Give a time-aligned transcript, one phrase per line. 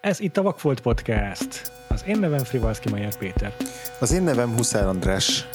[0.00, 1.72] Ez itt a Vakfolt Podcast.
[1.88, 3.52] Az én nevem Frivalszki Majer Péter.
[3.98, 5.48] Az én nevem Huszár András.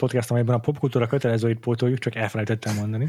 [0.00, 3.08] Podcast, amelyben a popkultúra kötelezőit pótoljuk, csak elfelejtettem mondani.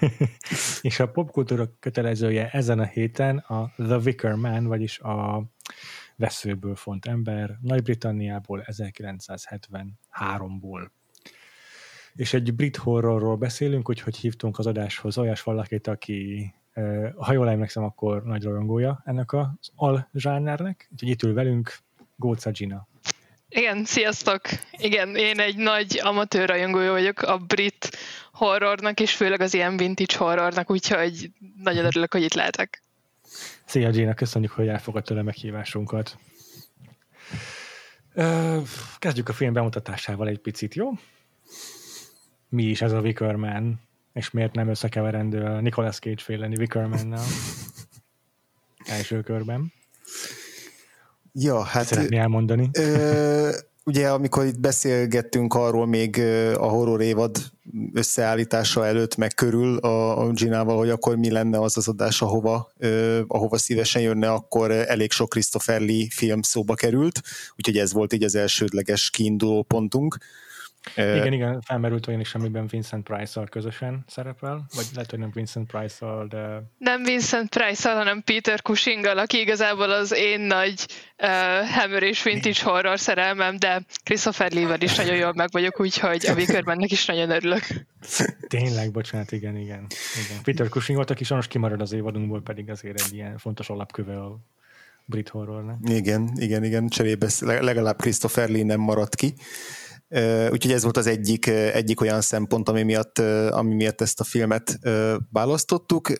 [0.88, 5.44] és a popkultúra kötelezője ezen a héten a The Wicker Man, vagyis a
[6.16, 10.88] veszőből font ember Nagy-Britanniából 1973-ból.
[12.14, 16.52] És egy brit horrorról beszélünk, úgyhogy hívtunk az adáshoz olyas valakit, aki
[17.16, 21.78] ha jól emlékszem, akkor nagy rajongója ennek az al-zsánernek, úgyhogy itt ül velünk
[22.16, 22.88] Góca Gina.
[23.56, 24.40] Igen, sziasztok!
[24.70, 27.98] Igen, én egy nagy amatőr rajongója vagyok a brit
[28.32, 31.30] horrornak, és főleg az ilyen vintage horrornak, úgyhogy
[31.62, 32.82] nagyon örülök, hogy itt lehetek.
[33.64, 36.18] Szia Gina, köszönjük, hogy elfogadtad a meghívásunkat.
[38.98, 40.90] Kezdjük a film bemutatásával egy picit, jó?
[42.48, 43.80] Mi is ez a Wickerman,
[44.12, 47.24] és miért nem összekeverendő a Nicolas Cage féleni Wickermannel
[48.98, 49.72] első körben?
[51.38, 51.86] Ja, hát...
[51.86, 52.70] Szeretné elmondani?
[52.72, 53.50] Ö,
[53.84, 56.18] ugye, amikor itt beszélgettünk arról még
[56.58, 57.36] a horror évad
[57.92, 62.72] összeállítása előtt, meg körül a, a Ginával, hogy akkor mi lenne az az adás, ahova,
[62.78, 67.20] ö, ahova szívesen jönne, akkor elég sok Christopher Lee film szóba került,
[67.56, 70.16] úgyhogy ez volt így az elsődleges kiinduló pontunk.
[70.96, 75.70] Igen, igen, felmerült olyan is, amiben Vincent Price-szal közösen szerepel, vagy lehet, hogy nem Vincent
[75.70, 76.62] Price-szal, de...
[76.78, 80.86] Nem Vincent Price-szal, hanem Peter cushing aki igazából az én nagy
[81.22, 81.28] uh,
[81.68, 86.34] Hammer és Vintage horror szerelmem, de Christopher Lee-vel is nagyon jól meg vagyok, úgyhogy a
[86.34, 87.62] Wickermannek is nagyon örülök.
[88.48, 89.86] Tényleg, bocsánat, igen, igen.
[90.26, 90.42] igen.
[90.42, 94.38] Peter Cushing volt, aki sajnos kimarad az évadunkból, pedig azért egy ilyen fontos alapköve a
[95.04, 95.78] brit horrornak.
[95.84, 99.34] Igen, igen, igen, cserébe legalább Christopher Lee nem maradt ki.
[100.50, 103.18] Úgyhogy ez volt az egyik, egyik olyan szempont, ami miatt,
[103.50, 104.78] ami miatt ezt a filmet
[105.32, 106.12] választottuk.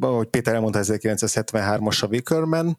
[0.00, 2.78] Ahogy Péter elmondta, 1973-as a Wickerman,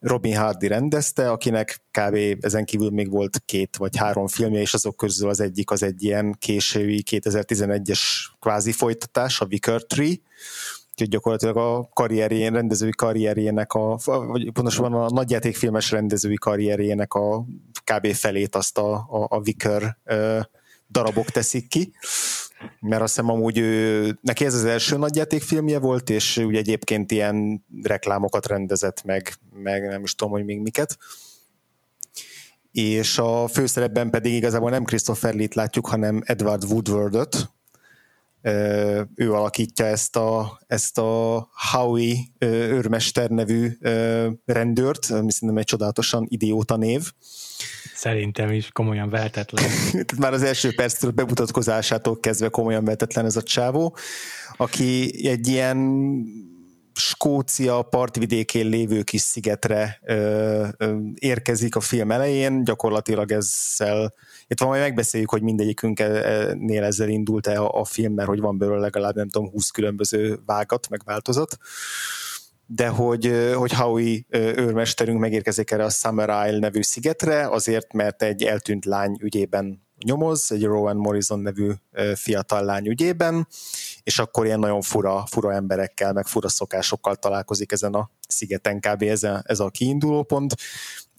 [0.00, 2.16] Robin Hardy rendezte, akinek kb.
[2.40, 6.02] ezen kívül még volt két vagy három filmje, és azok közül az egyik az egy
[6.02, 8.00] ilyen késői 2011-es
[8.40, 10.14] kvázi folytatás, a Wicker Tree,
[10.90, 17.44] úgyhogy gyakorlatilag a karrierjén, rendezői karrierjének, a, vagy pontosabban a nagyjátékfilmes rendezői karrierjének a
[17.92, 18.14] kb.
[18.14, 19.98] felét azt a, a, a Vicker
[20.88, 21.92] darabok teszik ki
[22.80, 27.64] mert azt hiszem amúgy ő, neki ez az első nagyjátékfilmje volt, és ugye egyébként ilyen
[27.82, 30.98] reklámokat rendezett meg, meg nem is tudom, hogy még miket.
[32.72, 37.50] És a főszerepben pedig igazából nem Christopher Lee-t látjuk, hanem Edward Woodwardot,
[39.14, 43.68] ő alakítja ezt a, ezt a Howie őrmester nevű
[44.44, 47.12] rendőrt, ami szerintem egy csodálatosan idióta név.
[47.94, 49.64] Szerintem is komolyan vehetetlen.
[50.18, 53.96] Már az első perctől bemutatkozásától kezdve komolyan vehetetlen ez a csávó,
[54.56, 55.76] aki egy ilyen
[57.00, 64.14] Skócia partvidékén lévő kis szigetre ö, ö, érkezik a film elején, gyakorlatilag ezzel,
[64.46, 68.78] itt van, majd megbeszéljük, hogy mindegyikünknél ezzel indult-e a, a film, mert hogy van belőle
[68.78, 71.56] legalább nem tudom 20 különböző vágat, meg változat.
[72.66, 78.42] De hogy, hogy Howie őrmesterünk megérkezik erre a Summer Isle nevű szigetre, azért, mert egy
[78.42, 81.70] eltűnt lány ügyében nyomoz, egy Rowan Morrison nevű
[82.14, 83.46] fiatal lány ügyében,
[84.02, 89.02] és akkor ilyen nagyon fura, fura emberekkel, meg fura szokásokkal találkozik ezen a szigeten, kb.
[89.02, 90.54] ez a, ez a kiinduló pont,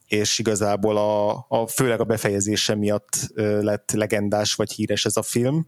[0.07, 5.67] és igazából a, a, főleg a befejezése miatt lett legendás vagy híres ez a film,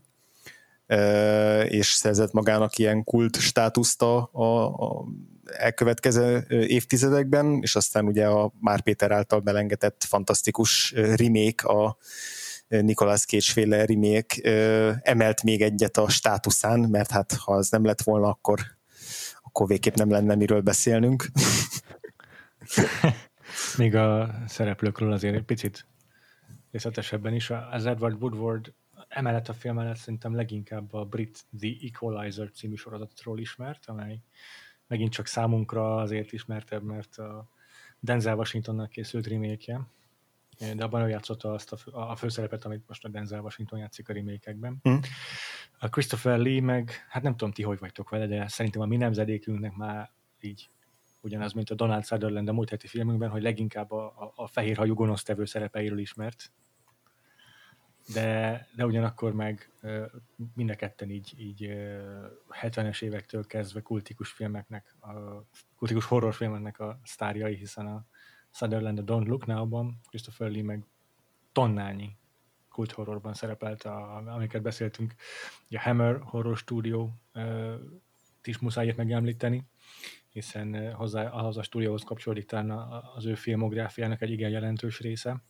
[1.67, 5.05] és szerzett magának ilyen kult státuszt a, a,
[5.45, 11.97] elkövetkező évtizedekben, és aztán ugye a Már Péter által belengetett fantasztikus remake, a
[12.81, 14.41] Nicolas Cage féle remake
[15.01, 18.59] emelt még egyet a státuszán, mert hát ha az nem lett volna, akkor,
[19.41, 21.25] akkor végképp nem lenne miről beszélnünk.
[23.77, 25.85] még a szereplőkről azért egy picit
[26.71, 27.49] részletesebben is.
[27.49, 28.73] Az Edward Woodward
[29.07, 34.19] emellett a film mellett szerintem leginkább a brit The Equalizer című sorozatról ismert, amely
[34.87, 37.47] megint csak számunkra azért ismertebb, mert a
[37.99, 39.87] Denzel Washingtonnak készült remake
[40.57, 44.13] de abban ő játszotta azt a, a főszerepet, amit most a Denzel Washington játszik a
[44.13, 44.79] remékekben.
[44.81, 44.95] Hm.
[45.79, 48.97] A Christopher Lee meg, hát nem tudom ti, hogy vagytok vele, de szerintem a mi
[48.97, 50.69] nemzedékünknek már így
[51.21, 54.93] ugyanaz, mint a Donald Sutherland a múlt heti filmünkben, hogy leginkább a, a, a fehérhajú
[54.93, 56.51] gonosztevő szerepeiről ismert.
[58.13, 59.71] De, de ugyanakkor meg
[60.53, 61.71] mind a ketten így, így
[62.61, 65.11] 70-es évektől kezdve kultikus filmeknek, a
[65.75, 68.05] kultikus horrorfilmeknek a sztárjai, hiszen a
[68.53, 70.85] Sutherland a Don't Look Now-ban, Christopher Lee meg
[71.51, 72.17] tonnányi
[72.73, 75.13] kult horrorban szerepelt, a, amiket beszéltünk.
[75.69, 77.09] A Hammer Horror Studio
[78.43, 79.63] is muszáj ilyet megemlíteni,
[80.29, 82.69] hiszen hozzá, ahhoz a stúdióhoz kapcsolódik talán
[83.15, 85.43] az ő filmográfiának egy igen jelentős része.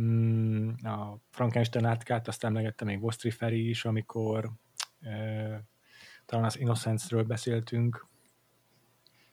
[0.00, 4.50] Mm, a Frankenstein átkát, azt emlegette még Vostri Feri is, amikor
[5.00, 5.10] e,
[6.26, 8.06] talán az Innocence-ről beszéltünk.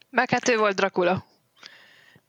[0.10, 1.33] Meg hát ő volt Dracula.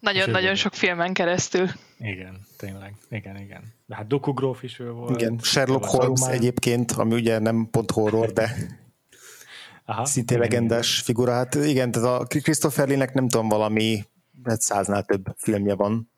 [0.05, 1.69] Nagyon-nagyon sok filmen keresztül.
[1.99, 2.95] Igen, tényleg.
[3.11, 3.63] Igen, igen.
[3.87, 5.21] De hát Doku Gróf is ő volt.
[5.21, 6.37] Igen, Sherlock Holmes Román.
[6.37, 8.51] egyébként, ami ugye nem pont horror, de
[9.85, 11.05] Aha, szintén igen, legendás igen.
[11.05, 11.33] figura.
[11.33, 14.05] Hát igen, tehát a Christopher Lee-nek nem tudom, valami
[14.45, 16.11] hát száznál több filmje van.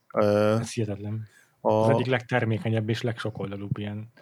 [0.61, 1.29] Ez hihetetlen.
[1.61, 1.73] A...
[1.73, 4.12] Az egyik legtermékenyebb és legsokoldalúbb ilyen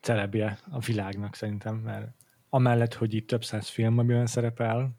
[0.00, 2.06] celebje a világnak szerintem, mert
[2.48, 4.90] amellett, hogy itt több száz film, amiben szerepel,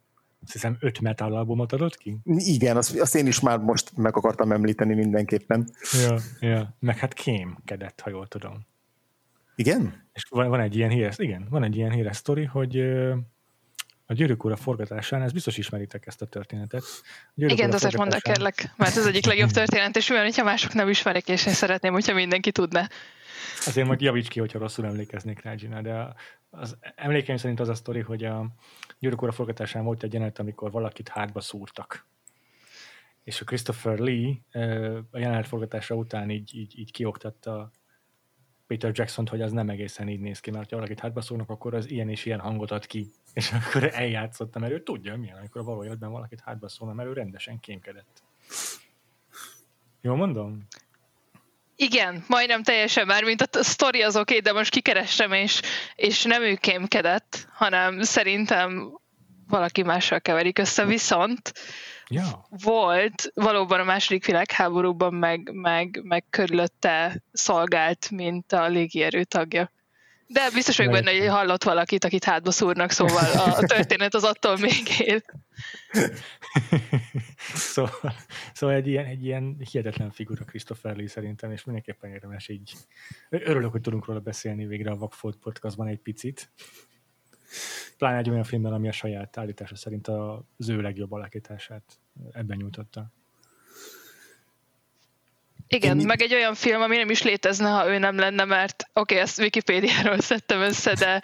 [0.45, 2.17] azt hiszem öt metal albumot adott ki?
[2.23, 5.69] Igen, azt, azt én is már most meg akartam említeni mindenképpen.
[5.91, 6.75] Ja, ja.
[6.79, 8.65] meg hát kémkedett, ha jól tudom.
[9.55, 10.07] Igen?
[10.13, 12.79] És van, van egy ilyen híres, igen, van egy ilyen híres sztori, hogy
[14.05, 16.83] a Gyűrűk Ura forgatásán, ez biztos ismeritek ezt a történetet.
[17.25, 20.73] A Igen, de azért mondd kérlek, mert ez egyik legjobb történet, és olyan, hogyha mások
[20.73, 22.87] nem ismerik, és én szeretném, hogyha mindenki tudna.
[23.65, 26.13] Azért majd javíts ki, hogyha rosszul emlékeznék rá, Gina, de
[26.49, 28.47] az emlékeim szerint az a sztori, hogy a
[28.99, 32.05] Gyűrűk Ura forgatásán volt egy jelenet, amikor valakit hátba szúrtak.
[33.23, 34.35] És a Christopher Lee
[35.11, 37.71] a jelenet forgatása után így, így, így kioktatta
[38.67, 41.73] Peter Jackson-t, hogy az nem egészen így néz ki, mert ha valakit hátba szólnak, akkor
[41.73, 43.07] az ilyen és ilyen hangot ad ki.
[43.33, 47.09] És akkor eljátszottam, mert ő tudja, milyen, amikor a való életben valakit hátba szólna, mert
[47.09, 48.23] ő rendesen kémkedett.
[50.01, 50.67] Jól mondom?
[51.75, 55.61] Igen, majdnem teljesen már, mint a sztori az oké, de most kikerestem, és,
[55.95, 58.99] és nem ő kémkedett, hanem szerintem
[59.47, 61.53] valaki mással keverik össze, viszont
[62.07, 62.47] ja.
[62.49, 69.71] volt valóban a második világháborúban meg, meg, meg körülötte szolgált, mint a légierő tagja.
[70.27, 74.57] De biztos vagyok benne, hogy hallott valakit, akit hátba szúrnak, szóval a történet az attól
[74.57, 75.21] még él.
[77.73, 78.13] szóval,
[78.53, 82.73] szóval egy, ilyen, egy ilyen hihetetlen figura Christopher Lee szerintem, és mindenképpen érdemes így.
[83.29, 86.51] Örülök, hogy tudunk róla beszélni végre a Vagfolt podcastban egy picit.
[87.97, 91.83] Pláne egy olyan filmben, ami a saját állítása szerint az ő legjobb alakítását
[92.31, 93.13] ebben nyújtotta.
[95.67, 96.05] Igen, Én...
[96.05, 99.17] meg egy olyan film, ami nem is létezne, ha ő nem lenne, mert oké, okay,
[99.17, 101.21] ezt Wikipédiáról szedtem össze, de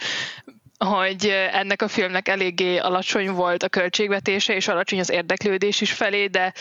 [0.85, 6.27] hogy ennek a filmnek eléggé alacsony volt a költségvetése, és alacsony az érdeklődés is felé,
[6.27, 6.53] de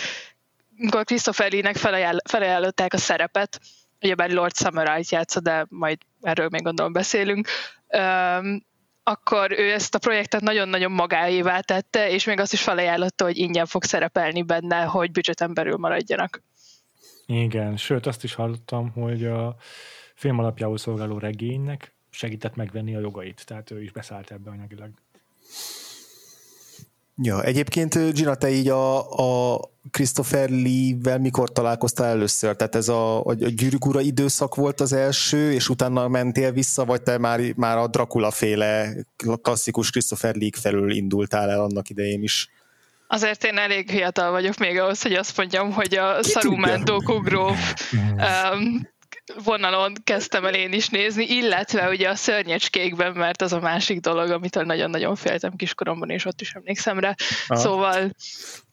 [0.79, 1.77] amikor Christopher Lee-nek
[2.25, 3.61] felajánlották a szerepet,
[4.01, 7.49] ugyebár Lord Samurai-t játsza, de majd erről még gondolom beszélünk,
[9.03, 13.67] akkor ő ezt a projektet nagyon-nagyon magáévá tette, és még azt is felajánlotta, hogy ingyen
[13.67, 16.43] fog szerepelni benne, hogy budgeten belül maradjanak.
[17.27, 19.57] Igen, sőt azt is hallottam, hogy a
[20.15, 24.91] film alapjául szolgáló regénynek segített megvenni a jogait, tehát ő is beszállt ebbe anyagilag.
[27.23, 32.57] Ja, egyébként Gina, te így a, a Christopher Lee-vel mikor találkoztál először?
[32.57, 37.03] Tehát ez a, a gyűrűk ura időszak volt az első, és utána mentél vissza, vagy
[37.03, 38.95] te már, már a Dracula féle
[39.43, 42.49] klasszikus Christopher Lee felül indultál el annak idején is?
[43.07, 47.93] Azért én elég fiatal vagyok még ahhoz, hogy azt mondjam, hogy a Saruman Doku Gróf
[47.93, 48.89] um,
[49.45, 54.31] vonalon kezdtem el én is nézni, illetve ugye a szörnyecskékben, mert az a másik dolog,
[54.31, 57.15] amitől nagyon-nagyon féltem kiskoromban, és ott is emlékszem rá.
[57.49, 58.11] Szóval,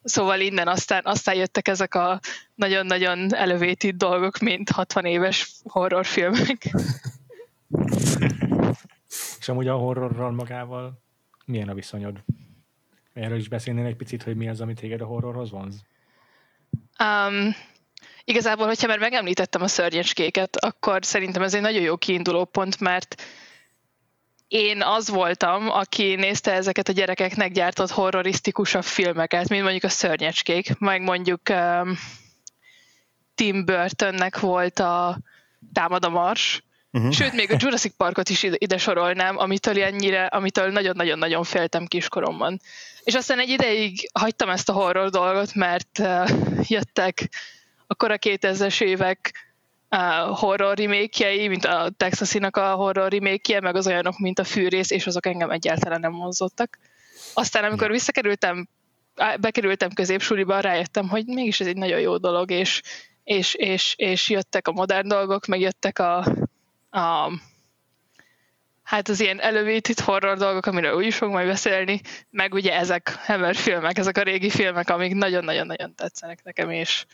[0.02, 2.20] szóval innen aztán, aztán jöttek ezek a
[2.54, 6.74] nagyon-nagyon elevated dolgok, mint 60 éves horrorfilmek.
[9.38, 11.02] és amúgy a horrorral magával
[11.44, 12.24] milyen a viszonyod?
[13.12, 15.84] Erről is beszélnél egy picit, hogy mi az, amit téged a horrorhoz vonz?
[17.00, 17.54] Um,
[18.28, 23.22] igazából, hogyha már megemlítettem a szörnyecskéket, akkor szerintem ez egy nagyon jó kiinduló pont, mert
[24.48, 30.78] én az voltam, aki nézte ezeket a gyerekeknek gyártott horrorisztikusabb filmeket, mint mondjuk a szörnyecskék,
[30.78, 31.98] meg mondjuk um,
[33.34, 35.18] Tim Burtonnek volt a
[35.72, 37.12] Támad a Mars, Uh-huh.
[37.12, 42.60] Sőt, még a Jurassic Parkot is ide sorolnám, amitől ennyire, amitől nagyon-nagyon-nagyon féltem kiskoromban.
[43.02, 46.30] És aztán egy ideig hagytam ezt a horror dolgot, mert uh,
[46.68, 47.28] jöttek
[47.90, 49.46] akkor a 2000-es évek
[50.30, 55.06] horror remake mint a Texasinak a horror remake meg az olyanok, mint a Fűrész, és
[55.06, 56.78] azok engem egyáltalán nem mozzottak.
[57.34, 58.68] Aztán, amikor visszakerültem,
[59.40, 62.82] bekerültem középsuliba, rájöttem, hogy mégis ez egy nagyon jó dolog, és,
[63.24, 66.18] és, és, és jöttek a modern dolgok, meg jöttek a,
[66.90, 67.32] a
[68.82, 73.18] hát az ilyen elevated horror dolgok, amiről úgy is fog majd beszélni, meg ugye ezek
[73.26, 77.04] Hammer filmek, ezek a régi filmek, amik nagyon-nagyon-nagyon tetszenek nekem, és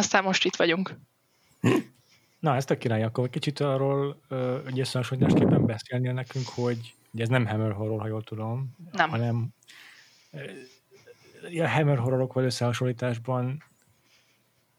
[0.00, 0.94] aztán most itt vagyunk.
[2.38, 4.20] Na, ezt a király, akkor kicsit arról
[4.66, 9.10] egy összehasonlításképpen beszélni nekünk, hogy ugye ez nem Hammer horror, ha jól tudom, nem.
[9.10, 9.54] hanem
[11.58, 13.62] a Hammer horrorokkal összehasonlításban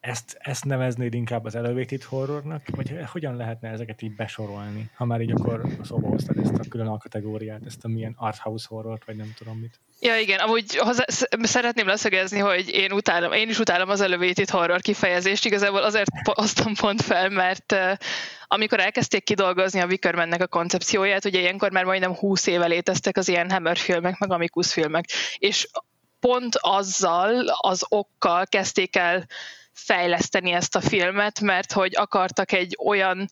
[0.02, 5.22] ezt, ezt neveznéd inkább az elevated horrornak, vagy hogyan lehetne ezeket így besorolni, ha már
[5.22, 9.34] így akkor szóba hoztad ezt a külön alkategóriát, ezt a milyen arthouse horrort, vagy nem
[9.38, 9.80] tudom mit.
[10.00, 11.04] Ja, igen, amúgy hozzá,
[11.42, 16.74] szeretném leszögezni, hogy én utálom, én is utálom az elevated horror kifejezést, igazából azért hoztam
[16.74, 17.76] pont fel, mert
[18.48, 23.28] amikor elkezdték kidolgozni a Wickermannek a koncepcióját, ugye ilyenkor már majdnem 20 éve léteztek az
[23.28, 25.06] ilyen Hammer filmek, meg Amicus filmek,
[25.38, 25.68] és
[26.20, 29.26] pont azzal, az okkal kezdték el
[29.86, 33.30] fejleszteni ezt a filmet, mert hogy akartak egy olyan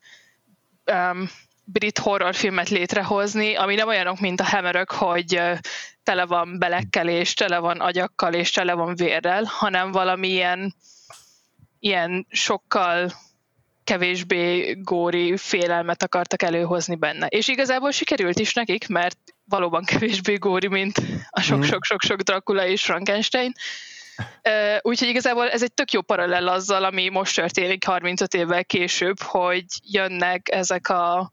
[0.92, 1.30] um,
[1.64, 5.42] brit horrorfilmet létrehozni, ami nem olyanok, mint a Hammerök, hogy
[6.04, 10.76] tele van belekkel, és tele van agyakkal, és tele van vérrel, hanem valamilyen
[11.80, 13.12] ilyen sokkal
[13.84, 17.28] kevésbé góri félelmet akartak előhozni benne.
[17.28, 23.54] És igazából sikerült is nekik, mert valóban kevésbé góri, mint a sok-sok-sok-sok Dracula és Frankenstein,
[24.82, 29.66] Úgyhogy igazából ez egy tök jó paralel azzal, ami most történik 35 évvel később, hogy
[29.84, 31.32] jönnek ezek a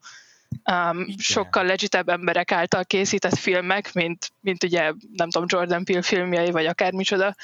[0.70, 6.50] um, sokkal legitebb emberek által készített filmek, mint, mint ugye, nem tudom, Jordan Peele filmjei,
[6.50, 7.34] vagy akármicsoda,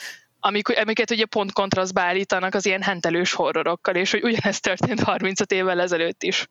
[0.41, 5.53] amik, amiket ugye pont kontrasztba állítanak az ilyen hentelős horrorokkal, és hogy ugyanezt történt 35
[5.53, 6.49] évvel ezelőtt is.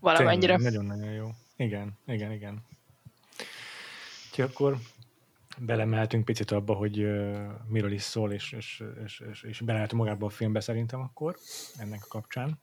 [0.00, 0.56] Valamennyire.
[0.56, 1.30] Nagyon-nagyon jó.
[1.56, 2.58] Igen, igen, igen.
[4.30, 4.76] Úgyhogy akkor
[5.60, 10.26] belemeltünk picit abba, hogy uh, miről is szól, és, és, és, és, és belemeltünk magába
[10.26, 11.36] a filmbe szerintem akkor,
[11.78, 12.60] ennek a kapcsán.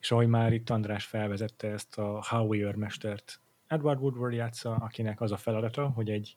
[0.00, 5.32] És ahogy már itt András felvezette ezt a Howie mestert, Edward Woodward játsza, akinek az
[5.32, 6.36] a feladata, hogy egy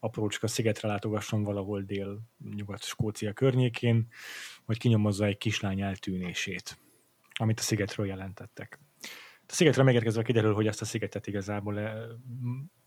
[0.00, 4.08] aprócska szigetre látogasson valahol dél-nyugat-skócia környékén,
[4.64, 6.78] hogy kinyomozza egy kislány eltűnését,
[7.32, 8.78] amit a szigetről jelentettek.
[9.50, 11.80] A szigetre megérkezve kiderül, hogy ezt a szigetet igazából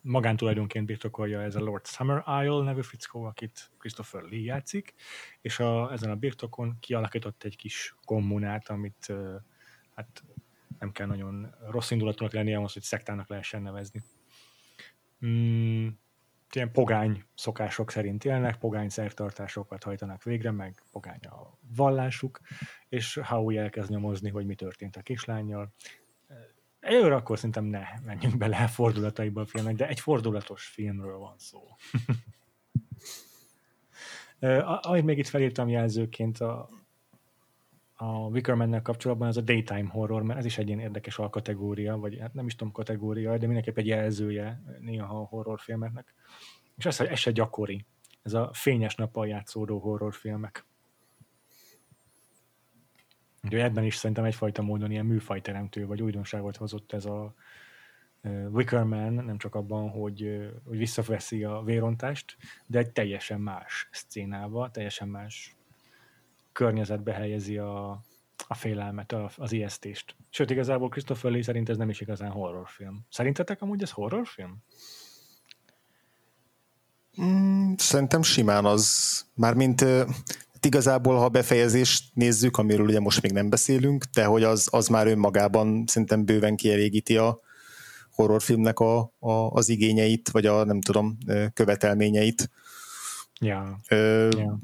[0.01, 4.93] magántulajdonként birtokolja ez a Lord Summer Isle nevű fickó, akit Christopher Lee játszik,
[5.41, 9.35] és a, ezen a birtokon kialakított egy kis kommunát, amit uh,
[9.95, 10.23] hát
[10.79, 14.01] nem kell nagyon rossz indulatúnak lennie ahhoz, hogy szektának lehessen nevezni.
[15.25, 15.87] Mm,
[16.55, 22.39] ilyen pogány szokások szerint élnek, pogány szertartásokat hajtanak végre, meg pogány a vallásuk,
[22.89, 25.73] és Howie elkezd nyomozni, hogy mi történt a kislányjal,
[26.83, 31.35] Előre akkor szerintem ne menjünk bele a fordulataiba a filmnek, de egy fordulatos filmről van
[31.37, 31.59] szó.
[34.81, 36.69] Amit még itt felírtam jelzőként a,
[37.95, 42.19] a Wickerman-nel kapcsolatban, az a daytime horror, mert ez is egy ilyen érdekes alkategória, vagy
[42.19, 46.13] hát nem is tudom kategória, de mindenképp egy jelzője néha a horrorfilmeknek.
[46.77, 47.85] És ez, ez se gyakori.
[48.21, 50.65] Ez a fényes nappal játszódó horrorfilmek.
[53.43, 57.33] Úgyhogy ebben is szerintem egyfajta módon ilyen műfajteremtő vagy újdonságot hozott ez a
[58.51, 65.07] Wickerman, nem csak abban, hogy, hogy visszaveszi a vérontást, de egy teljesen más szcénába, teljesen
[65.07, 65.55] más
[66.51, 67.89] környezetbe helyezi a,
[68.47, 70.15] a félelmet, az ijesztést.
[70.29, 73.05] Sőt, igazából Christopher Lee szerint ez nem is igazán horrorfilm.
[73.09, 74.57] Szerintetek amúgy ez horrorfilm?
[77.21, 79.85] Mm, szerintem simán az, mármint
[80.65, 84.87] igazából, ha a befejezést nézzük, amiről ugye most még nem beszélünk, de hogy az, az
[84.87, 87.39] már önmagában szerintem bőven kielégíti a
[88.11, 91.17] horrorfilmnek a, a, az igényeit, vagy a nem tudom,
[91.53, 92.49] követelményeit.
[93.39, 93.79] Ja.
[93.87, 94.59] Ö, ja.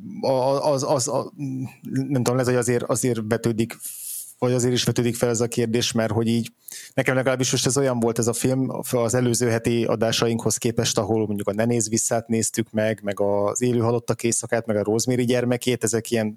[0.62, 1.32] Az, az, az,
[2.08, 3.78] nem tudom, ez azért, azért betődik
[4.40, 6.52] vagy azért is vetődik fel ez a kérdés, mert hogy így
[6.94, 11.26] nekem legalábbis most ez olyan volt ez a film az előző heti adásainkhoz képest, ahol
[11.26, 15.24] mondjuk a Ne néz visszát néztük meg, meg az élő halottak éjszakát, meg a Rosemary
[15.24, 16.36] gyermekét, ezek ilyen,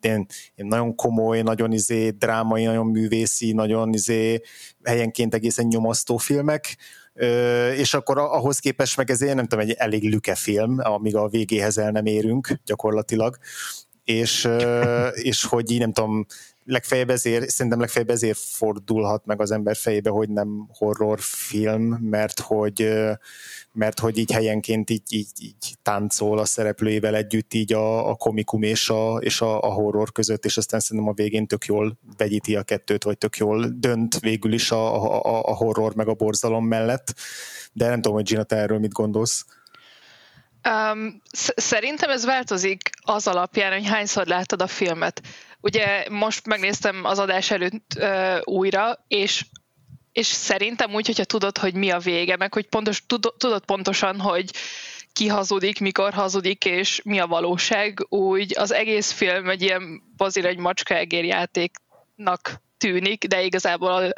[0.00, 4.40] ilyen, ilyen nagyon komoly, nagyon izé drámai, nagyon művészi, nagyon izé
[4.84, 6.76] helyenként egészen nyomasztó filmek,
[7.76, 11.78] és akkor ahhoz képest meg ez nem tudom, egy elég lüke film, amíg a végéhez
[11.78, 13.38] el nem érünk gyakorlatilag,
[14.04, 14.48] és,
[15.12, 16.26] és hogy így nem tudom,
[16.68, 22.88] legfeljebb ezért, szerintem legfeljebb ezért fordulhat meg az ember fejébe, hogy nem horrorfilm, mert hogy,
[23.72, 28.62] mert hogy így helyenként így, így, így táncol a szereplőivel együtt így a, a komikum
[28.62, 32.56] és, a, és a, a horror között, és aztán szerintem a végén tök jól vegyíti
[32.56, 34.94] a kettőt, vagy tök jól dönt végül is a,
[35.24, 37.14] a, a horror meg a borzalom mellett.
[37.72, 39.44] De nem tudom, hogy Gina, te erről mit gondolsz?
[40.68, 41.22] Um,
[41.56, 45.22] szerintem ez változik az alapján, hogy hányszor láttad a filmet.
[45.60, 49.44] Ugye most megnéztem az adás előtt uh, újra, és
[50.12, 54.50] és szerintem úgy, hogyha tudod, hogy mi a vége, meg hogy pontos, tudod, pontosan, hogy
[55.12, 60.46] ki hazudik, mikor hazudik, és mi a valóság, úgy az egész film egy ilyen bazir
[60.46, 64.12] egy macska játéknak tűnik, de igazából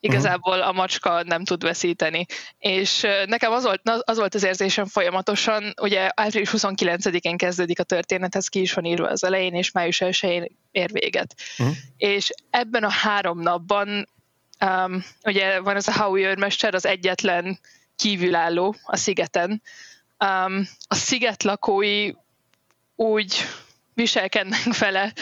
[0.00, 2.26] igazából a macska nem tud veszíteni.
[2.58, 8.36] És nekem az volt, az volt az érzésem folyamatosan, ugye április 29-én kezdődik a történet,
[8.36, 11.34] ez ki is van írva az elején, és május 1-én ér véget.
[11.58, 11.76] Uh-huh.
[11.96, 14.08] És ebben a három napban
[14.64, 17.58] um, ugye van az a Howie őrmester, az egyetlen
[17.96, 19.62] kívülálló a szigeten.
[20.24, 22.12] Um, a sziget lakói
[22.96, 23.36] úgy
[23.94, 25.12] viselkednek vele,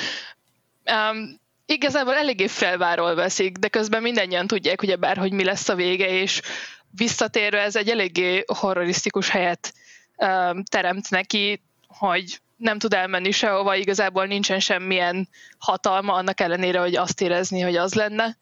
[0.85, 6.09] um, igazából eléggé felváról veszik, de közben mindannyian tudják ugye bárhogy mi lesz a vége,
[6.09, 6.41] és
[6.91, 9.75] visszatérve ez egy eléggé horrorisztikus helyet
[10.17, 16.97] um, teremt neki, hogy nem tud elmenni sehova, igazából nincsen semmilyen hatalma, annak ellenére, hogy
[16.97, 18.37] azt érezni, hogy az lenne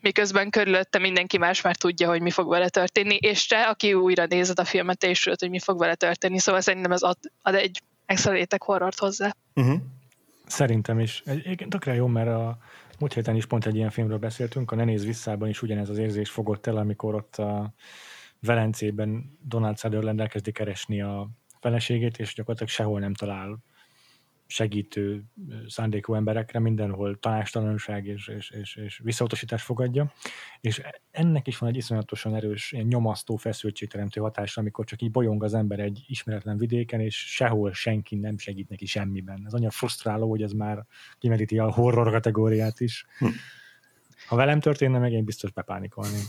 [0.00, 4.26] miközben körülötte mindenki más már tudja, hogy mi fog vele történni, és te, aki újra
[4.26, 7.54] nézed a filmet, és tudod, hogy mi fog vele történni, szóval szerintem ez ad, ad
[7.54, 9.34] egy extra réteg horrort hozzá.
[9.54, 9.80] Uh-huh.
[10.48, 11.22] Szerintem is.
[11.24, 12.58] Egyébként tökre jó, mert a
[12.98, 15.98] múlt héten is pont egy ilyen filmről beszéltünk, a Ne néz visszában is ugyanez az
[15.98, 17.74] érzés fogott el, amikor ott a
[18.40, 21.28] Velencében Donald Sutherland elkezdi keresni a
[21.60, 23.58] feleségét, és gyakorlatilag sehol nem talál
[24.50, 25.24] segítő
[25.66, 30.12] szándékú emberekre mindenhol tanástalanság és, és, és, és visszautasítás fogadja,
[30.60, 35.44] és ennek is van egy iszonyatosan erős, ilyen nyomasztó feszültségteremtő hatása, amikor csak így bolyong
[35.44, 39.42] az ember egy ismeretlen vidéken, és sehol senki nem segít neki semmiben.
[39.46, 40.86] Ez annyira frusztráló, hogy ez már
[41.18, 43.06] kimeríti a horror kategóriát is.
[43.18, 43.26] Hm.
[44.26, 46.26] Ha velem történne, meg én biztos bepánikolnék.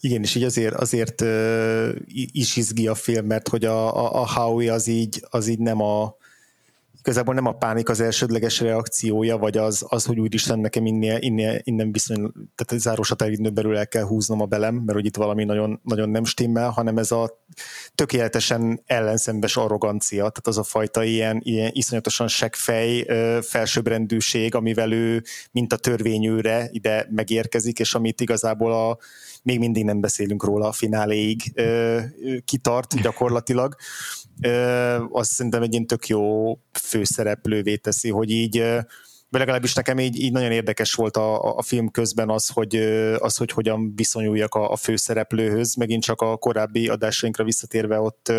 [0.00, 1.88] Igen, és így azért, azért uh,
[2.32, 5.80] is izgi a film, mert hogy a, a, a Howie az így, az így nem
[5.80, 6.16] a,
[7.02, 11.60] igazából nem a pánik az elsődleges reakciója, vagy az, az hogy úristen nekem innél, innél,
[11.62, 15.16] innen viszony, tehát egy zárós határidőn belül el kell húznom a belem, mert hogy itt
[15.16, 17.44] valami nagyon, nagyon nem stimmel, hanem ez a
[17.94, 23.06] tökéletesen ellenszembes arrogancia, tehát az a fajta ilyen, ilyen iszonyatosan seggfej,
[23.42, 28.98] felsőbbrendűség, amivel ő mint a törvényőre ide megérkezik, és amit igazából a,
[29.42, 31.52] még mindig nem beszélünk róla a fináléig
[32.44, 33.76] kitart gyakorlatilag
[35.10, 38.64] azt szerintem egy ilyen tök jó főszereplővé teszi, hogy így
[39.32, 42.76] vagy legalábbis nekem így, így nagyon érdekes volt a, a film közben az, hogy,
[43.18, 45.74] az, hogy hogyan viszonyuljak a, a főszereplőhöz.
[45.74, 48.32] Megint csak a korábbi adásainkra visszatérve ott,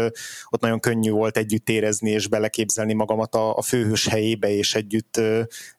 [0.49, 5.21] ott nagyon könnyű volt együtt érezni és beleképzelni magamat a, a főhős helyébe és együtt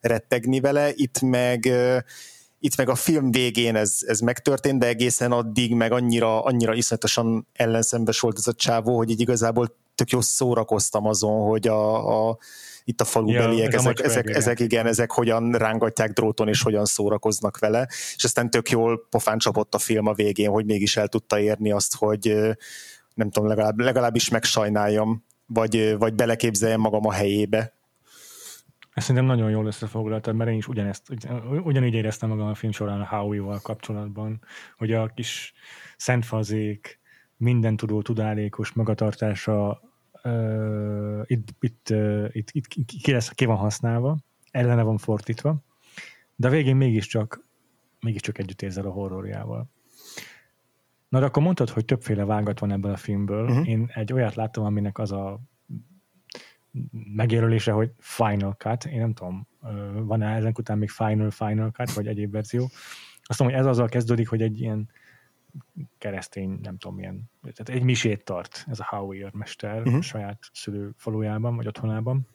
[0.01, 0.91] rettegni vele.
[0.93, 1.69] Itt meg
[2.65, 7.47] itt meg a film végén ez, ez megtörtént, de egészen addig meg annyira, annyira iszonyatosan
[7.53, 12.37] ellenszembes volt ez a csávó, hogy így igazából tök jó szórakoztam azon, hogy a, a
[12.83, 17.59] itt a falubeliek, ja, ezek, ezek, ezek, igen, ezek hogyan rángatják dróton, és hogyan szórakoznak
[17.59, 21.39] vele, és aztán tök jól pofán csapott a film a végén, hogy mégis el tudta
[21.39, 22.35] érni azt, hogy
[23.13, 27.73] nem tudom, legalább, legalábbis megsajnáljam, vagy, vagy beleképzeljem magam a helyébe.
[28.95, 31.13] Ezt szerintem nagyon jól összefoglaltad, mert én is ugyanezt,
[31.63, 34.41] ugyanígy éreztem magam a film során a Howie-val kapcsolatban,
[34.77, 35.53] hogy a kis
[35.97, 36.99] szentfazék,
[37.37, 39.81] minden tudó, tudálékos magatartása
[40.23, 42.67] uh, itt, itt, uh, itt, itt
[43.01, 44.17] ki, lesz, ki van használva,
[44.51, 45.63] ellene van fordítva,
[46.35, 47.45] de a végén mégiscsak,
[47.99, 49.69] mégiscsak együtt érzel a horrorjával.
[51.09, 53.43] Na de akkor mondtad, hogy többféle vágat van ebből a filmből.
[53.43, 53.67] Uh-huh.
[53.67, 55.39] Én egy olyat láttam, aminek az a
[57.15, 58.85] megjelölése, hogy Final Cut.
[58.85, 59.47] Én nem tudom,
[59.93, 62.69] van-e ezen után még Final Final Cut, vagy egyéb verzió.
[63.23, 64.89] Azt mondom, hogy ez azzal kezdődik, hogy egy ilyen
[65.97, 69.95] keresztény, nem tudom milyen, tehát egy misét tart ez a Howie mester uh-huh.
[69.95, 72.27] a saját szülőfalujában, vagy otthonában.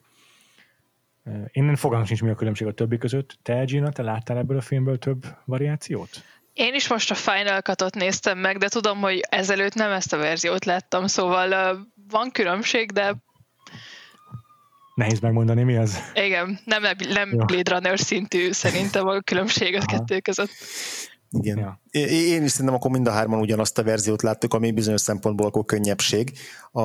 [1.50, 3.38] Én fogalmam sincs, mi a különbség a többi között.
[3.42, 6.08] Te, Gina, te láttál ebből a filmből több variációt?
[6.52, 10.16] Én is most a Final Cut-ot néztem meg, de tudom, hogy ezelőtt nem ezt a
[10.16, 13.14] verziót láttam, szóval van különbség, de
[14.94, 15.98] Nehéz megmondani, mi az?
[16.14, 20.50] Igen, nem, nem Blade Runner szintű szerintem a különbség a kettő között.
[21.32, 21.58] Igen.
[21.58, 21.80] Ja.
[22.10, 25.64] Én is szerintem akkor mind a hárman ugyanazt a verziót láttuk, ami bizonyos szempontból akkor
[25.64, 26.32] könnyebbség.
[26.72, 26.80] A,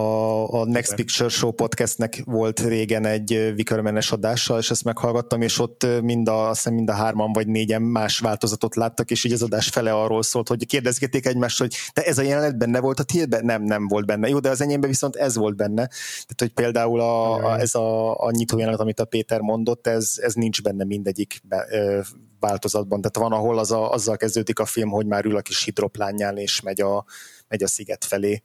[0.54, 0.96] a Next.
[0.96, 6.50] Picture Show podcastnek volt régen egy Wickermanes adása, és ezt meghallgattam, és ott mind a,
[6.50, 10.24] azt mind a hárman vagy négyen más változatot láttak, és így az adás fele arról
[10.24, 13.46] szólt, hogy kérdezgették egymást, hogy te ez a jelenet benne volt a tiédben?
[13.46, 14.28] Nem, nem volt benne.
[14.28, 15.88] Jó, de az enyémben viszont ez volt benne.
[15.88, 20.14] Tehát, hogy például a, a, ez a, a nyitó jelenet, amit a Péter mondott, ez,
[20.22, 22.00] ez nincs benne mindegyik be, ö,
[22.40, 23.02] változatban.
[23.02, 26.38] Tehát van, ahol az a, azzal kezdődik a film, hogy már ül a kis hidroplánján,
[26.38, 27.06] és megy a,
[27.48, 28.44] megy a sziget felé.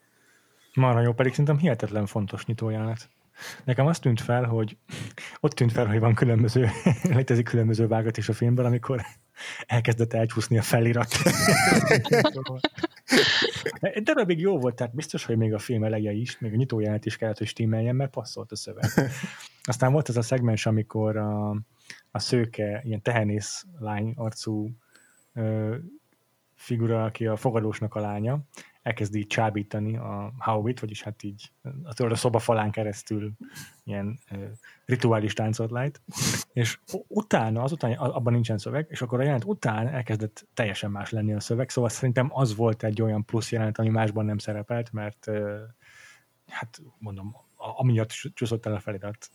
[0.74, 3.08] Marha jó, pedig szerintem hihetetlen fontos nyitójelenet.
[3.64, 4.76] Nekem azt tűnt fel, hogy
[5.40, 6.70] ott tűnt fel, hogy van különböző,
[7.02, 9.02] létezik különböző vágat is a filmben, amikor
[9.66, 11.16] elkezdett elcsúszni a felirat.
[14.02, 17.06] De még jó volt, tehát biztos, hogy még a film eleje is, még a nyitójelenet
[17.06, 18.90] is kellett, hogy stimmeljen, mert passzolt a szöveg.
[19.62, 21.56] Aztán volt ez a szegmens, amikor a,
[22.10, 24.70] a szőke, ilyen tehenész lány arcú
[25.34, 25.76] ö,
[26.54, 28.40] figura, aki a fogadósnak a lánya,
[28.82, 33.32] elkezdi így csábítani a Howitt, vagyis hát így a, a szoba falán keresztül
[33.84, 34.44] ilyen ö,
[34.84, 36.00] rituális táncot lejt,
[36.52, 41.32] és utána, azután abban nincsen szöveg, és akkor a jelent után elkezdett teljesen más lenni
[41.32, 45.26] a szöveg, szóval szerintem az volt egy olyan plusz jelent, ami másban nem szerepelt, mert
[45.26, 45.62] ö,
[46.46, 49.30] hát mondom, amiatt csúszott el a felirat.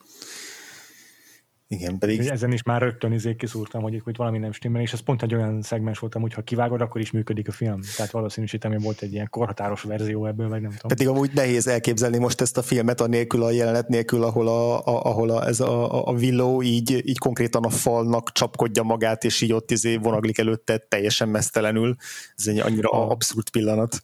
[1.68, 2.20] Igen, pedig...
[2.20, 5.34] Ezen is már rögtön izé kiszúrtam, hogy itt valami nem stimmel, és ez pont egy
[5.34, 7.80] olyan szegmens voltam, hogy ha kivágod, akkor is működik a film.
[7.96, 10.88] Tehát valószínűsítem, hogy volt egy ilyen korhatáros verzió ebből, vagy nem tudom.
[10.88, 14.78] Pedig amúgy nehéz elképzelni most ezt a filmet a nélkül, a jelenet nélkül, ahol, a,
[14.78, 19.42] a, ahol a, ez a, a villó így, így konkrétan a falnak csapkodja magát, és
[19.42, 21.96] így ott izé vonaglik előtte teljesen mesztelenül.
[22.36, 24.02] Ez egy annyira a, abszurd pillanat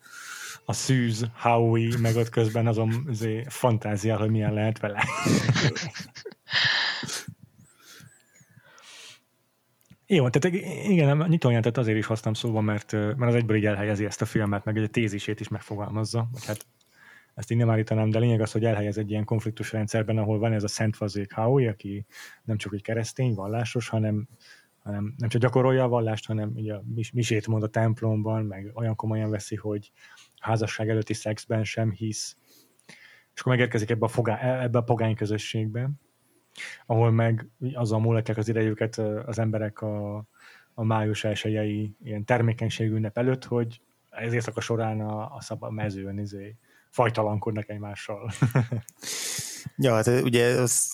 [0.66, 5.04] a szűz Howie, meg ott közben azon azért fantáziál, hogy milyen lehet vele.
[10.14, 14.06] Jó, tehát igen, a nyitójelentet azért is hoztam szóba, mert, mert az egyből így elhelyezi
[14.06, 16.66] ezt a filmet, meg egy tézisét is megfogalmazza, vagy hát
[17.34, 20.54] ezt így nem állítanám, de lényeg az, hogy elhelyez egy ilyen konfliktus rendszerben, ahol van
[20.54, 22.06] ez a Szent Fazék Howie, aki
[22.44, 24.28] nem csak egy keresztény, vallásos, hanem,
[24.80, 28.96] hanem nem csak gyakorolja a vallást, hanem ugye a misét mond a templomban, meg olyan
[28.96, 29.92] komolyan veszi, hogy
[30.40, 32.38] házasság előtti szexben sem hisz,
[33.34, 35.90] és akkor megérkezik ebbe a, fogá, ebbe a pogány közösségbe,
[36.86, 40.26] ahol meg azzal múlatják az idejüket az emberek a,
[40.74, 45.70] a május elsőjei ilyen termékenységű ünnep előtt, hogy ez éjszaka során a, a, szab, a
[45.70, 46.56] mezőn izé,
[46.90, 48.32] fajtalankodnak egymással.
[49.78, 50.94] ja, hát ugye az,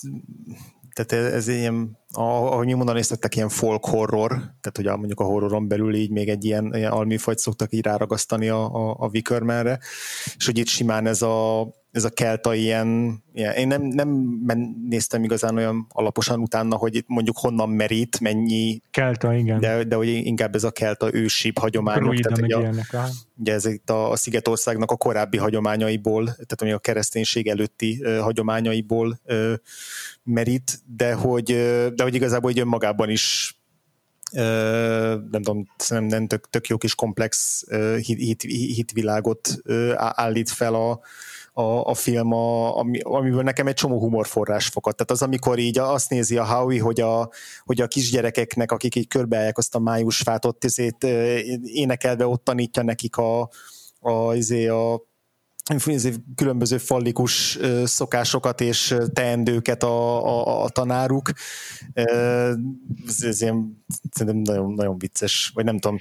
[0.92, 5.68] tehát ez ilyen, ahogy mi mondanéztettek, néztettek, ilyen folk horror, tehát ugye mondjuk a horroron
[5.68, 10.58] belül így még egy ilyen, ilyen almifajt szoktak így ráragasztani a, a, a és hogy
[10.58, 15.86] itt simán ez a, ez a kelta ilyen, ilyen én nem, nem néztem igazán olyan
[15.88, 18.82] alaposan utána, hogy mondjuk honnan merít, mennyi...
[18.90, 19.60] Kelta, igen.
[19.60, 22.14] De, de hogy inkább ez a kelta ősibb hagyományok.
[22.14, 23.04] tehát, ugye, ilyenek, a,
[23.36, 28.18] ugye ez itt a, a Szigetországnak a korábbi hagyományaiból, tehát ami a kereszténység előtti uh,
[28.18, 29.52] hagyományaiból uh,
[30.22, 33.52] merít, de hogy, uh, de hogy igazából így önmagában is
[34.30, 38.42] nem tudom, nem, nem tök, tök jó kis komplex uh, hit, hit,
[38.74, 41.00] hitvilágot uh, állít fel a,
[41.58, 44.94] a, a film, a, ami, amiből nekem egy csomó humorforrás fogad.
[44.94, 47.30] Tehát az, amikor így azt nézi a Howie, hogy a,
[47.64, 51.04] hogy a kisgyerekeknek, akik így körbeállják azt a májusfát, ott ezért
[51.62, 53.50] énekelve ott tanítja nekik a,
[54.00, 55.06] a, izé, a
[56.34, 61.30] különböző fallikus szokásokat és teendőket a, a, a tanáruk.
[61.92, 65.98] Ez, ez ilyen, szerintem nagyon, nagyon vicces, vagy nem tudom,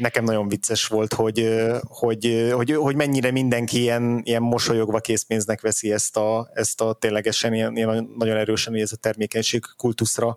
[0.00, 1.48] nekem nagyon vicces volt, hogy,
[1.82, 7.54] hogy, hogy, hogy mennyire mindenki ilyen, ilyen mosolyogva készpénznek veszi ezt a, ezt a ténylegesen
[7.54, 10.36] ilyen, ilyen nagyon erősen ez a termékenység kultuszra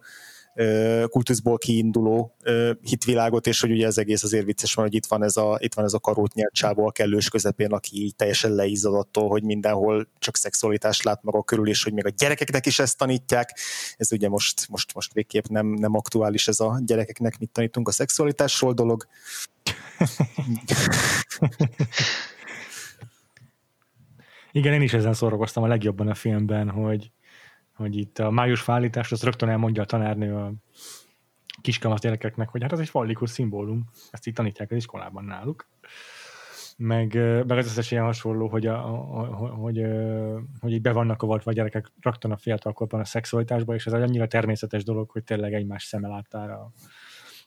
[1.08, 2.36] kultuszból kiinduló
[2.82, 5.74] hitvilágot, és hogy ugye az egész azért vicces van, hogy itt van ez a, itt
[5.74, 9.44] van ez a karót nyert csávó a kellős közepén, aki így teljesen leizzad attól, hogy
[9.44, 13.58] mindenhol csak szexualitást lát maga körül, és hogy még a gyerekeknek is ezt tanítják.
[13.98, 17.92] Ez ugye most, most, most végképp nem, nem aktuális ez a gyerekeknek, mit tanítunk a
[17.92, 19.08] szexualitásról dolog.
[24.52, 27.12] Igen, én is ezen szórakoztam a legjobban a filmben, hogy,
[27.74, 30.54] hogy itt a május fállítás, az rögtön elmondja a tanárnő a
[31.62, 35.68] kiskamasz gyerekeknek, hogy hát ez egy fallikus szimbólum, ezt itt tanítják az iskolában náluk.
[36.78, 37.14] Meg,
[37.48, 38.86] meg az összes ilyen hasonló, hogy, a,
[39.20, 39.86] a, hogy,
[40.60, 44.28] hogy így be vannak avatva a gyerekek rögtön a fiatalkorban a szexualitásba, és ez annyira
[44.28, 46.72] természetes dolog, hogy tényleg egymás szeme láttára.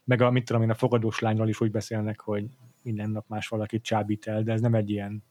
[0.05, 2.47] Meg a, mit tudom én, a fogadós lányról is úgy beszélnek, hogy
[2.83, 5.25] minden nap más valakit csábít el, de ez nem egy ilyen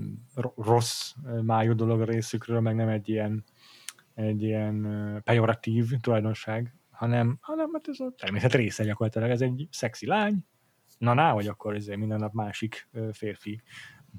[0.00, 0.12] mm,
[0.54, 1.12] rossz
[1.42, 3.44] májú dolog a részükről, meg nem egy ilyen
[4.16, 4.86] egy ilyen
[5.24, 9.30] pejoratív tulajdonság, hanem, hanem hát ez a természet része gyakorlatilag.
[9.30, 10.44] Ez egy szexi lány,
[10.98, 13.62] na ná, hogy akkor ezért minden nap másik férfi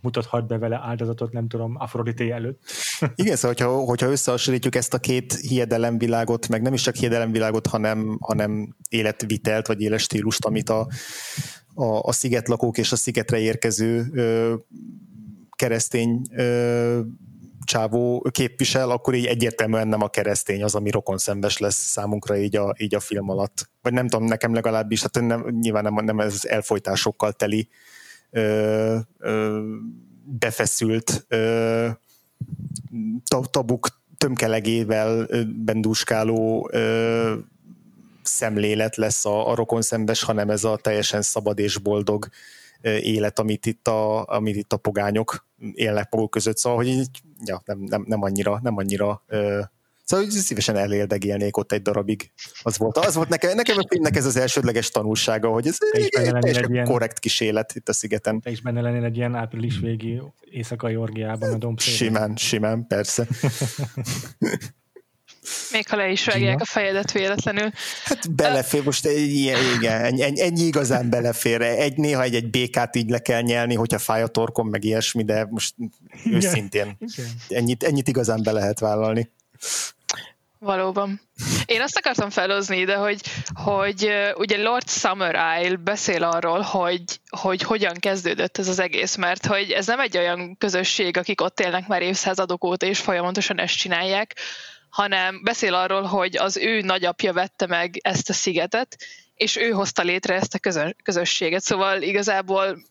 [0.02, 2.62] mutathat be vele áldozatot, nem tudom, Afrodité előtt.
[3.16, 8.18] Igen, szóval hogyha, hogyha összehasonlítjuk ezt a két hiedelemvilágot, meg nem is csak hiedelemvilágot, hanem,
[8.22, 10.88] hanem életvitelt, vagy életstílust, amit a,
[11.74, 14.56] a, a szigetlakók és a szigetre érkező ö,
[15.56, 17.02] keresztény ö,
[17.68, 22.76] csávó képvisel, akkor így egyértelműen nem a keresztény az, ami rokonszembes lesz számunkra így a,
[22.78, 23.70] így a film alatt.
[23.82, 27.70] Vagy nem tudom, nekem legalábbis, hát nem, nyilván nem, nem ez elfolytásokkal teli
[28.30, 29.62] ö, ö,
[30.24, 31.88] befeszült ö,
[33.52, 35.28] tabuk tömkelegével
[35.66, 37.34] bendúskáló ö,
[38.24, 42.28] szemlélet lesz a, a rokonszembes, hanem ez a teljesen szabad és boldog
[42.82, 47.62] élet, amit itt a, amit itt a pogányok élnek maguk között, szóval hogy így, ja,
[47.66, 49.60] nem, nem, nem annyira, nem annyira ö,
[50.08, 52.32] Szóval hogy szívesen eléldegélnék ott egy darabig.
[52.62, 56.10] Az volt, az volt nekem, nekem a filmnek ez az elsődleges tanulsága, hogy ez egy,
[56.12, 58.40] egy, egy, egy ilyen, korrekt kis élet itt a szigeten.
[58.40, 61.98] Te is benne lennél egy ilyen április végi éjszakai orgiában a dombszélen.
[61.98, 63.28] Simán, simán, persze.
[65.72, 67.72] Még ha le is vágják a fejedet véletlenül.
[68.04, 71.62] Hát belefér, most egy, ilyen, igen, ennyi, ennyi igazán belefér.
[71.62, 75.24] Egy, néha egy, egy békát így le kell nyelni, hogyha fáj a torkom, meg ilyesmi,
[75.24, 75.76] de most
[76.24, 76.38] igen.
[76.38, 77.32] őszintén igen.
[77.50, 79.32] Ennyit, ennyit igazán be lehet vállalni.
[80.60, 81.22] Valóban.
[81.66, 83.22] Én azt akartam felhozni ide, hogy,
[83.54, 89.46] hogy ugye Lord Summer Isle beszél arról, hogy, hogy hogyan kezdődött ez az egész, mert
[89.46, 93.78] hogy ez nem egy olyan közösség, akik ott élnek már évszázadok óta, és folyamatosan ezt
[93.78, 94.36] csinálják,
[94.98, 98.98] hanem beszél arról, hogy az ő nagyapja vette meg ezt a szigetet,
[99.36, 101.62] és ő hozta létre ezt a közösséget.
[101.62, 102.82] Szóval igazából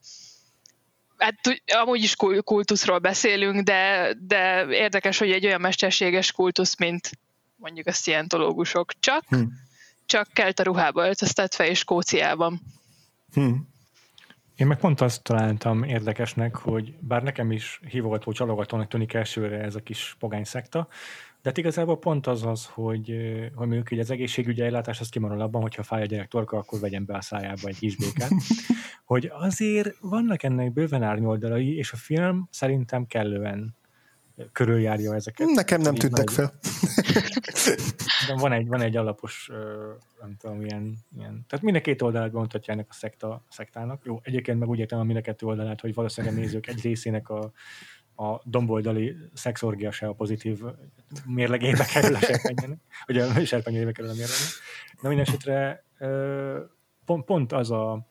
[1.16, 1.34] hát
[1.66, 7.10] amúgy is kultuszról beszélünk, de, de érdekes, hogy egy olyan mesterséges kultusz, mint
[7.56, 9.42] mondjuk a szientológusok, csak, hm.
[10.04, 12.60] csak kelt a ruhába öltöztetve és Skóciában.
[13.32, 13.52] Hm.
[14.56, 19.74] Én meg pont azt találtam érdekesnek, hogy bár nekem is hívogató, csalogatónak tűnik elsőre ez
[19.74, 20.88] a kis pogány szekta,
[21.46, 23.06] de hát igazából pont az az, hogy,
[23.54, 26.80] hogy mondjuk hogy az egészségügyi ellátás az kimarad abban, hogyha fáj a gyerek torka, akkor
[26.80, 28.30] vegyen be a szájába egy kisbékát.
[29.04, 33.76] hogy azért vannak ennek bőven árnyoldalai, és a film szerintem kellően
[34.52, 35.48] körüljárja ezeket.
[35.48, 36.52] Nekem nem tűntek fel.
[38.26, 39.50] De van egy, van egy alapos,
[40.20, 44.02] nem tudom, ilyen, ilyen tehát mind a két oldalát bemutatja ennek a szekta, szektának.
[44.04, 46.82] Jó, egyébként meg úgy értem a mind a kettő oldalát, hogy valószínűleg a nézők egy
[46.82, 47.52] részének a,
[48.16, 50.62] a domboldali szexorgia se a pozitív
[51.26, 54.50] mérlegébe kerül a serpenyőnek, vagy a serpenyőjébe kerül a mérlegébe.
[55.00, 55.26] Na minden
[57.04, 58.06] pont, pont az a,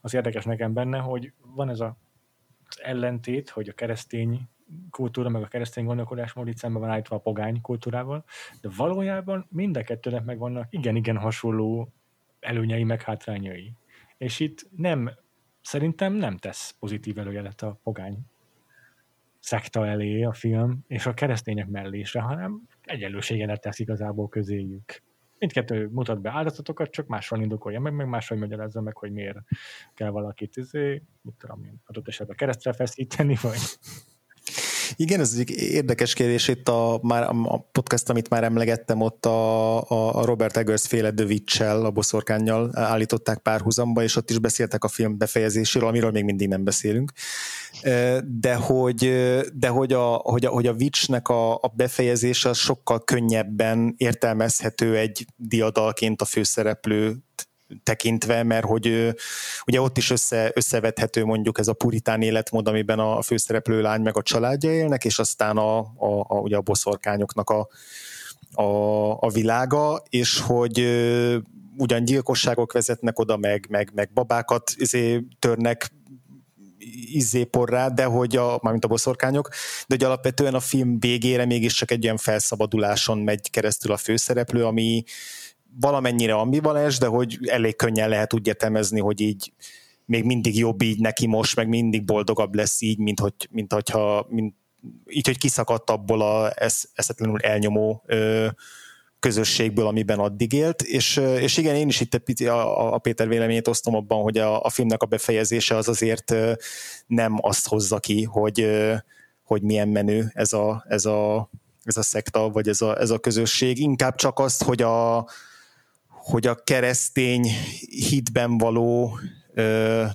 [0.00, 1.96] az érdekes nekem benne, hogy van ez a,
[2.68, 4.48] az ellentét, hogy a keresztény
[4.90, 8.24] kultúra, meg a keresztény gondolkodásmód itt szemben van állítva a pogány kultúrával,
[8.60, 11.92] de valójában mind a kettőnek meg vannak igen-igen hasonló
[12.40, 13.72] előnyei, meg hátrányai.
[14.16, 15.10] És itt nem,
[15.60, 18.18] szerintem nem tesz pozitív előjelet a pogány
[19.42, 25.02] szekta elé a film, és a keresztények mellésre, hanem egyenlőségenet tesz igazából közéjük.
[25.38, 29.38] Mindkettő mutat be áldozatokat, csak máshol indokolja meg, meg máshol magyarázza meg, hogy miért
[29.94, 33.58] kell valakit, izé, mit tudom én, adott esetben keresztre feszíteni, vagy
[34.96, 36.48] igen, ez egy érdekes kérdés.
[36.48, 41.84] Itt a, már a podcast, amit már emlegettem, ott a, a Robert Eggers féle Witch-el,
[41.84, 46.64] a boszorkányjal állították párhuzamba, és ott is beszéltek a film befejezéséről, amiről még mindig nem
[46.64, 47.12] beszélünk.
[48.24, 49.12] De hogy,
[49.54, 55.26] de hogy, a, hogy, a, hogy a Witch-nek a, a befejezése sokkal könnyebben értelmezhető egy
[55.36, 57.16] diadalként a főszereplő
[57.82, 59.14] tekintve, mert hogy
[59.66, 64.16] ugye ott is össze, összevethető mondjuk ez a puritán életmód, amiben a főszereplő lány meg
[64.16, 67.68] a családja élnek, és aztán a, a, a, ugye a boszorkányoknak a,
[68.52, 68.64] a,
[69.20, 70.78] a világa, és hogy
[71.76, 75.90] ugyan gyilkosságok vezetnek oda, meg, meg, meg babákat izé, törnek
[77.12, 79.48] izzéporrá, de hogy a, mármint a boszorkányok,
[79.86, 85.04] de hogy alapvetően a film végére mégiscsak egy olyan felszabaduláson megy keresztül a főszereplő, ami,
[85.80, 89.52] valamennyire ambivalens, de hogy elég könnyen lehet úgy értelmezni, hogy így
[90.04, 94.26] még mindig jobb így neki most, meg mindig boldogabb lesz így, mint, hogy, mint hogyha
[94.28, 94.54] mint,
[95.06, 96.52] így, hogy kiszakadt abból a
[96.94, 98.46] eszetlenül elnyomó ö,
[99.18, 103.68] közösségből, amiben addig élt, és, és igen, én is itt pici a, a Péter véleményét
[103.68, 106.34] osztom abban, hogy a, a filmnek a befejezése az azért
[107.06, 108.68] nem azt hozza ki, hogy,
[109.42, 111.50] hogy milyen menő ez a, ez a,
[111.84, 115.26] ez a szekta, vagy ez a, ez a közösség, inkább csak azt, hogy a,
[116.22, 117.46] hogy a keresztény
[118.08, 119.18] hitben való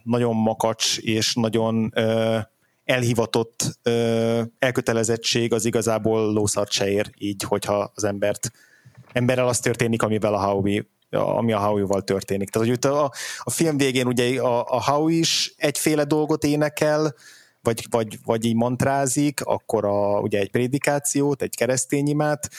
[0.04, 1.94] nagyon makacs és nagyon
[2.84, 3.80] elhivatott
[4.60, 8.52] elkötelezettség az igazából lószart se ér, így, hogyha az embert
[9.12, 12.50] emberrel az történik, amivel a Howie ami a Howie-val történik.
[12.50, 17.14] Tehát, hogy a, a film végén ugye a, a Howie is egyféle dolgot énekel,
[17.68, 22.50] vagy, vagy, vagy így mantrázik, akkor a, ugye egy prédikációt, egy keresztény imát,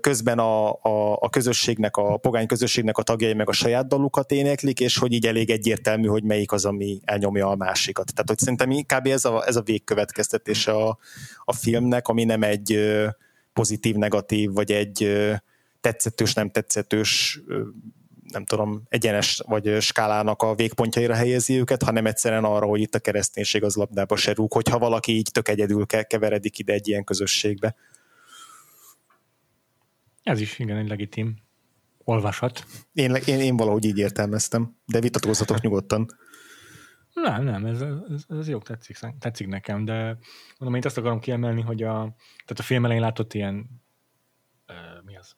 [0.00, 4.80] közben a, a, a közösségnek, a pogány közösségnek a tagjai meg a saját dalukat éneklik,
[4.80, 8.12] és hogy így elég egyértelmű, hogy melyik az, ami elnyomja a másikat.
[8.14, 9.06] Tehát, hogy szerintem kb.
[9.06, 10.98] ez a, ez a végkövetkeztetése a,
[11.44, 12.80] a filmnek, ami nem egy
[13.52, 15.18] pozitív-negatív, vagy egy
[15.80, 17.40] tetszetős, nem tetszetős
[18.32, 22.98] nem tudom, egyenes vagy skálának a végpontjaira helyezi őket, hanem egyszerűen arra, hogy itt a
[22.98, 27.74] kereszténység az labdába se rúg, hogyha valaki így tök egyedül keveredik ide egy ilyen közösségbe.
[30.22, 31.36] Ez is igen egy legitim
[31.98, 32.64] olvasat.
[32.92, 36.06] Én, én, én valahogy így értelmeztem, de vitatkozzatok nyugodtan.
[37.22, 40.18] Nem, nem, ez, ez, ez jó, tetszik, tetszik nekem, de
[40.58, 41.94] mondom, én azt akarom kiemelni, hogy a,
[42.44, 43.82] tehát a film elején látott ilyen
[44.68, 45.36] uh, mi az?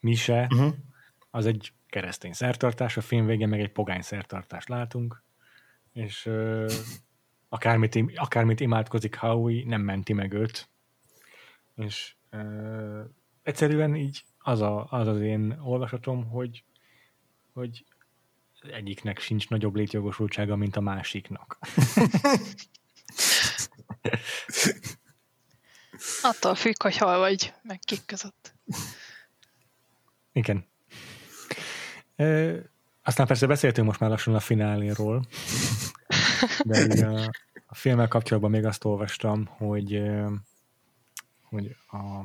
[0.00, 0.74] Mise, uh-huh.
[1.30, 5.22] az egy keresztény szertartás, a film végén meg egy pogány szertartást látunk,
[5.92, 6.72] és uh,
[7.48, 10.68] akármit, akármit imádkozik Howie, nem menti meg őt.
[11.74, 13.00] És uh,
[13.42, 16.64] egyszerűen így az, a, az az én olvasatom, hogy,
[17.52, 17.84] hogy
[18.60, 21.58] egyiknek sincs nagyobb létjogosultsága, mint a másiknak.
[26.22, 28.54] Attól függ, hogy hol vagy, meg kik között.
[30.32, 30.72] Igen.
[32.16, 32.54] E,
[33.02, 35.26] aztán persze beszéltünk most már lassan a fináléról,
[36.64, 37.30] de a,
[37.66, 40.02] a filmmel kapcsolatban még azt olvastam, hogy,
[41.42, 42.24] hogy a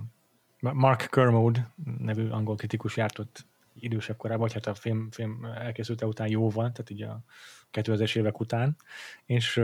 [0.60, 6.06] Mark Kermode nevű angol kritikus járt ott idősebb korában, vagy hát a film, film elkészülte
[6.06, 7.24] után jóval, tehát így a
[7.74, 8.76] 2000-es évek után,
[9.26, 9.64] és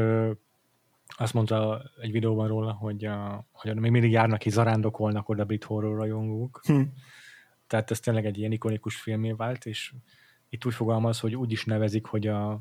[1.08, 5.64] azt mondta egy videóban róla, hogy, a, hogy még mindig járnak ki, zarándokolnak oda brit
[5.64, 6.62] horror rajongók.
[6.66, 6.82] Hm.
[7.76, 9.94] Tehát ez tényleg egy ilyen ikonikus filmé vált, és
[10.50, 12.52] itt úgy fogalmaz, hogy úgy is nevezik, hogy a,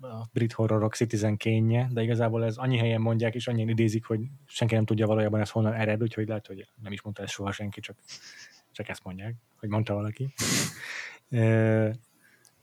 [0.00, 4.20] a brit horrorok Citizen kénye, de igazából ez annyi helyen mondják, és annyi idézik, hogy
[4.46, 7.52] senki nem tudja valójában ez honnan ered, úgyhogy lehet, hogy nem is mondta ezt soha
[7.52, 7.96] senki, csak,
[8.70, 10.34] csak ezt mondják, hogy mondta valaki.
[11.30, 11.94] e,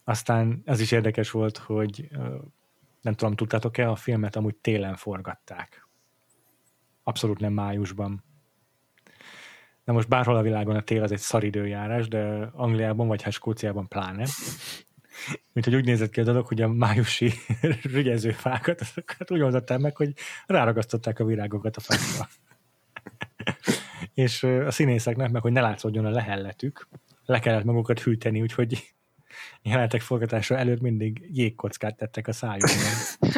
[0.03, 2.09] aztán az is érdekes volt, hogy
[3.01, 5.87] nem tudom, tudtátok-e, a filmet amúgy télen forgatták.
[7.03, 8.23] Abszolút nem májusban.
[9.89, 13.87] Na most bárhol a világon a tél az egy szaridőjárás, de Angliában vagy hát Skóciában
[13.87, 14.25] pláne.
[15.53, 17.31] Mint hogy úgy nézett ki a dolog, hogy a májusi
[17.93, 20.13] rügyező fákat, azokat úgy oldották meg, hogy
[20.45, 22.29] ráragasztották a virágokat a fákra.
[24.13, 26.87] És a színészeknek meg, hogy ne látszódjon a lehelletük,
[27.25, 28.93] le kellett magukat hűteni, úgyhogy
[29.61, 33.29] jelenetek forgatása előtt mindig jégkockát tettek a szájukban.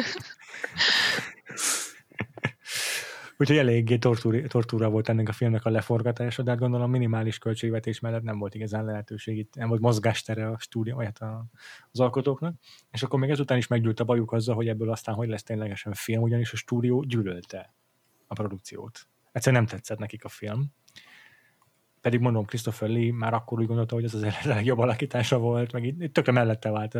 [3.42, 8.00] Úgyhogy eléggé tortúra, tortúra volt ennek a filmnek a leforgatása, de hát gondolom minimális költségvetés
[8.00, 11.46] mellett nem volt igazán lehetőség, itt nem volt mozgástere a stúdió, vagy hát
[11.90, 12.54] az alkotóknak.
[12.90, 15.92] És akkor még ezután is meggyűlt a bajuk azzal, hogy ebből aztán hogy lesz ténylegesen
[15.92, 17.74] film, ugyanis a stúdió gyűlölte
[18.26, 19.08] a produkciót.
[19.32, 20.72] Egyszerűen nem tetszett nekik a film
[22.02, 25.72] pedig mondom, Christopher Lee már akkor úgy gondolta, hogy ez az a legjobb alakítása volt,
[25.72, 26.94] meg itt, tökre mellette vált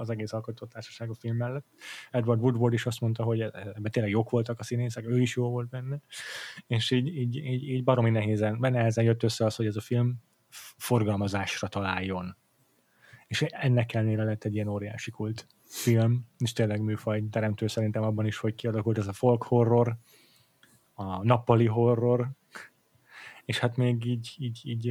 [0.00, 1.66] az egész alkotótársaság a film mellett.
[2.10, 5.50] Edward Woodward is azt mondta, hogy ebben tényleg jók voltak a színészek, ő is jó
[5.50, 6.00] volt benne,
[6.66, 10.22] és így, így, így, így baromi nehézen, nehezen jött össze az, hogy ez a film
[10.76, 12.36] forgalmazásra találjon.
[13.26, 18.26] És ennek ellenére lett egy ilyen óriási kult film, és tényleg műfaj teremtő szerintem abban
[18.26, 19.96] is, hogy kialakult ez a folk horror,
[20.92, 22.30] a nappali horror,
[23.48, 24.88] és hát még így, így, így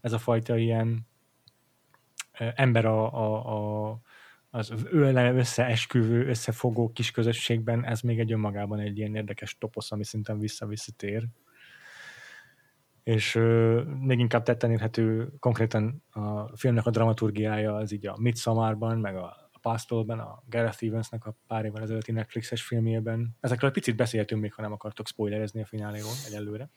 [0.00, 1.06] ez a fajta ilyen
[2.54, 4.00] ember a, a, a
[4.50, 10.04] az őle összeesküvő, összefogó kis közösségben, ez még egy önmagában egy ilyen érdekes toposz, ami
[10.04, 11.26] szinten vissza-visszatér.
[13.02, 18.98] És ö, még inkább tetten érhető konkrétan a filmnek a dramaturgiája, az így a Midsommarban,
[18.98, 23.36] meg a Pastolban, a Gareth Evansnek a pár évvel ezelőtti Netflixes filmjében.
[23.40, 26.70] Ezekről egy picit beszéltünk még, ha nem akartok spoilerezni a fináléról egyelőre.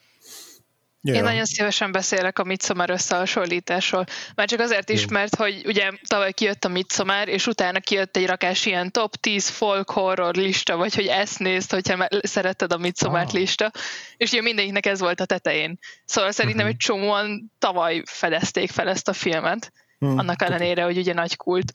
[1.05, 1.17] Yeah.
[1.17, 4.05] Én nagyon szívesen beszélek a Midsommar összehasonlításról.
[4.35, 8.25] Már csak azért is, mert hogy ugye tavaly kijött a Midsommar, és utána kijött egy
[8.25, 13.25] rakás ilyen top 10 folk horror lista, vagy hogy ezt nézd, hogyha szeretted a Midsommar
[13.25, 13.33] ah.
[13.33, 13.71] lista,
[14.17, 15.79] és ugye mindegyiknek ez volt a tetején.
[16.05, 16.79] Szóval szerintem uh-huh.
[16.79, 20.19] egy csomóan tavaly fedezték fel ezt a filmet, uh-huh.
[20.19, 21.73] annak ellenére, hogy ugye nagy kult.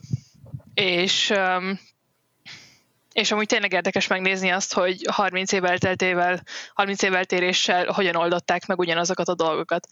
[0.74, 1.80] És um,
[3.12, 6.42] és amúgy tényleg érdekes megnézni azt, hogy 30 év elteltével,
[6.74, 9.86] 30 év eltéréssel hogyan oldották meg ugyanazokat a dolgokat.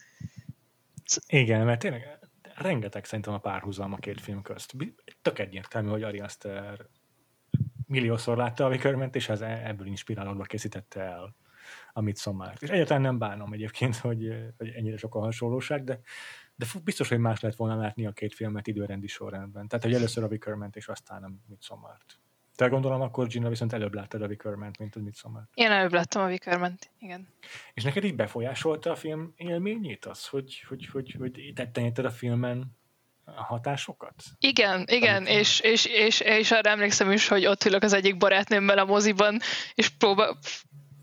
[1.27, 2.19] Igen, mert tényleg
[2.55, 4.73] rengeteg szerintem a párhuzam a két film közt.
[5.21, 6.85] Tök egyértelmű, hogy Ari Aster
[7.85, 11.35] milliószor látta a Wickerment, és ez ebből inspirálódva készítette el
[11.93, 12.53] a Midsommar.
[12.59, 15.99] És egyáltalán nem bánom egyébként, hogy, hogy ennyire sok a hasonlóság, de
[16.59, 19.67] de biztos, hogy más lett volna látni a két filmet időrendi sorrendben.
[19.67, 22.19] Tehát, hogy először a Wicker ment, és aztán a Midsommar-t.
[22.59, 26.21] Te gondolom, akkor Gina viszont előbb láttad a Wickerman, mint a midsommar Én előbb láttam
[26.21, 27.27] a wickerman igen.
[27.73, 32.09] És neked így befolyásolta a film élményét az, hogy, hogy, hogy, hogy tetten érted a
[32.09, 32.77] filmen
[33.23, 34.23] a hatásokat?
[34.39, 38.77] Igen, igen, és, és, és, és arra emlékszem is, hogy ott ülök az egyik barátnőmmel
[38.77, 39.39] a moziban,
[39.73, 40.37] és próbál,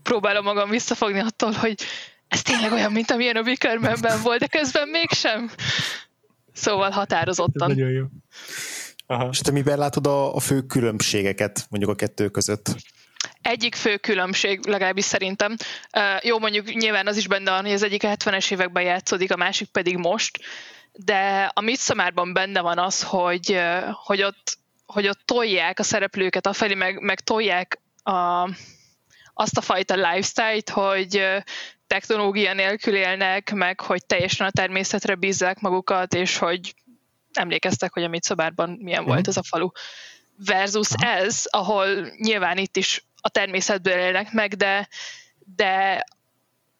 [0.03, 1.81] próbálom magam visszafogni attól, hogy
[2.27, 5.49] ez tényleg olyan, mint amilyen a Wickermanben volt, de közben mégsem.
[6.53, 7.69] Szóval határozottan.
[7.69, 8.05] Ez nagyon jó.
[9.07, 9.27] Aha.
[9.31, 12.75] És te miben látod a, a fő különbségeket mondjuk a kettő között?
[13.41, 15.55] Egyik fő különbség, legalábbis szerintem,
[16.21, 19.37] jó mondjuk nyilván az is benne van, hogy az egyik a 70-es években játszódik, a
[19.37, 20.39] másik pedig most,
[20.91, 23.59] de a Midsommarban benne van az, hogy,
[23.91, 28.49] hogy, ott, hogy ott tolják a szereplőket afelé, meg, meg tolják a,
[29.33, 31.23] azt a fajta lifestyle-t, hogy
[31.87, 36.73] technológia nélkül élnek, meg hogy teljesen a természetre bízzák magukat, és hogy
[37.37, 39.13] emlékeztek, hogy a Mitszobárban milyen uh-huh.
[39.13, 39.69] volt ez a falu.
[40.45, 41.15] Versus uh-huh.
[41.15, 44.87] ez, ahol nyilván itt is a természetből élnek meg, de,
[45.55, 46.03] de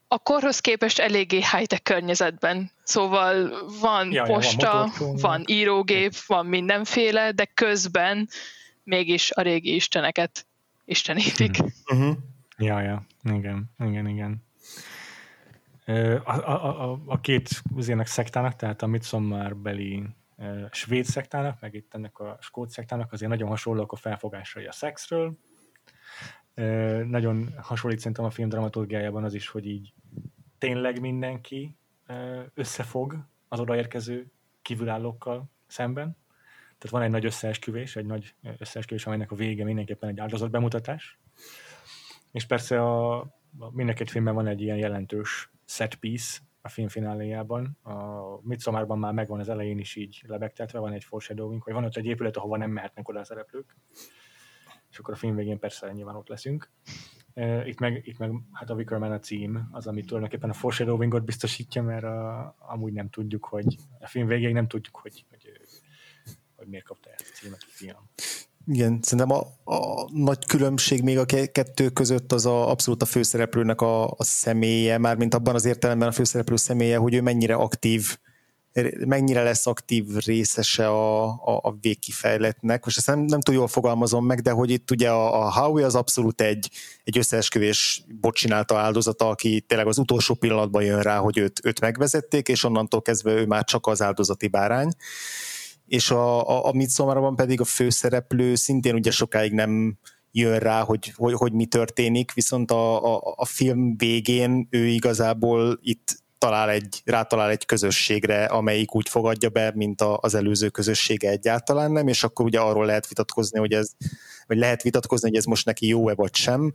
[0.08, 2.72] a korhoz képest eléggé high-tech környezetben.
[2.84, 3.51] Szóval
[3.82, 8.30] van ja, posta, van, van írógép, van mindenféle, de közben
[8.84, 10.45] mégis a régi isteneket
[10.86, 11.58] istenítik.
[11.91, 12.16] Uh-huh.
[12.58, 14.45] Ja, ja, igen, igen, igen.
[16.24, 20.03] A, a, a, a két üzének szektának, tehát a Midsommar beli
[20.71, 25.38] svéd szektának, meg itt ennek a skót szektának azért nagyon hasonlóak a felfogásai a szexről.
[27.05, 29.93] Nagyon hasonlít szerintem a film dramaturgiájában az is, hogy így
[30.57, 31.77] tényleg mindenki
[32.53, 34.31] összefog az odaérkező
[34.61, 36.17] kívülállókkal szemben.
[36.77, 41.19] Tehát van egy nagy összeesküvés, egy nagy összeesküvés, amelynek a vége mindenképpen egy áldozat bemutatás.
[42.31, 43.17] És persze a,
[43.59, 47.78] a mindenkét filmben van egy ilyen jelentős set piece, a film fináléjában.
[47.84, 47.95] A
[48.41, 52.05] Midsommarban már megvan az elején is így lebegtetve, van egy foreshadowing, hogy van ott egy
[52.05, 53.76] épület, ahova nem mehetnek oda a szereplők.
[54.91, 56.72] És akkor a film végén persze nyilván ott leszünk.
[57.65, 61.84] Itt meg, itt meg hát a Wickerman a cím, az, ami tulajdonképpen a foreshadowingot biztosítja,
[61.84, 65.51] mert a, amúgy nem tudjuk, hogy a film végéig nem tudjuk, hogy, hogy,
[66.55, 68.09] hogy miért kapta ezt a címet a film.
[68.72, 73.82] Igen, szerintem a, a nagy különbség még a kettő között az a, abszolút a főszereplőnek
[73.82, 78.18] a, a személye, mármint abban az értelemben a főszereplő személye, hogy ő mennyire aktív,
[79.05, 82.86] mennyire lesz aktív részese a, a, a végkifejletnek.
[82.86, 85.86] Most ezt nem, nem túl jól fogalmazom meg, de hogy itt ugye a, a Howie
[85.86, 86.70] az abszolút egy,
[87.03, 92.47] egy összeesküvés bocsinálta áldozata, aki tényleg az utolsó pillanatban jön rá, hogy őt, őt megvezették,
[92.47, 94.93] és onnantól kezdve ő már csak az áldozati bárány
[95.88, 99.97] és a, a, a Midsommarban pedig a főszereplő szintén ugye sokáig nem
[100.31, 105.79] jön rá, hogy, hogy, hogy mi történik, viszont a, a, a film végén ő igazából
[105.81, 111.29] itt talál egy, rátalál egy közösségre, amelyik úgy fogadja be, mint a, az előző közössége
[111.29, 113.91] egyáltalán nem, és akkor ugye arról lehet vitatkozni, hogy ez,
[114.47, 116.73] vagy lehet vitatkozni, hogy ez most neki jó-e vagy sem,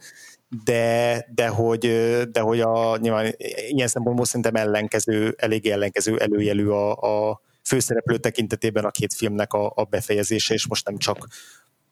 [0.65, 1.81] de, de hogy,
[2.31, 3.35] de hogy a, nyilván
[3.69, 9.73] ilyen szempontból szerintem ellenkező, elég ellenkező előjelű a, a, főszereplő tekintetében a két filmnek a,
[9.75, 11.29] a befejezése, és most nem csak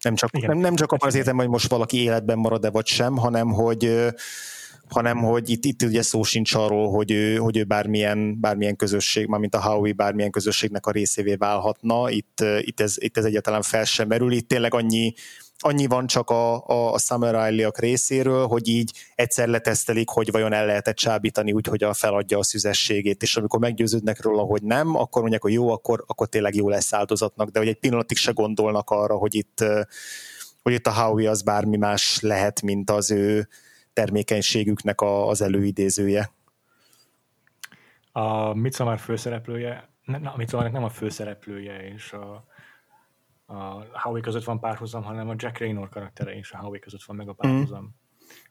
[0.00, 0.50] nem csak, Igen.
[0.50, 4.10] nem, nem csak abban az értem, hogy most valaki életben marad-e vagy sem, hanem hogy
[4.88, 9.26] hanem hogy itt, itt ugye szó sincs arról, hogy ő, hogy ő bármilyen, bármilyen közösség,
[9.26, 13.84] mint a Howie bármilyen közösségnek a részévé válhatna, itt, itt, ez, itt ez egyáltalán fel
[13.84, 15.12] sem merül, itt tényleg annyi,
[15.60, 20.52] annyi van csak a, a, a Summer riley részéről, hogy így egyszer letesztelik, hogy vajon
[20.52, 24.96] el lehet csábítani úgy, hogy a feladja a szüzességét, és amikor meggyőződnek róla, hogy nem,
[24.96, 28.32] akkor mondják, hogy jó, akkor, akkor tényleg jó lesz áldozatnak, de hogy egy pillanatig se
[28.32, 29.64] gondolnak arra, hogy itt,
[30.62, 33.48] hogy itt a Howie az bármi más lehet, mint az ő
[33.92, 36.32] termékenységüknek a, az előidézője.
[38.12, 42.44] A Midsommar főszereplője, nem, a Midsommar nem a főszereplője, és a,
[43.50, 47.16] a Howie között van párhuzam, hanem a Jack Raynor karaktere és a Howie között van
[47.16, 47.82] meg a párhuzam.
[47.82, 47.86] Mm.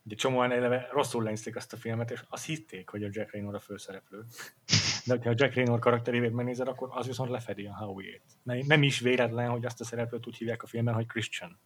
[0.03, 3.55] Ugye csomóan eleve rosszul lenézték azt a filmet, és azt hitték, hogy a Jack Raynor
[3.55, 4.25] a főszereplő.
[5.05, 8.23] De ha a Jack Raynor karakterét megnézed, akkor az viszont lefedi a Howie-ét.
[8.43, 11.59] Nem is véletlen, hogy azt a szereplőt úgy hívják a filmben, hogy Christian.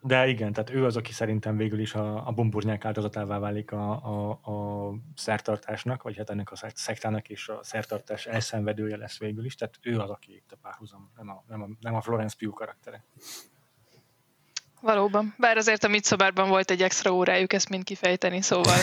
[0.00, 3.90] De igen, tehát ő az, aki szerintem végül is a, a bumburnyák áldozatává válik a,
[3.90, 9.54] a, a szertartásnak, vagy hát ennek a szektának és a szertartás elszenvedője lesz végül is,
[9.54, 12.54] tehát ő az, aki itt a párhuzam, nem a, nem a, nem a Florence Pugh
[12.54, 13.04] karaktere.
[14.80, 15.34] Valóban.
[15.38, 18.78] Bár azért a Mitszobárban volt egy extra órájuk ezt mind kifejteni, szóval.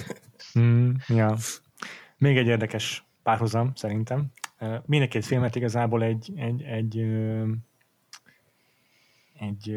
[0.58, 1.36] mm, ja.
[2.18, 4.26] Még egy érdekes párhuzam szerintem.
[4.86, 7.04] Mind a két filmet igazából egy, egy, egy
[9.42, 9.76] egy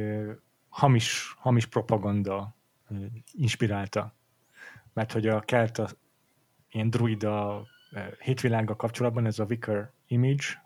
[0.70, 2.56] hamis, hamis propaganda
[3.32, 4.16] inspirálta.
[4.94, 5.90] Mert hogy a kelta
[6.70, 7.66] ilyen druida
[8.20, 10.64] hétvilággal kapcsolatban ez a Vicar image,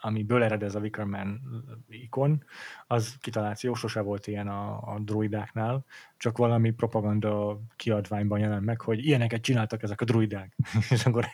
[0.00, 1.40] amiből ered ez a Wickerman
[1.88, 2.44] ikon,
[2.86, 5.84] az kitaláció, sose volt ilyen a, a druidáknál,
[6.16, 10.56] csak valami propaganda kiadványban jelent meg, hogy ilyeneket csináltak ezek a druidák.
[10.90, 11.26] És akkor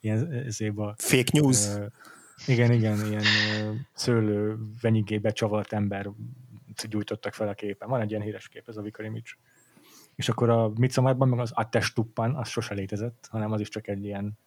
[0.00, 0.94] ilyen ezért a...
[0.98, 1.74] Fake news.
[1.74, 1.86] Uh,
[2.46, 3.22] igen, igen, ilyen
[3.92, 6.10] szőlő venyigébe csavart ember
[6.88, 7.88] gyújtottak fel a képen.
[7.88, 9.30] Van egy ilyen híres kép, ez a Vicar Image.
[10.14, 14.04] És akkor a Midsommarban meg az Attestuppan, az sose létezett, hanem az is csak egy
[14.04, 14.38] ilyen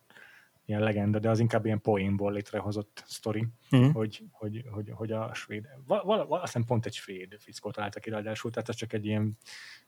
[0.70, 3.90] ilyen legenda, de az inkább ilyen poénból létrehozott sztori, mm.
[3.90, 7.72] hogy, hogy, hogy, hogy, a svéd, val, val, val, azt hiszem pont egy svéd fickó
[7.72, 9.38] találta ki ráadásul, tehát ez csak egy ilyen,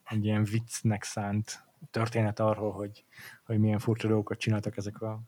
[0.04, 3.06] egy ilyen viccnek szánt történet arról, hogy,
[3.44, 5.22] hogy milyen furcsa dolgokat csináltak ezek a,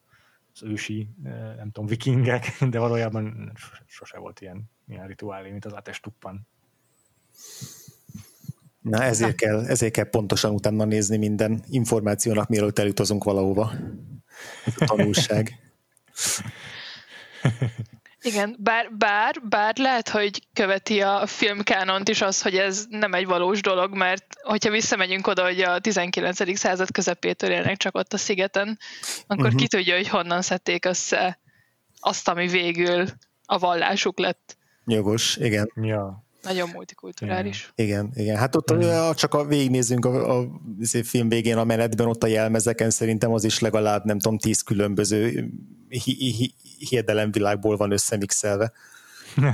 [0.53, 1.09] az ősi,
[1.57, 3.51] nem tudom, vikingek, de valójában
[3.85, 6.47] sose volt ilyen, ilyen rituálé, mint az Atestuppan.
[8.79, 13.71] Na ezért kell, ezért kell pontosan utána nézni minden információnak, mielőtt elutazunk valahova
[14.87, 15.59] tanulság.
[18.23, 23.25] Igen, bár, bár, bár lehet, hogy követi a filmkánont is az, hogy ez nem egy
[23.25, 26.57] valós dolog, mert hogyha visszamegyünk oda, hogy a 19.
[26.57, 28.79] század közepétől élnek csak ott a szigeten,
[29.27, 29.59] akkor uh-huh.
[29.59, 31.39] ki tudja, hogy honnan szedték össze
[31.99, 33.05] azt, ami végül
[33.45, 34.57] a vallásuk lett.
[34.85, 35.71] Jogos, igen.
[35.75, 36.23] Ja.
[36.41, 37.71] Nagyon multikulturális.
[37.75, 38.37] Igen, igen.
[38.37, 39.11] Hát ott mm.
[39.15, 43.43] csak a végignézzünk a, a, a film végén a menetben, ott a jelmezeken szerintem az
[43.43, 45.49] is legalább, nem tudom, tíz különböző
[46.77, 48.71] hiedelemvilágból van összemixelve.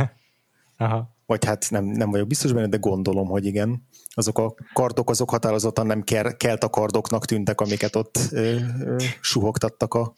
[0.77, 1.17] Aha.
[1.25, 3.87] Vagy hát nem, nem vagyok biztos benne, de gondolom, hogy igen.
[4.13, 6.03] Azok a kardok, azok határozottan nem
[6.37, 10.13] kelt a kardoknak tűntek, amiket ott ö, ö, suhogtattak a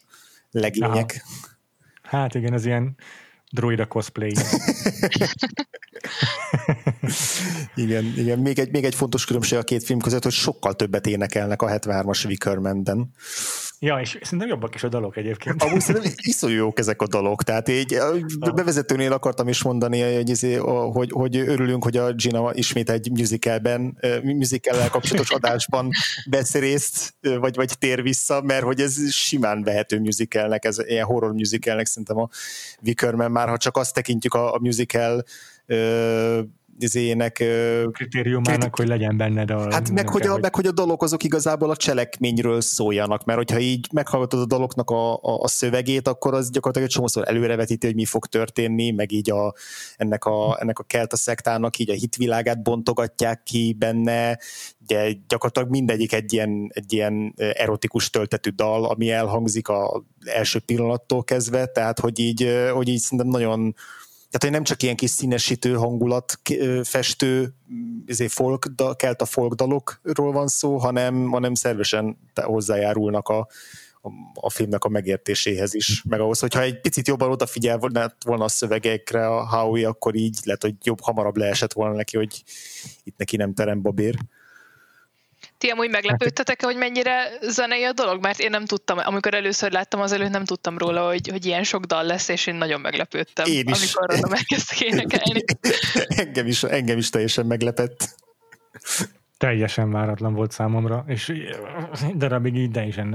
[0.52, 1.24] legények.
[1.24, 2.18] Aha.
[2.18, 2.96] Hát igen, ez ilyen
[3.52, 4.34] droida cosplay.
[7.76, 8.40] igen, igen.
[8.40, 11.68] Még egy, még egy fontos különbség a két film között, hogy sokkal többet énekelnek a
[11.68, 13.12] 73-as Wickermanben.
[13.84, 15.64] Ja, és szerintem jobbak is a dalok egyébként.
[15.64, 17.98] Amúgy szerintem iszonyú jók ezek a dalok, tehát így
[18.56, 20.56] bevezetőnél akartam is mondani, hogy, izé,
[20.92, 25.90] hogy, hogy örülünk, hogy a Gina ismét egy musicalben, musicallel kapcsolatos adásban
[26.30, 31.34] vesz részt, vagy, vagy tér vissza, mert hogy ez simán vehető musicalnek, ez ilyen horror
[31.34, 32.30] musicalnek szerintem a
[32.82, 35.24] Wickerman már, ha csak azt tekintjük a, a musical
[36.84, 37.44] izének...
[37.92, 39.72] Kritériumának, hogy legyen benned a...
[39.72, 40.42] Hát meg hogy, a, hogy...
[40.42, 44.90] meg hogy a dolog azok igazából a cselekményről szóljanak, mert hogyha így meghallgatod a dolognak
[44.90, 49.12] a, a, a szövegét, akkor az gyakorlatilag egy csomószor előrevetíti, hogy mi fog történni, meg
[49.12, 49.54] így a,
[49.98, 54.40] ennek, a, ennek a kelta szektának így a hitvilágát bontogatják ki benne,
[54.82, 61.24] ugye gyakorlatilag mindegyik egy ilyen, egy ilyen erotikus töltetű dal, ami elhangzik az első pillanattól
[61.24, 63.76] kezdve, tehát hogy így, hogy így szerintem nagyon
[64.32, 66.40] tehát, hogy nem csak ilyen kis színesítő hangulat
[66.84, 67.54] festő
[68.06, 73.48] ezért folk, kelt a folk dalokról van szó, hanem, hanem szervesen hozzájárulnak a,
[74.02, 77.78] a, a filmnek a megértéséhez is, meg ahhoz, hogyha egy picit jobban odafigyel
[78.26, 82.44] volna a szövegekre a Howie, akkor így lehet, hogy jobb, hamarabb leesett volna neki, hogy
[83.04, 84.18] itt neki nem terem babér.
[85.62, 88.22] Ti amúgy meglepődtetek hogy mennyire zenei a dolog?
[88.22, 91.64] Mert én nem tudtam, amikor először láttam az előtt, nem tudtam róla, hogy, hogy ilyen
[91.64, 93.94] sok dal lesz, és én nagyon meglepődtem, én is.
[93.96, 95.44] amikor arra megkezdtek énekelni.
[96.26, 98.16] engem, is, engem is teljesen meglepett.
[99.38, 101.34] Teljesen váratlan volt számomra, és
[102.16, 103.14] darabig így teljesen...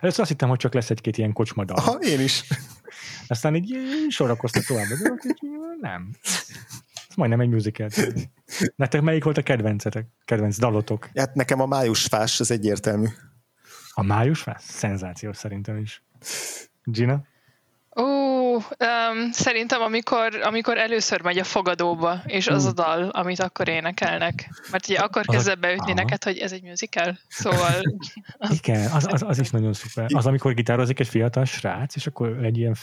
[0.00, 1.76] Először azt hittem, hogy csak lesz egy-két ilyen kocsmadal.
[1.76, 2.44] Aha, én is.
[3.28, 3.76] Aztán így
[4.08, 5.12] sorakozta tovább, de
[5.80, 6.10] nem
[7.18, 7.88] majdnem egy musical.
[8.76, 10.06] Nektek melyik volt a kedvencetek?
[10.24, 11.10] Kedvenc dalotok?
[11.14, 13.06] Hát nekem a májusfás, az egyértelmű.
[13.90, 14.62] A májusfás?
[14.62, 16.04] Szenzációs szerintem is.
[16.84, 17.24] Gina?
[18.00, 23.68] Ó, um, szerintem amikor, amikor először megy a fogadóba, és az a dal, amit akkor
[23.68, 24.50] énekelnek.
[24.70, 27.18] Mert ugye akkor kezd beütni neked, hogy ez egy musical.
[27.28, 27.80] Szóval...
[28.38, 30.06] Az, Igen, az, az, az, is nagyon szuper.
[30.14, 32.74] Az, amikor gitározik egy fiatal srác, és akkor egy ilyen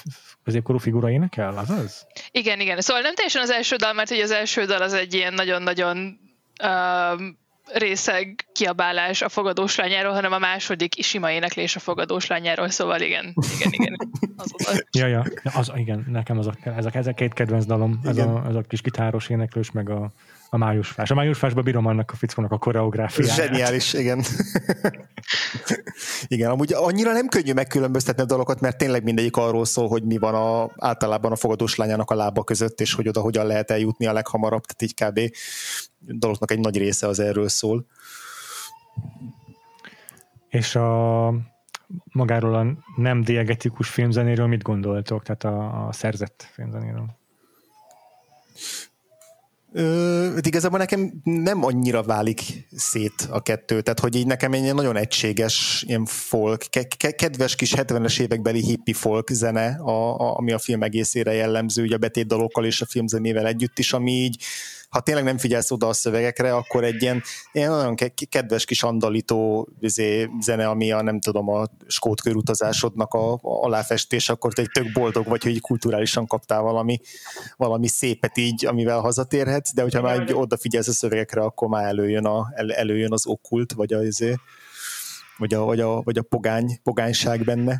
[0.43, 2.05] középkorú figura énekel, az az?
[2.31, 2.81] Igen, igen.
[2.81, 6.19] Szóval nem teljesen az első dal, mert ugye az első dal az egy ilyen nagyon-nagyon
[6.63, 7.37] um,
[7.73, 13.33] részeg kiabálás a fogadós lányáról, hanem a második sima éneklés a fogadós lányáról, szóval igen,
[13.55, 13.97] igen, igen.
[14.37, 14.85] Az az.
[14.91, 18.17] Ja, ja, az, igen, nekem az a, ez a, ez a két kedvenc dalom, ez
[18.17, 20.11] a, ez a kis gitáros éneklős, meg a,
[20.49, 21.11] a májusfás.
[21.11, 23.35] A májusfásban bírom annak a fickónak a koreográfiáját.
[23.35, 24.23] Zseniális, igen.
[26.27, 30.17] igen, amúgy annyira nem könnyű megkülönböztetni a dalokat, mert tényleg mindegyik arról szól, hogy mi
[30.17, 34.05] van a, általában a fogadós lányának a lába között, és hogy oda hogyan lehet eljutni
[34.05, 35.35] a leghamarabb, tehát így kb.
[35.99, 37.85] dolognak egy nagy része az erről szól.
[40.49, 41.33] És a
[42.11, 42.65] magáról a
[42.95, 45.23] nem diegetikus filmzenéről mit gondoltok?
[45.23, 47.17] Tehát a, a szerzett filmzenéről?
[49.77, 54.97] Ö, igazából nekem nem annyira válik szét a kettő, tehát hogy így nekem egy nagyon
[54.97, 60.59] egységes ilyen folk, ke- kedves kis 70-es évekbeli hippi folk zene, a, a, ami a
[60.59, 64.43] film egészére jellemző, ugye a betétdalokkal és a filmzenével együtt is, ami így
[64.95, 67.95] ha tényleg nem figyelsz oda a szövegekre, akkor egy ilyen, ilyen nagyon
[68.29, 74.29] kedves kis andalító izé, zene, ami a nem tudom, a skót körutazásodnak a, a aláfestés,
[74.29, 76.99] akkor te egy tök boldog vagy, hogy kulturálisan kaptál valami,
[77.57, 82.51] valami szépet így, amivel hazatérhetsz, de hogyha már odafigyelsz a szövegekre, akkor már előjön, a,
[82.53, 84.35] el, előjön az okkult, vagy a, izé,
[85.37, 87.77] vagy a, vagy a, vagy a pogány, pogányság benne.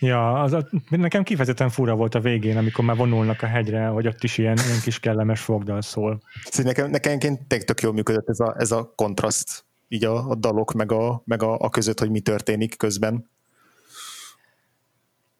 [0.00, 0.56] Ja, az,
[0.88, 4.58] nekem kifejezetten fura volt a végén, amikor már vonulnak a hegyre, hogy ott is ilyen,
[4.66, 6.22] ilyen kis kellemes fogdal szól.
[6.44, 10.34] Szóval nekem, nekem tényleg tök jól működött ez a, ez a kontraszt, így a, a
[10.34, 13.30] dalok, meg, a, meg a, a között, hogy mi történik közben.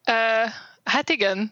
[0.06, 0.52] Uh,
[0.84, 1.50] hát igen.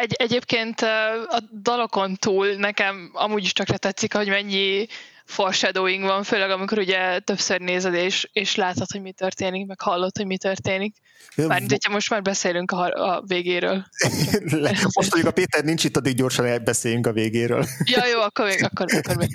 [0.00, 0.80] Egy, egyébként
[1.28, 4.86] a dalokon túl nekem amúgy is tökre tetszik, hogy mennyi
[5.26, 10.16] foreshadowing van, főleg amikor ugye többször nézed és, és látod, hogy mi történik, meg hallod,
[10.16, 10.96] hogy mi történik.
[11.36, 13.86] Bármint, hogyha most már beszélünk a, a végéről.
[14.94, 17.64] most mondjuk a Péter nincs itt, addig gyorsan beszéljünk a végéről.
[17.94, 19.28] ja, jó, akkor még, akkor, akkor még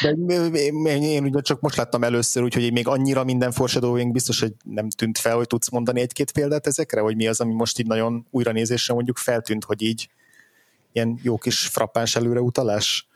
[0.00, 0.10] De
[0.58, 4.88] én, én ugye csak most láttam először, úgyhogy még annyira minden foreshadowing biztos, hogy nem
[4.88, 8.26] tűnt fel, hogy tudsz mondani egy-két példát ezekre, hogy mi az, ami most így nagyon
[8.30, 10.08] újranézésre mondjuk feltűnt, hogy így
[10.92, 13.09] ilyen jó kis frappáns előreutalás?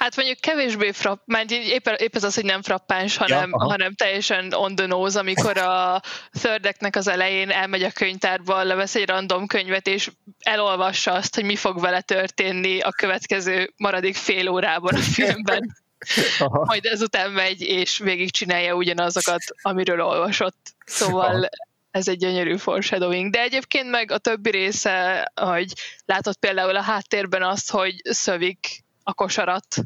[0.00, 3.94] Hát mondjuk kevésbé frapp, mert épp, épp ez az, hogy nem frappáns, hanem, ja, hanem
[3.94, 6.00] teljesen on the nose, amikor a
[6.32, 11.56] thirdeknek az elején elmegy a könyvtárba, levesz egy random könyvet, és elolvassa azt, hogy mi
[11.56, 15.76] fog vele történni a következő maradék fél órában a filmben.
[16.38, 16.64] Aha.
[16.64, 20.74] Majd ezután megy, és végigcsinálja ugyanazokat, amiről olvasott.
[20.84, 21.48] Szóval Aha.
[21.90, 23.30] ez egy gyönyörű foreshadowing.
[23.30, 25.72] De egyébként meg a többi része, hogy
[26.04, 29.76] látod például a háttérben azt, hogy szövik a kosarat,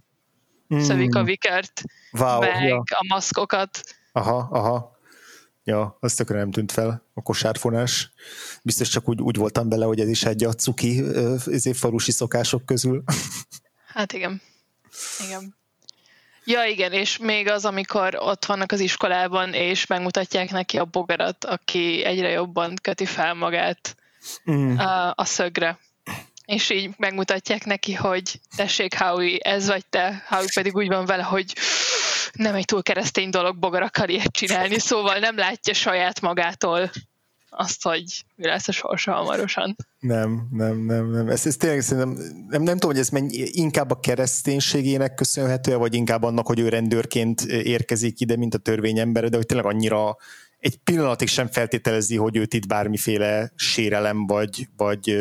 [0.75, 0.79] mm.
[0.79, 2.77] szövik a vikert, wow, meg ja.
[2.77, 3.85] a maszkokat.
[4.13, 4.93] Aha, aha.
[5.65, 8.13] Ja, azt tökre nem tűnt fel, a kosárfonás.
[8.63, 11.03] Biztos csak úgy, úgy voltam bele, hogy ez is egy a cuki
[11.47, 13.03] ezért falusi szokások közül.
[13.95, 14.43] Hát igen.
[15.27, 15.55] Igen.
[16.45, 21.45] Ja, igen, és még az, amikor ott vannak az iskolában, és megmutatják neki a bogarat,
[21.45, 23.97] aki egyre jobban köti fel magát
[24.51, 24.77] mm.
[24.77, 25.79] a, a szögre
[26.45, 31.23] és így megmutatják neki, hogy tessék, Howie, ez vagy te, Howie pedig úgy van vele,
[31.23, 31.53] hogy
[32.33, 36.91] nem egy túl keresztény dolog bogarak ilyet csinálni, szóval nem látja saját magától
[37.57, 39.77] azt, hogy mi lesz a sorsa hamarosan.
[39.99, 41.29] Nem, nem, nem, nem.
[41.29, 42.13] Ez, ez tényleg szerintem,
[42.49, 46.69] nem, nem tudom, hogy ez mennyi, inkább a kereszténységének köszönhető, vagy inkább annak, hogy ő
[46.69, 50.17] rendőrként érkezik ide, mint a törvényember, de hogy tényleg annyira
[50.59, 55.17] egy pillanatig sem feltételezi, hogy őt itt bármiféle sérelem, vagy, vagy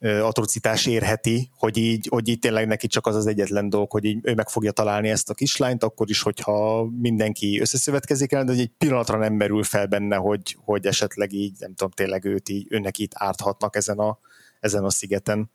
[0.00, 4.18] atrocitás érheti, hogy így, hogy így tényleg neki csak az az egyetlen dolog, hogy így
[4.22, 8.70] ő meg fogja találni ezt a kislányt, akkor is, hogyha mindenki összeszövetkezik el, de egy
[8.78, 12.98] pillanatra nem merül fel benne, hogy, hogy esetleg így, nem tudom, tényleg őt így, önnek
[12.98, 14.18] itt árthatnak ezen a,
[14.60, 15.50] ezen a szigeten.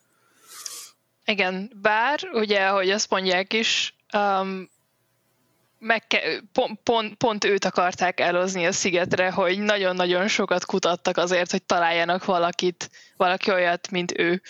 [1.25, 4.69] Igen, bár ugye, hogy azt mondják is, um,
[5.83, 6.03] meg
[6.51, 12.25] pont, pont, pont őt akarták elozni a szigetre, hogy nagyon-nagyon sokat kutattak azért, hogy találjanak
[12.25, 14.41] valakit, valaki olyat, mint ő.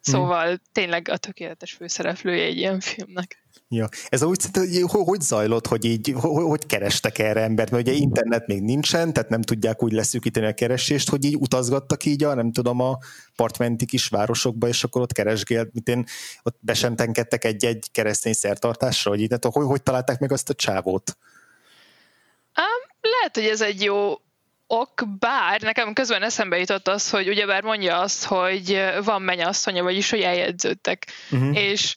[0.00, 0.56] Szóval hmm.
[0.72, 3.42] tényleg a tökéletes főszereplője egy ilyen filmnek.
[3.70, 3.88] Ja.
[4.08, 8.46] Ez úgy hogy, hogy zajlott, hogy így, hogy, hogy kerestek erre embert, mert ugye internet
[8.46, 12.52] még nincsen, tehát nem tudják úgy leszűkíteni a keresést, hogy így utazgattak így a, nem
[12.52, 12.98] tudom, a
[13.36, 16.04] partmenti kis városokba, és akkor ott keresgélt, mint én,
[16.42, 21.16] ott besentenkedtek egy-egy keresztény szertartásra, hogy így, tehát hogy, hogy találták meg azt a csávót?
[22.56, 24.14] Um, lehet, hogy ez egy jó
[24.66, 30.10] ok, bár nekem közben eszembe jutott az, hogy ugyebár mondja azt, hogy van mennyasszonya, vagyis
[30.10, 31.06] hogy eljegyződtek.
[31.30, 31.58] Uh-huh.
[31.58, 31.94] És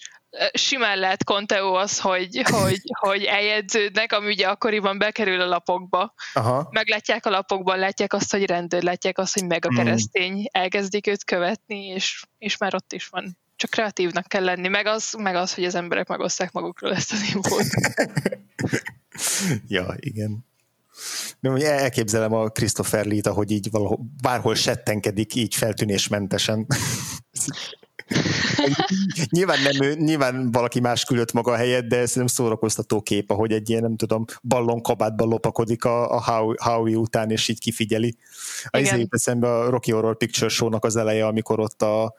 [0.54, 6.14] simán lehet Conteo az, hogy, hogy, hogy eljegyződnek, ami ugye akkoriban bekerül a lapokba.
[6.34, 6.68] Aha.
[6.72, 9.78] Meglátják a lapokban, látják azt, hogy rendőr, látják azt, hogy meg a hmm.
[9.78, 13.38] keresztény, elkezdik őt követni, és, és már ott is van.
[13.56, 17.22] Csak kreatívnak kell lenni, meg az, meg az hogy az emberek megosztják magukról ezt az
[17.34, 17.66] infót.
[19.68, 20.46] ja, igen.
[21.40, 26.68] De hogy elképzelem a Christopher Lee-t, ahogy így valahol, bárhol settenkedik, így feltűnésmentesen
[29.30, 33.52] nyilván, nem ő, nyilván valaki más küldött maga a helyet, de szerintem szórakoztató kép, ahogy
[33.52, 38.16] egy ilyen, nem tudom, ballonkabátban lopakodik a, a Howie után, és így kifigyeli.
[38.70, 42.14] A izé eszembe a Rocky Horror Picture Show-nak az eleje, amikor ott a,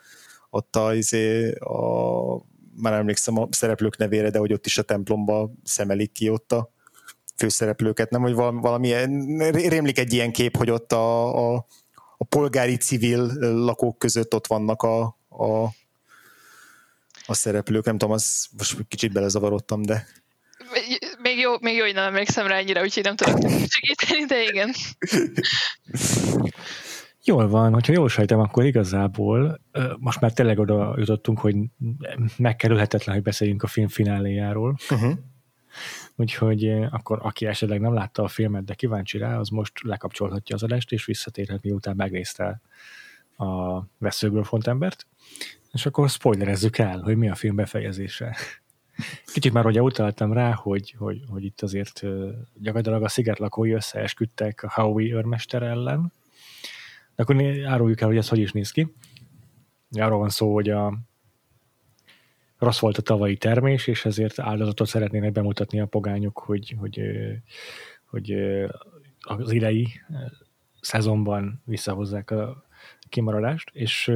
[0.51, 5.51] ott a, izé, a már emlékszem a szereplők nevére, de hogy ott is a templomba
[5.65, 6.73] szemelik ki ott a
[7.37, 8.93] főszereplőket, nem, hogy valami, valami
[9.69, 11.67] rémlik egy ilyen kép, hogy ott a, a,
[12.17, 15.69] a polgári civil lakók között ott vannak a, a
[17.27, 20.07] a szereplők, nem tudom, az most kicsit belezavarodtam, de...
[21.23, 24.73] Még jó, még jó, hogy nem emlékszem rá ennyire, úgyhogy nem tudok segíteni, de igen.
[27.25, 29.61] Jól van, hogyha jól sejtem, akkor igazából
[29.99, 31.57] most már tényleg oda jutottunk, hogy
[32.37, 34.77] megkerülhetetlen, hogy beszéljünk a film fináléjáról.
[34.91, 35.13] Uh-huh.
[36.17, 40.63] Úgyhogy akkor aki esetleg nem látta a filmet, de kíváncsi rá, az most lekapcsolhatja az
[40.63, 42.61] adást, és visszatérhet, miután megnézte
[43.37, 45.07] a veszőből embert.
[45.73, 48.37] És akkor spoilerezzük el, hogy mi a film befejezése.
[49.33, 52.03] Kicsit már ugye utaltam rá, hogy, hogy, hogy itt azért
[52.55, 56.13] gyakorlatilag a sziget lakói összeesküdtek a Howie őrmester ellen,
[57.15, 58.95] de akkor áruljuk el, hogy ez hogy is néz ki.
[59.91, 60.99] Arról van szó, hogy a
[62.59, 67.01] rossz volt a tavalyi termés, és ezért áldozatot szeretnének bemutatni a pogányok, hogy, hogy,
[68.05, 68.33] hogy
[69.21, 69.89] az idei
[70.81, 72.67] szezonban visszahozzák a
[73.09, 74.13] kimaradást, és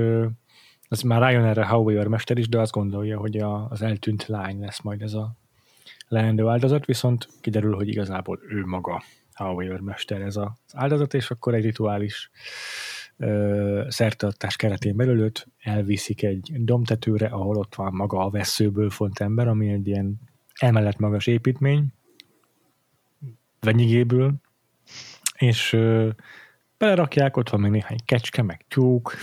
[0.89, 4.61] az már rájön erre Howie mester is, de azt gondolja, hogy a, az eltűnt lány
[4.61, 5.37] lesz majd ez a
[6.09, 9.03] leendő áldozat, viszont kiderül, hogy igazából ő maga
[9.35, 12.31] Howie mester ez az áldozat, és akkor egy rituális
[13.89, 19.49] szertartás keretén belül őt elviszik egy domtetőre, ahol ott van maga a veszőből font ember,
[19.49, 20.21] ami egy ilyen
[20.55, 21.87] emelet magas építmény,
[23.61, 24.35] venyigéből,
[25.37, 26.09] és ö,
[26.79, 29.15] belerakják, ott van még néhány kecske, meg tyúk,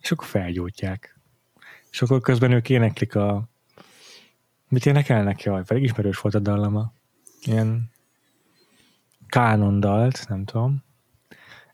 [0.00, 1.18] és akkor felgyújtják.
[1.90, 3.48] És akkor közben ők éneklik a...
[4.68, 5.42] Mit énekelnek?
[5.42, 6.92] Jaj, pedig ismerős volt a dallama.
[7.42, 7.90] Ilyen
[9.26, 10.86] kánondalt, nem tudom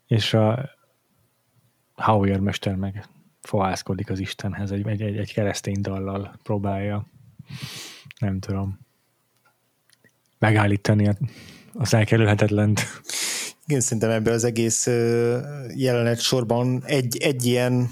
[0.06, 0.70] és a
[1.94, 3.06] Hauer mester meg
[3.40, 7.06] fohászkodik az Istenhez, egy, egy, egy keresztény dallal próbálja,
[8.18, 8.78] nem tudom,
[10.38, 11.16] megállítani
[11.72, 12.80] az elkerülhetetlent.
[13.66, 14.86] Igen, szerintem ebben az egész
[15.74, 17.88] jelenet sorban egy, egy ilyen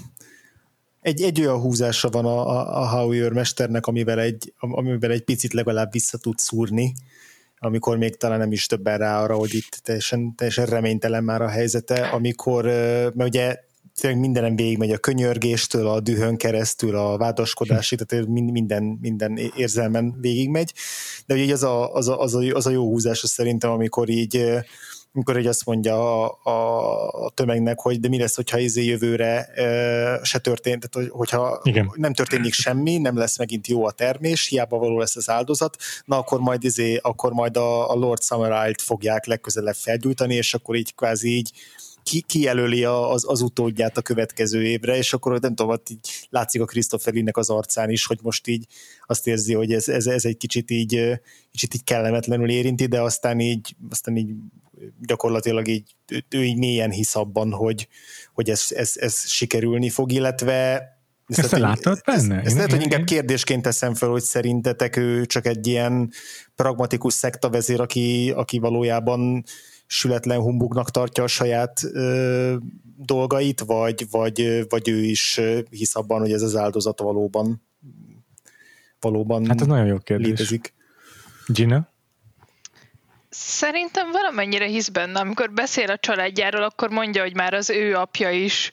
[1.03, 5.53] egy, egy olyan húzása van a, a, a Hauer mesternek, amivel egy, amivel egy picit
[5.53, 6.93] legalább vissza tud szúrni,
[7.57, 11.47] amikor még talán nem is többen rá arra, hogy itt teljesen, teljesen reménytelen már a
[11.47, 13.57] helyzete, amikor, mert ugye
[13.99, 20.73] tényleg mindenem végigmegy a könyörgéstől, a dühön keresztül, a vádaskodásig, tehát minden, minden érzelmen végigmegy,
[21.25, 24.43] de ugye az a, az a, az a, az a jó húzás szerintem, amikor így
[25.13, 29.45] amikor egy azt mondja a, a, a tömegnek, hogy de mi lesz, hogyha izé jövőre
[29.45, 31.91] e, se történt, tehát hogyha Igen.
[31.95, 36.17] nem történik semmi, nem lesz megint jó a termés, hiába való lesz az áldozat, na
[36.17, 40.95] akkor majd izé, akkor majd a, a Lord Summerite fogják legközelebb felgyújtani, és akkor így
[40.95, 41.51] kvázi így
[42.03, 46.65] ki, kijelöli az, az utódját a következő évre, és akkor nem tudom, így látszik a
[46.65, 48.65] Christopher az arcán is, hogy most így
[49.05, 51.19] azt érzi, hogy ez, ez, ez egy kicsit így,
[51.51, 54.33] kicsit így kellemetlenül érinti, de aztán így, aztán így
[55.01, 55.95] gyakorlatilag így,
[56.29, 57.87] ő így mélyen hisz abban, hogy,
[58.33, 60.87] hogy ez, ez, ez sikerülni fog, illetve
[61.27, 62.35] ezt, ezt láttad benne?
[62.35, 66.11] Ezt, ezt lehet, hogy inkább kérdésként teszem fel, hogy szerintetek ő csak egy ilyen
[66.55, 69.43] pragmatikus szektavezér, aki, aki valójában
[69.87, 72.55] sületlen humbugnak tartja a saját ö,
[72.97, 77.61] dolgait, vagy, vagy, vagy ő is hisz abban, hogy ez az áldozat valóban
[79.03, 80.27] valóban Hát ez nagyon jó kérdés.
[80.27, 80.73] létezik.
[81.47, 81.87] Gina?
[83.35, 85.19] Szerintem valamennyire hisz benne.
[85.19, 88.71] Amikor beszél a családjáról, akkor mondja, hogy már az ő apja is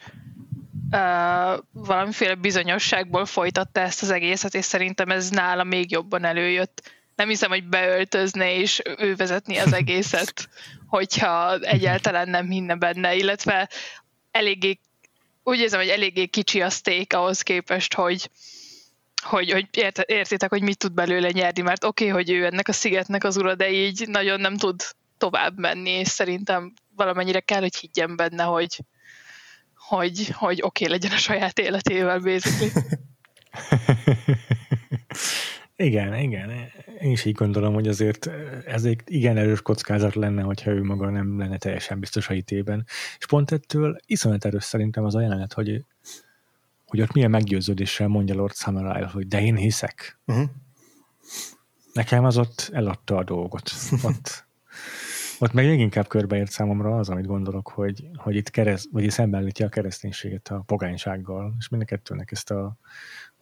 [0.90, 6.92] uh, valamiféle bizonyosságból folytatta ezt az egészet, és szerintem ez nála még jobban előjött.
[7.16, 10.48] Nem hiszem, hogy beöltözne és ő vezetni az egészet,
[10.86, 13.68] hogyha egyáltalán nem hinne benne, illetve
[14.30, 14.78] eléggé,
[15.42, 18.30] úgy érzem, hogy eléggé kicsi a steak ahhoz képest, hogy,
[19.22, 22.68] hogy, hogy ért, értitek, hogy mit tud belőle nyerni, mert oké, okay, hogy ő ennek
[22.68, 24.82] a szigetnek az ura, de így nagyon nem tud
[25.18, 28.84] tovább menni, és szerintem valamennyire kell, hogy higgyen benne, hogy,
[29.74, 32.70] hogy, hogy oké okay legyen a saját életével, basically.
[35.76, 36.50] igen, igen.
[37.00, 38.30] Én is így gondolom, hogy azért
[38.66, 42.86] ez egy igen erős kockázat lenne, hogyha ő maga nem lenne teljesen biztos a hitében.
[43.18, 45.84] És pont ettől iszonyat erős szerintem az a jelenet, hogy
[46.90, 50.18] hogy ott milyen meggyőződéssel mondja Lord Summerisle, hogy de én hiszek.
[50.26, 50.48] Uh-huh.
[51.92, 53.70] Nekem az ott eladta a dolgot.
[54.02, 54.44] Ott,
[55.38, 59.66] ott meg még inkább körbeért számomra az, amit gondolok, hogy, hogy itt kereszt, vagy szembenlítja
[59.66, 62.76] a kereszténységet a pogánysággal, és mind a kettőnek ezt a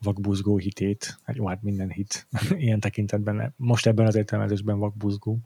[0.03, 5.39] vakbuzgó hitét, hát jó, hát minden hit ilyen tekintetben, most ebben az értelmezésben vakbuzgó.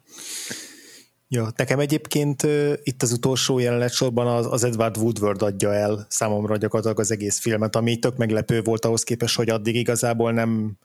[1.35, 6.07] Ja, nekem egyébként uh, itt az utolsó jelenet sorban az, az Edward Woodward adja el
[6.09, 10.77] számomra gyakorlatilag az egész filmet, ami tök meglepő volt ahhoz képest, hogy addig igazából nem,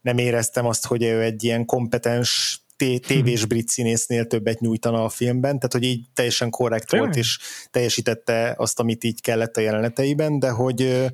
[0.00, 3.48] nem éreztem azt, hogy ő egy ilyen kompetens tévés hm.
[3.48, 7.38] brit színésznél többet nyújtana a filmben, tehát hogy így teljesen korrekt volt, és
[7.70, 11.06] teljesítette azt, amit így kellett a jeleneteiben, de hogy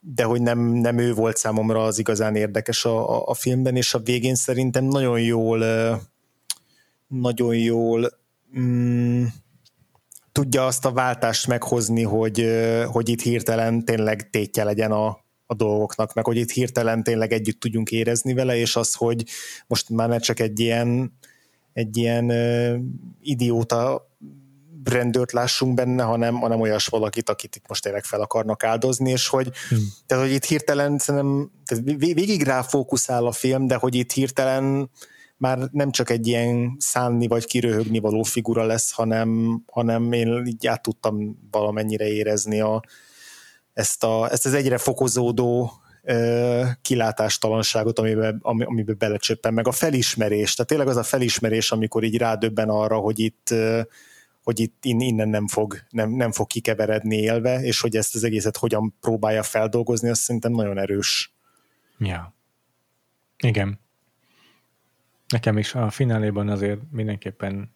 [0.00, 3.94] de hogy nem, nem ő volt számomra az igazán érdekes a, a, a filmben, és
[3.94, 5.62] a végén szerintem nagyon jól
[7.08, 8.10] nagyon jól
[8.58, 9.24] mm,
[10.32, 12.46] tudja azt a váltást meghozni, hogy,
[12.86, 15.06] hogy itt hirtelen tényleg tétje legyen a,
[15.46, 19.24] a dolgoknak, meg hogy itt hirtelen tényleg együtt tudjunk érezni vele, és az, hogy
[19.66, 21.18] most már ne csak egy ilyen,
[21.72, 22.80] egy ilyen uh,
[23.20, 24.08] idióta
[24.84, 29.28] rendőrt lássunk benne, hanem, hanem olyas valakit, akit itt most tényleg fel akarnak áldozni, és
[29.28, 29.92] hogy, hmm.
[30.06, 34.90] tehát, hogy itt hirtelen szerintem, tehát végig rá fókuszál a film, de hogy itt hirtelen
[35.38, 40.66] már nem csak egy ilyen szánni vagy kiröhögni való figura lesz, hanem, hanem én így
[40.66, 42.82] át tudtam valamennyire érezni a,
[43.72, 45.72] ezt, a, ezt az egyre fokozódó
[46.82, 52.68] kilátástalanságot, amiben, amiben belecsöppen, meg a felismerés, tehát tényleg az a felismerés, amikor így rádöbben
[52.68, 53.54] arra, hogy itt,
[54.42, 58.56] hogy itt innen nem fog, nem, nem fog kikeveredni élve, és hogy ezt az egészet
[58.56, 61.32] hogyan próbálja feldolgozni, azt szerintem nagyon erős.
[61.98, 62.34] Ja.
[63.36, 63.80] Igen.
[65.28, 67.74] Nekem is a fináléban azért mindenképpen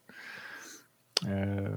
[1.27, 1.69] ö,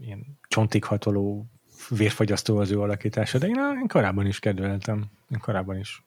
[0.00, 1.46] ilyen csontig hatoló
[1.88, 5.04] vérfagyasztó az ő alakítása, de én, én korábban is kedveltem.
[5.30, 6.02] Én korábban is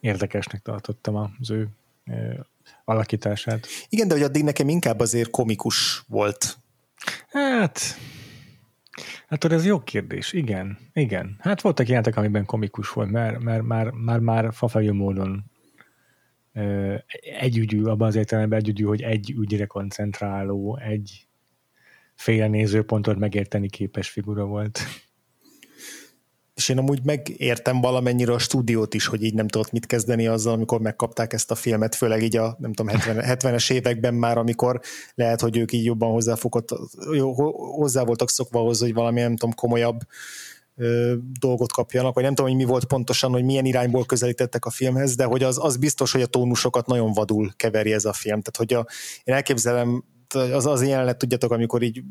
[0.00, 1.68] érdekesnek tartottam az ő
[2.06, 2.34] ö,
[2.84, 3.66] alakítását.
[3.88, 6.56] Igen, de hogy addig nekem inkább azért komikus volt.
[7.28, 7.80] Hát,
[9.28, 11.36] hát ez jó kérdés, igen, igen.
[11.38, 15.51] Hát voltak ilyenek, amiben komikus volt, mert, mert már, már, már fafejű módon
[17.40, 21.26] együgyű, abban az értelemben együgyű, hogy egy ügyre koncentráló, egy
[22.14, 24.80] féle nézőpontot megérteni képes figura volt.
[26.54, 30.52] És én amúgy megértem valamennyire a stúdiót is, hogy így nem tudott mit kezdeni azzal,
[30.52, 34.80] amikor megkapták ezt a filmet, főleg így a nem tudom, 70, 70-es években már, amikor
[35.14, 36.68] lehet, hogy ők így jobban hozzáfogott,
[37.76, 40.00] hozzá voltak szokva ahhoz, hogy valami nem tudom, komolyabb
[41.40, 45.14] dolgot kapjanak, vagy nem tudom, hogy mi volt pontosan, hogy milyen irányból közelítettek a filmhez,
[45.14, 48.42] de hogy az, az biztos, hogy a tónusokat nagyon vadul keveri ez a film.
[48.42, 48.86] Tehát, hogy a,
[49.24, 50.04] én elképzelem,
[50.52, 52.02] az az jelenet, tudjátok, amikor így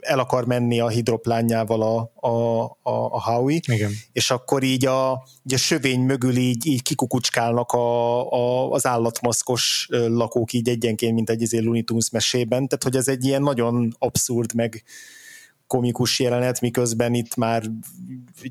[0.00, 3.92] el akar menni a hidroplánjával a, a, a, a Howie, Igen.
[4.12, 9.86] és akkor így a, így a sövény mögül így, így kikukucskálnak a, a, az állatmaszkos
[9.90, 13.96] lakók így egyenként, mint egy izé Looney Tunes mesében, tehát hogy ez egy ilyen nagyon
[13.98, 14.82] abszurd, meg,
[15.70, 17.62] komikus jelenet, miközben itt már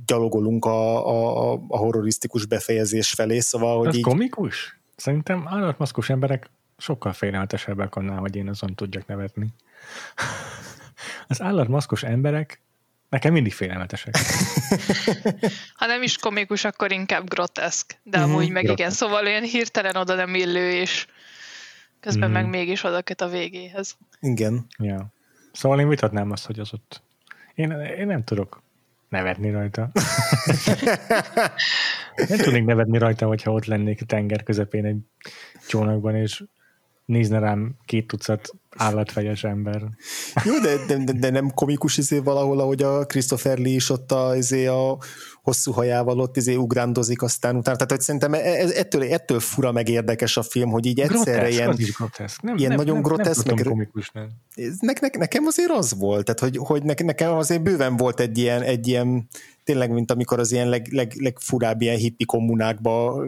[0.05, 4.03] gyalogolunk a, a, a horrorisztikus befejezés felé, szóval, hogy Ez így...
[4.03, 4.79] komikus?
[4.95, 9.47] Szerintem állatmaszkos emberek sokkal félelmetesebbek annál, hogy én azon tudjak nevetni.
[11.27, 12.61] Az állatmaszkos emberek
[13.09, 14.15] nekem mindig félelmetesek.
[15.79, 17.99] ha nem is komikus, akkor inkább groteszk.
[18.03, 18.79] De uh-huh, amúgy meg groteszk.
[18.79, 21.07] igen, szóval olyan hirtelen oda nem illő, és
[21.99, 22.43] közben uh-huh.
[22.43, 23.97] meg mégis oda a végéhez.
[24.19, 24.65] Igen.
[24.77, 25.13] Ja.
[25.51, 27.01] Szóval én vitatnám azt, hogy az ott
[27.59, 28.61] én, én nem tudok
[29.09, 29.91] nevetni rajta.
[32.29, 34.97] nem tudnék nevetni rajta, hogyha ott lennék a tenger közepén egy
[35.67, 36.43] csónakban, és
[37.09, 39.81] nézne rám két tucat állatfejes ember.
[40.45, 44.35] Jó, de, de, de nem komikus izé valahol, ahogy a Christopher Lee is ott a,
[44.35, 44.97] izé a
[45.41, 47.75] hosszú hajával ott izé ugrándozik aztán utána.
[47.75, 51.31] Tehát hogy szerintem e, ez, ettől, ettől fura meg érdekes a film, hogy így egyszerre
[51.31, 52.41] groteszk, ilyen, is groteszk.
[52.41, 53.45] Nem, ilyen nem, nagyon nem, groteszk.
[53.45, 54.29] Nem meg, komikus, nem.
[54.79, 58.37] Ne, ne, nekem azért az volt, tehát hogy, hogy ne, nekem azért bőven volt egy
[58.37, 59.27] ilyen, egy ilyen
[59.63, 63.23] tényleg, mint amikor az ilyen leg, leg, legfurább ilyen hippi kommunákba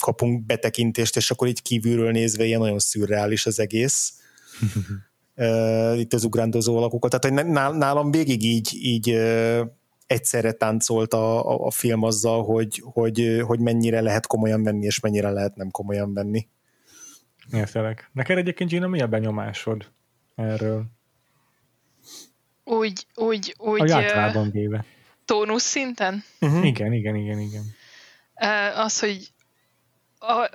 [0.00, 4.12] kapunk betekintést, és akkor így kívülről nézve ilyen nagyon szürreális az egész.
[5.96, 7.20] itt az ugrándozó alakokat.
[7.20, 9.10] Tehát hogy nálam végig így, így
[10.06, 15.00] egyszerre táncolt a, a, a film azzal, hogy, hogy, hogy mennyire lehet komolyan venni, és
[15.00, 16.48] mennyire lehet nem komolyan venni.
[17.52, 18.10] Értelek.
[18.12, 19.86] Neked egyébként Gina, mi a benyomásod
[20.34, 20.84] erről?
[22.64, 23.90] Úgy, úgy, úgy...
[23.90, 24.84] A általában véve.
[25.24, 26.24] Tónusz szinten?
[26.40, 26.66] Uh-huh.
[26.66, 27.64] Igen, igen, igen, igen.
[28.74, 29.32] Az, hogy
[30.20, 30.50] a,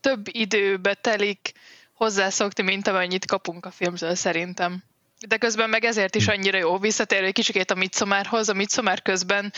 [0.00, 1.52] több időbe telik
[1.92, 4.82] hozzászokni, mint amennyit kapunk a filmtől szerintem.
[5.26, 6.30] De közben meg ezért is hm.
[6.30, 8.48] annyira jó visszatérő egy kicsikét a Midsommarhoz.
[8.48, 9.52] A Midsommar közben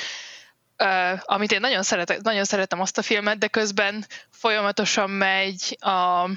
[0.82, 6.30] Uh, amit én nagyon, szeretek, nagyon szeretem azt a filmet, de közben folyamatosan megy, a,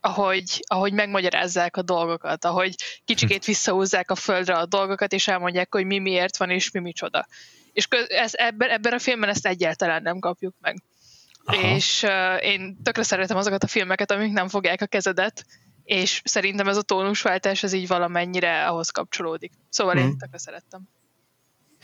[0.00, 2.74] ahogy, ahogy megmagyarázzák a dolgokat, ahogy
[3.04, 3.50] kicsikét hm.
[3.50, 7.26] visszahúzzák a földre a dolgokat, és elmondják, hogy mi miért van, és mi micsoda.
[7.72, 10.82] És köz, ez, ebben, ebben a filmben ezt egyáltalán nem kapjuk meg.
[11.46, 11.74] Aha.
[11.74, 15.46] és uh, én tökre szeretem azokat a filmeket, amik nem fogják a kezedet,
[15.84, 19.52] és szerintem ez a tónusváltás ez így valamennyire ahhoz kapcsolódik.
[19.68, 20.02] Szóval hmm.
[20.02, 20.88] én tökre szerettem.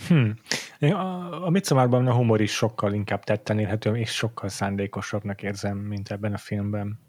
[0.08, 0.34] Hmm.
[0.80, 6.10] A, a Midsommarban a humor is sokkal inkább tetten érhető, és sokkal szándékosabbnak érzem, mint
[6.10, 7.00] ebben a filmben.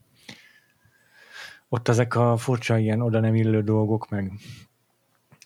[1.70, 4.32] Ott ezek a furcsa ilyen oda nem illő dolgok, meg,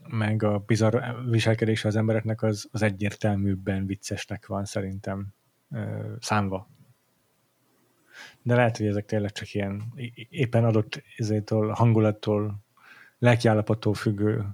[0.07, 0.97] meg a bizarr
[1.29, 5.27] viselkedése az embereknek az, az egyértelműbben viccesnek van szerintem
[6.19, 6.67] számva.
[8.47, 9.93] De lehet, hogy ezek tényleg csak ilyen
[10.29, 12.63] éppen adott izétől, hangulattól,
[13.19, 14.45] lelkiállapottól függő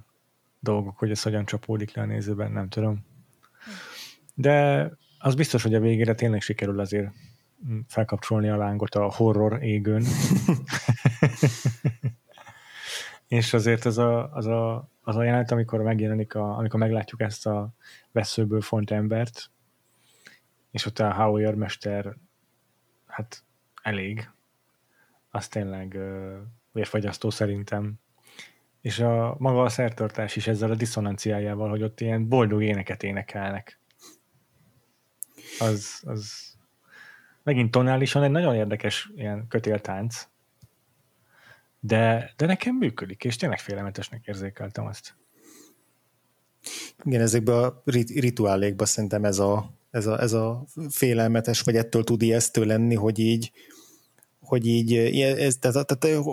[0.60, 3.06] dolgok, hogy ez hogyan csapódik le a nézőben, nem tudom.
[4.34, 7.12] De az biztos, hogy a végére tényleg sikerül azért
[7.86, 10.04] felkapcsolni a lángot a horror égőn.
[13.28, 17.46] és azért az a, az a, az a jelenet, amikor megjelenik, a, amikor meglátjuk ezt
[17.46, 17.74] a
[18.12, 19.50] veszőből font embert,
[20.70, 22.16] és ott a Howard mester,
[23.06, 23.44] hát
[23.84, 24.30] elég,
[25.30, 26.36] az tényleg uh,
[26.72, 27.94] vérfagyasztó szerintem.
[28.80, 33.78] És a maga a szertartás is ezzel a diszonanciájával, hogy ott ilyen boldog éneket énekelnek.
[35.58, 36.52] Az, az
[37.42, 40.28] megint tonálisan egy nagyon érdekes ilyen kötéltánc,
[41.80, 45.16] de, de nekem működik, és tényleg félelmetesnek érzékeltem azt.
[47.04, 47.82] Igen, ezekben a
[48.14, 53.18] rituálékban szerintem ez a, ez a, ez a félelmetes, vagy ettől tud ijesztő lenni, hogy
[53.18, 53.52] így,
[54.44, 56.26] hogy így ez, tehát, tehát,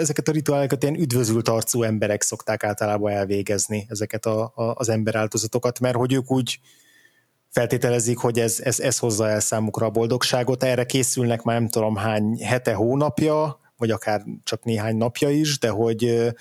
[0.00, 5.80] ezeket a rituálékat ilyen üdvözült arcú emberek szokták általában elvégezni, ezeket a, a, az emberáldozatokat,
[5.80, 6.60] mert hogy ők úgy
[7.50, 11.96] feltételezik, hogy ez, ez, ez hozza el számukra a boldogságot, erre készülnek már nem tudom
[11.96, 16.32] hány hete, hónapja, vagy akár csak néhány napja is, de hogy,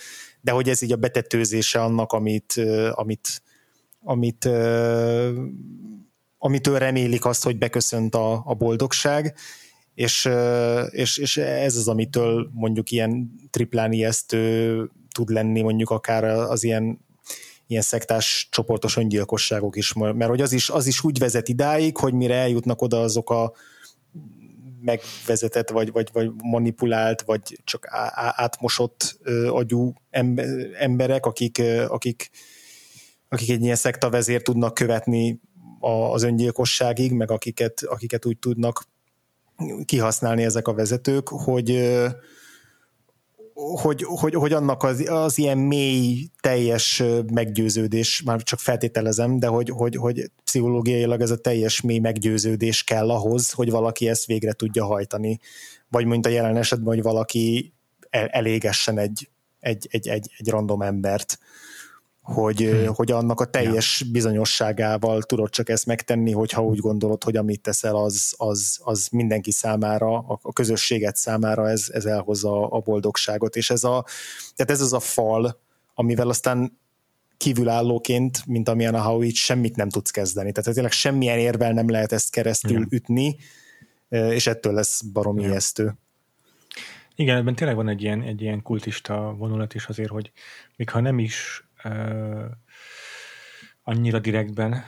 [0.41, 2.53] de hogy ez így a betetőzése annak, amit,
[2.91, 3.41] amit,
[4.03, 4.49] amit,
[6.37, 9.35] amitől remélik azt, hogy beköszönt a, a boldogság,
[9.97, 10.29] és,
[10.89, 17.05] és, és ez az, amitől mondjuk ilyen triplán ijesztő tud lenni mondjuk akár az ilyen
[17.67, 22.13] ilyen szektás csoportos öngyilkosságok is, mert hogy az is, az is úgy vezet idáig, hogy
[22.13, 23.53] mire eljutnak oda azok a
[24.81, 27.87] megvezetett, vagy, vagy, vagy manipulált, vagy csak
[28.35, 29.19] átmosott
[29.49, 29.93] agyú
[30.79, 32.29] emberek, akik, akik,
[33.29, 35.41] akik egy ilyen szekta vezér tudnak követni
[36.11, 38.95] az öngyilkosságig, meg akiket, akiket úgy tudnak
[39.85, 41.97] kihasználni ezek a vezetők, hogy,
[43.53, 47.03] hogy, hogy, hogy annak az, az ilyen mély, teljes
[47.33, 53.09] meggyőződés, már csak feltételezem, de hogy, hogy, hogy pszichológiailag ez a teljes mély meggyőződés kell
[53.09, 55.39] ahhoz, hogy valaki ezt végre tudja hajtani.
[55.89, 57.73] Vagy mint a jelen esetben, hogy valaki
[58.09, 59.29] el, elégessen egy,
[59.59, 61.39] egy, egy, egy, egy random embert
[62.33, 62.93] hogy, hmm.
[62.93, 64.11] hogy annak a teljes ja.
[64.11, 69.51] bizonyosságával tudod csak ezt megtenni, hogyha úgy gondolod, hogy amit teszel, az, az, az mindenki
[69.51, 74.05] számára, a, a közösséget számára ez, ez elhozza a boldogságot, és ez a,
[74.55, 75.59] tehát ez az a fal,
[75.93, 76.79] amivel aztán
[77.37, 80.51] kívülállóként, mint amilyen a Howie, semmit nem tudsz kezdeni.
[80.51, 82.85] Tehát tényleg semmilyen érvel nem lehet ezt keresztül ja.
[82.89, 83.35] ütni,
[84.09, 85.47] és ettől lesz baromi ja.
[85.47, 85.93] ijesztő.
[87.15, 90.31] Igen, ebben tényleg van egy ilyen, egy ilyen kultista vonulat is azért, hogy
[90.75, 91.66] még ha nem is
[93.83, 94.83] annyira direktben,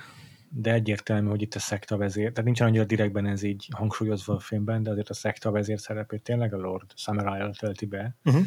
[0.49, 4.39] de egyértelmű, hogy itt a szekta vezér, tehát nincsen annyira direktben ez így hangsúlyozva a
[4.39, 8.15] filmben, de azért a szekta vezér szerepét tényleg a Lord Samurai tölti be.
[8.23, 8.45] Uh-huh.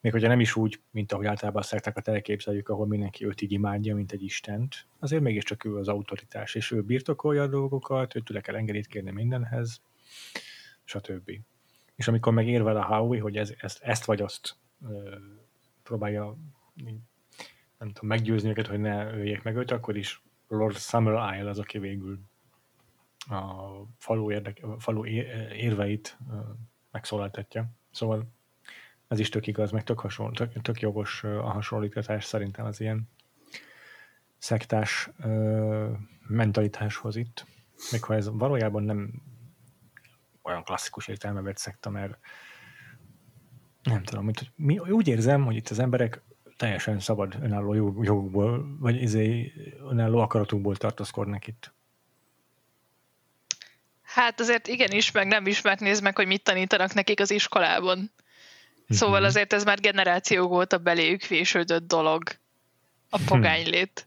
[0.00, 3.52] Még hogyha nem is úgy, mint ahogy általában a szektákat elképzeljük, ahol mindenki őt így
[3.52, 8.24] imádja, mint egy istent, azért mégiscsak ő az autoritás, és ő birtokolja a dolgokat, őt
[8.24, 9.80] tőle kell engedélyt kérni mindenhez,
[10.84, 11.30] stb.
[11.94, 14.56] És amikor megérvel a Howie, hogy ez, ezt, ezt vagy azt
[14.88, 15.16] ö,
[15.82, 16.36] próbálja
[17.84, 21.58] nem tudom, meggyőzni őket, hogy ne öljék meg őt, akkor is Lord Summer Isle az,
[21.58, 22.18] aki végül
[23.28, 26.18] a falu, érdeke, a falu érveit
[26.90, 27.66] megszólaltatja.
[27.90, 28.26] Szóval
[29.08, 33.08] ez is tök igaz, meg tök, hasonló, tök, tök jogos a hasonlítgatás szerintem az ilyen
[34.38, 35.90] szektás ö,
[36.26, 37.46] mentalitáshoz itt.
[37.90, 39.22] Még ha ez valójában nem
[40.42, 42.18] olyan klasszikus értelme szekta, mert
[43.82, 46.22] nem tudom, mint, hogy mi, úgy érzem, hogy itt az emberek
[46.64, 49.52] teljesen szabad önálló jogokból, vagy izé,
[49.90, 51.72] önálló akaratukból tartózkodnak itt.
[54.02, 58.10] Hát azért igenis, meg nem is megnéz meg, hogy mit tanítanak nekik az iskolában.
[58.88, 59.26] Szóval mm-hmm.
[59.26, 62.22] azért ez már generációk óta beléjük vésődött dolog.
[63.10, 63.24] A hm.
[63.24, 64.06] pogánylét.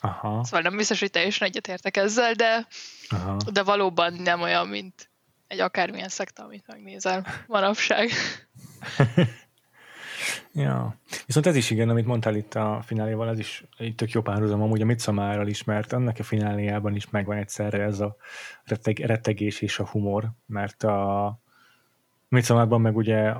[0.00, 0.44] Aha.
[0.44, 2.66] Szóval nem biztos, hogy teljesen egyetértek ezzel, de,
[3.08, 3.36] Aha.
[3.52, 5.10] de valóban nem olyan, mint
[5.46, 8.10] egy akármilyen szekta, amit megnézel manapság.
[10.52, 10.96] Ja.
[11.26, 14.62] Viszont ez is igen, amit mondtál itt a fináléval, ez is egy tök jó párhuzam
[14.62, 18.16] amúgy a Midsommarral is, mert annak a fináléjában is megvan egyszerre ez a
[18.64, 21.40] retteg, rettegés és a humor, mert a
[22.28, 23.34] Midsommarban meg ugye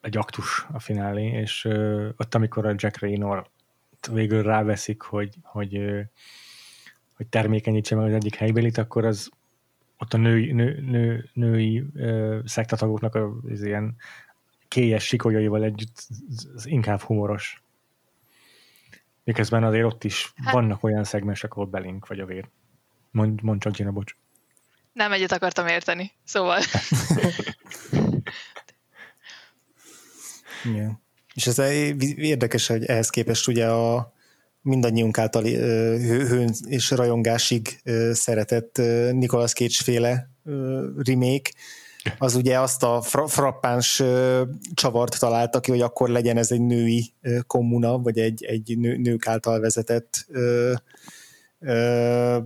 [0.00, 3.50] egy aktus a finálé, és ö, ott amikor a Jack Raynor
[4.12, 6.00] végül ráveszik, hogy, hogy, ö,
[7.16, 9.30] hogy termékenyítse meg az egyik helybélit, akkor az
[9.98, 13.96] ott a női, nő, nő, női ö, szektatagoknak az ilyen
[14.70, 16.06] kélyes sikolyaival együtt
[16.54, 17.62] az inkább humoros.
[19.24, 22.48] Miközben azért ott is hát, vannak olyan szegmensek, ahol belink vagy a vér.
[23.10, 24.16] Mond, mond csak Gina, bocs.
[24.92, 26.60] Nem egyet akartam érteni, szóval.
[30.64, 31.00] Igen.
[31.34, 31.58] És ez
[32.16, 34.12] érdekes, hogy ehhez képest ugye a
[34.62, 37.80] mindannyiunk által hőn és rajongásig
[38.12, 38.76] szeretett
[39.12, 40.30] Nicolas Cage féle
[40.96, 41.50] remake,
[42.18, 44.02] az ugye azt a fra- frappáns
[44.74, 47.12] csavart találta ki, hogy akkor legyen ez egy női
[47.46, 50.72] kommuna, vagy egy, egy nő, nők által vezetett ö,
[51.60, 52.38] ö,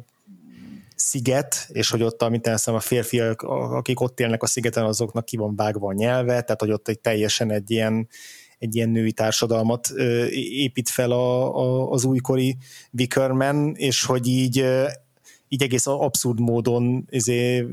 [0.96, 5.36] sziget, és hogy ott, amit elszem, a férfiak, akik ott élnek a szigeten, azoknak ki
[5.36, 8.08] van vágva a nyelve, tehát hogy ott egy teljesen egy ilyen,
[8.58, 9.88] egy ilyen női társadalmat
[10.50, 12.56] épít fel a, a, az újkori
[12.92, 14.64] Wickerman, és hogy így
[15.48, 17.66] így egész abszurd módon izé,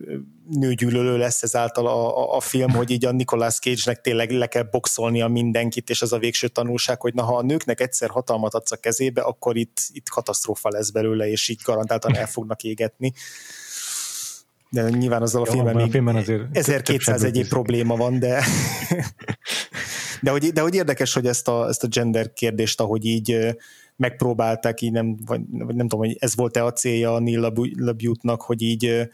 [0.60, 4.68] nőgyűlölő lesz ezáltal a, a, a film, hogy így a Nicolas Cage-nek tényleg le kell
[4.72, 8.72] boxolnia mindenkit, és az a végső tanulság, hogy na, ha a nőknek egyszer hatalmat adsz
[8.72, 13.14] a kezébe, akkor itt, itt katasztrófa lesz belőle, és így garantáltan el fognak égetni.
[14.70, 18.44] De nyilván azzal a Jó, filmben a filmben azért 1200 egyéb probléma van, de
[20.22, 23.56] de hogy, de hogy érdekes, hogy ezt a, ezt a gender kérdést, ahogy így
[23.96, 28.62] megpróbálták, így nem, vagy nem tudom, hogy ez volt-e a célja a Neil LaBute-nak, hogy
[28.62, 29.10] így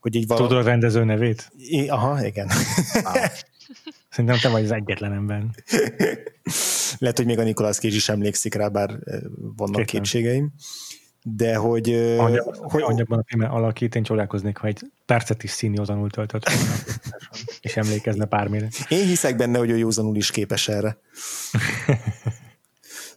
[0.00, 0.48] hogy így valami...
[0.48, 1.52] Tudod a rendező nevét?
[1.56, 2.48] I, aha, igen.
[3.02, 3.30] Ah.
[4.10, 5.44] Szerintem te vagy az egyetlen ember.
[6.98, 8.88] Lehet, hogy még a Nikolász Cage is emlékszik rá, bár
[9.56, 9.84] vannak Kétlen.
[9.84, 10.52] képségeim.
[11.22, 11.90] De hogy...
[12.18, 16.50] Anyag, hogy anyagban a filmen alakít, én csodálkoznék, ha egy percet is színjózanul töltött
[17.60, 18.68] és emlékezne pármire.
[18.88, 20.98] Én hiszek benne, hogy ő józanul is képes erre.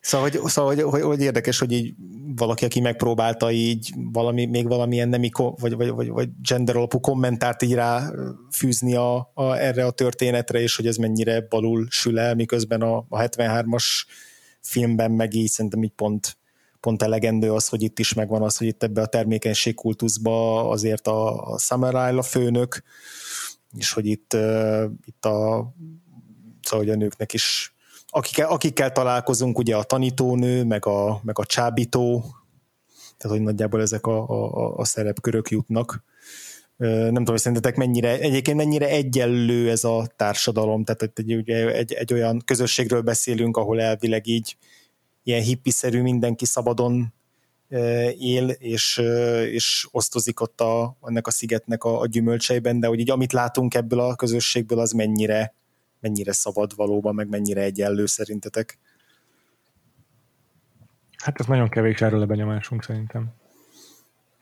[0.03, 1.93] Szóval, hogy, szóval hogy, hogy, hogy érdekes, hogy így
[2.35, 7.61] valaki, aki megpróbálta így valami, még valamilyen nemi, vagy, vagy, vagy, vagy gender alapú kommentárt
[7.61, 8.11] így rá
[8.51, 12.97] fűzni a, a, erre a történetre, és hogy ez mennyire balul sül el, miközben a,
[12.97, 13.85] a 73-as
[14.59, 16.37] filmben meg így szerintem így pont,
[16.79, 21.07] pont elegendő az, hogy itt is megvan az, hogy itt ebbe a termékenység kultuszba azért
[21.07, 22.83] a, a Samurai a főnök,
[23.77, 25.73] és hogy itt, uh, itt a
[26.61, 27.72] szóval, hogy a nőknek is
[28.13, 32.23] akikkel, akikkel találkozunk, ugye a tanítónő, meg a, meg a csábító,
[33.17, 36.03] tehát hogy nagyjából ezek a, a, a szerepkörök jutnak.
[36.77, 41.93] Nem tudom, hogy szerintetek mennyire, egyébként mennyire egyenlő ez a társadalom, tehát egy, ugye egy,
[41.93, 44.57] egy olyan közösségről beszélünk, ahol elvileg így
[45.23, 47.13] ilyen hippiszerű mindenki szabadon
[48.17, 48.97] él, és,
[49.51, 53.73] és osztozik ott a, ennek a szigetnek a, a gyümölcseiben, de hogy így amit látunk
[53.73, 55.53] ebből a közösségből, az mennyire
[56.03, 58.77] mennyire szabad valóban, meg mennyire egyenlő szerintetek?
[61.23, 63.33] Hát ez nagyon kevés erről a benyomásunk szerintem.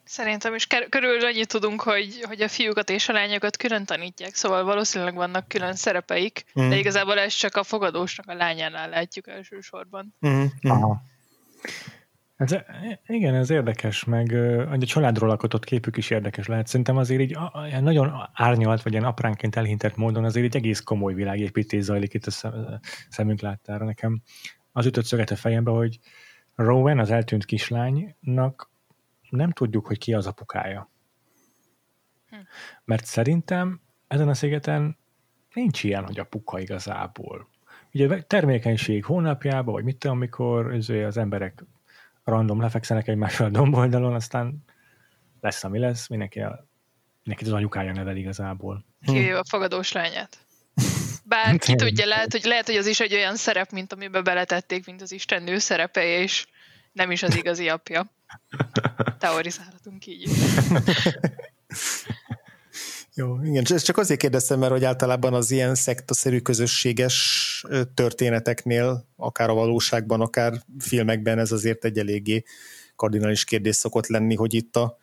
[0.04, 4.64] Szerintem is körülbelül annyit tudunk, hogy, hogy a fiúkat és a lányokat külön tanítják, szóval
[4.64, 6.62] valószínűleg vannak külön szerepeik, mm.
[6.62, 6.78] de mhm.
[6.78, 10.16] igazából ez csak a fogadósnak a lányánál látjuk elsősorban.
[10.28, 10.46] Mm.
[10.62, 11.02] Aha.
[12.42, 12.56] Ez,
[13.06, 14.32] igen, ez érdekes, meg
[14.70, 16.68] a családról alkotott képük is érdekes lehet.
[16.68, 17.38] Szerintem azért így
[17.82, 22.32] nagyon árnyalt, vagy ilyen apránként elhintett módon azért egy egész komoly világépítés zajlik itt a
[23.10, 23.86] szemünk láttára.
[23.86, 24.22] Nekem
[24.72, 26.00] az ütött szöget a fejembe, hogy
[26.56, 28.72] Rowan, az eltűnt kislánynak
[29.30, 30.92] nem tudjuk, hogy ki az apukája.
[32.30, 32.36] Hm.
[32.86, 34.98] Mert szerintem ezen a szigeten
[35.54, 37.50] nincs ilyen, hogy apuka igazából.
[37.94, 40.74] Ugye termékenység hónapjában, vagy mit tudom, amikor
[41.06, 41.64] az emberek
[42.24, 44.64] random lefekszenek egymással a domboldalon, aztán
[45.42, 46.68] lesz, ami lesz, mindenki, a,
[47.24, 48.86] mindenki az anyukája nevel igazából.
[49.06, 50.38] Kivéve a fogadós lányát.
[51.24, 54.86] Bár ki tudja, lehet hogy, lehet, hogy az is egy olyan szerep, mint amiben beletették,
[54.86, 56.48] mint az Isten nő szerepe, és
[56.92, 58.12] nem is az igazi apja.
[59.20, 60.30] Teorizálhatunk így.
[63.16, 69.50] Jó, igen, ezt csak azért kérdeztem, mert hogy általában az ilyen szektaszerű közösséges történeteknél, akár
[69.50, 72.44] a valóságban, akár filmekben ez azért egy eléggé
[72.96, 74.98] kardinális kérdés szokott lenni, hogy itt a,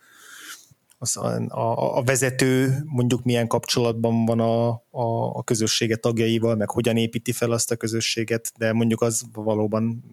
[0.98, 6.96] az, a, a vezető mondjuk milyen kapcsolatban van a, a, a közössége tagjaival, meg hogyan
[6.96, 10.04] építi fel azt a közösséget, de mondjuk az valóban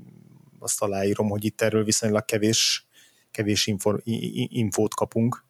[0.59, 2.87] azt aláírom, hogy itt erről viszonylag kevés,
[3.31, 3.95] kevés info,
[4.49, 5.44] infót kapunk.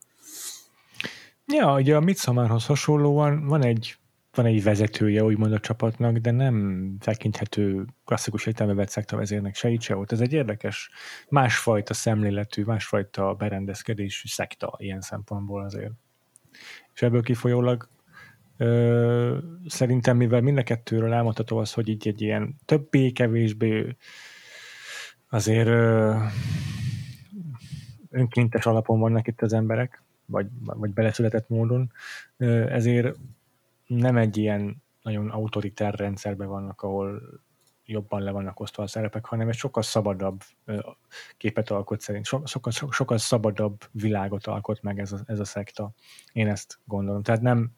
[1.54, 3.98] Ja, ugye a Midsommarhoz hasonlóan van egy,
[4.34, 9.82] van egy vezetője, úgymond a csapatnak, de nem tekinthető klasszikus értelme vett szektavezérnek se így
[9.82, 10.12] se volt.
[10.12, 10.90] Ez egy érdekes,
[11.30, 15.94] másfajta szemléletű, másfajta berendezkedésű szekta ilyen szempontból azért.
[16.94, 17.90] És ebből kifolyólag
[18.58, 23.96] ö, szerintem, mivel mind a kettőről elmondható az, hogy így egy ilyen többé-kevésbé
[25.30, 26.16] azért ö,
[28.10, 31.92] önkéntes alapon vannak itt az emberek, vagy, vagy beleszületett módon,
[32.68, 33.18] ezért
[33.88, 37.22] nem egy ilyen nagyon autoritár rendszerben vannak, ahol
[37.86, 40.42] jobban le vannak osztva a szerepek, hanem egy sokkal szabadabb
[41.38, 45.46] képet alkot szerint, so, sokkal, so, sokkal szabadabb világot alkot meg ez a, ez a
[45.46, 45.92] szekta.
[46.34, 47.24] Én ezt gondolom.
[47.24, 47.72] Tehát nem,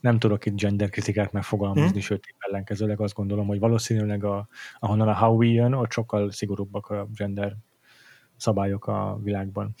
[0.00, 2.00] nem tudok itt gender kritikát megfogalmazni, hmm.
[2.00, 4.48] sőt, ellenkezőleg azt gondolom, hogy valószínűleg a,
[4.78, 7.56] ahonnan a Howie jön, ott sokkal szigorúbbak a gender
[8.36, 9.74] szabályok a világban.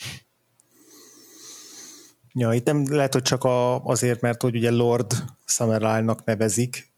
[2.36, 5.12] Ja, itt nem lehet, hogy csak a, azért, mert hogy ugye Lord
[5.44, 6.92] Summerline-nak nevezik,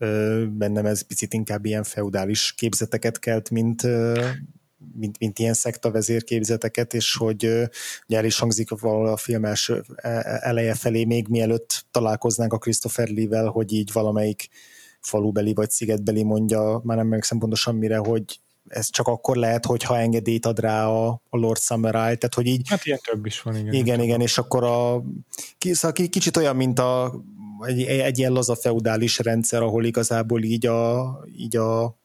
[0.48, 3.82] bennem ez picit inkább ilyen feudális képzeteket kelt, mint,
[4.94, 7.44] mint, mint ilyen szekta vezérképzeteket, és hogy
[8.08, 12.58] ugye el is hangzik valahol a film első e, eleje felé, még mielőtt találkoznánk a
[12.58, 14.48] Christopher Lee-vel, hogy így valamelyik
[15.00, 19.98] falubeli vagy szigetbeli mondja, már nem emlékszem pontosan mire, hogy ez csak akkor lehet, hogyha
[19.98, 22.68] engedélyt ad rá a, a Lord Samurai, tehát hogy így...
[22.68, 23.72] Hát ilyen több is van, igen.
[23.72, 25.02] Igen, igen, és akkor a
[25.72, 27.14] szóval kicsit olyan, mint a,
[27.60, 31.98] egy, egy ilyen laza feudális rendszer, ahol igazából így a, így a,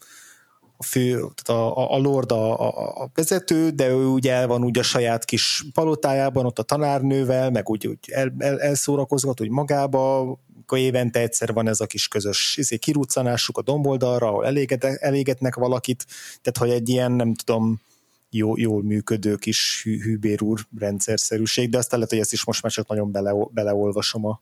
[0.81, 4.63] a fő, tehát a, a lord a, a, a vezető, de ő ugye el van
[4.63, 9.49] úgy a saját kis palotájában, ott a tanárnővel, meg úgy, úgy el, el, elszórakozgat, hogy
[9.49, 10.19] magába,
[10.61, 15.55] akkor évente egyszer van ez a kis közös izé, kiruccanásuk a domboldalra, ahol eléget, elégetnek
[15.55, 16.05] valakit,
[16.41, 17.81] tehát hogy egy ilyen, nem tudom,
[18.29, 22.61] jó, jól működő kis hű, hűbér úr rendszerszerűség, de aztán lehet, hogy ezt is most
[22.61, 24.41] már csak nagyon bele, beleolvasom a,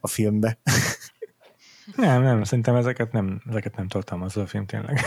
[0.00, 0.58] a filmbe.
[1.96, 5.00] Nem, nem, szerintem ezeket nem, ezeket nem tartalmazza a film tényleg.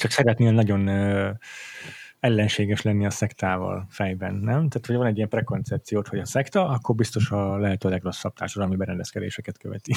[0.00, 0.88] Csak szeretnél nagyon
[2.20, 4.68] ellenséges lenni a szektával fejben, nem?
[4.68, 8.76] Tehát, hogy van egy ilyen prekoncepciót, hogy a szekta, akkor biztos a lehető legrosszabb társadalmi
[8.76, 9.94] berendezkedéseket követi.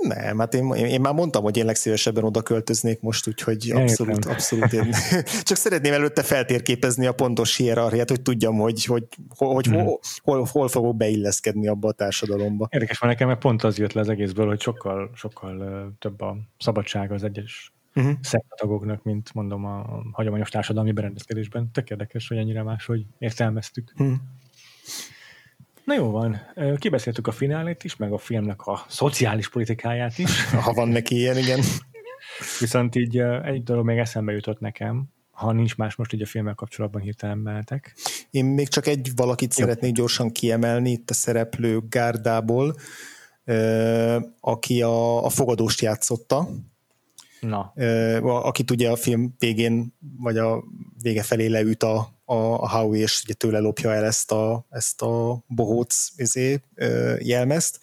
[0.00, 4.32] Nem, hát én, én, már mondtam, hogy én legszívesebben oda költöznék most, úgyhogy abszolút, Értem.
[4.32, 4.90] abszolút én.
[5.42, 9.84] Csak szeretném előtte feltérképezni a pontos hierarchiát, hogy tudjam, hogy, hogy, hogy hmm.
[9.84, 12.68] hol, hol, hol fogok beilleszkedni abba a társadalomba.
[12.70, 16.36] Érdekes van nekem, mert pont az jött le az egészből, hogy sokkal, sokkal több a
[16.58, 18.14] szabadság az egyes uh-huh.
[18.20, 21.70] szektatagoknak, mint mondom a hagyományos társadalmi berendezkedésben.
[21.72, 23.92] Tök érdekes, hogy ennyire máshogy értelmeztük.
[23.96, 24.16] Uh-huh.
[25.84, 26.40] Na jó van,
[26.78, 30.44] kibeszéltük a finálét is, meg a filmnek a szociális politikáját is.
[30.64, 31.60] Ha van neki ilyen, igen.
[32.60, 36.54] Viszont így egy dolog még eszembe jutott nekem, ha nincs más most így a filmmel
[36.54, 37.94] kapcsolatban hirtelen mehetek.
[38.30, 39.64] Én még csak egy valakit Jó.
[39.64, 42.74] szeretnék gyorsan kiemelni itt a szereplő gárdából,
[44.40, 46.48] aki a, a fogadóst játszotta,
[47.46, 47.72] Na.
[48.20, 50.64] akit ugye a film végén, vagy a
[51.02, 55.02] vége felé leüt a, a, a Howie, és ugye tőle lopja el ezt a, ezt
[55.02, 56.60] a bohóc izé,
[57.18, 57.80] jelmezt,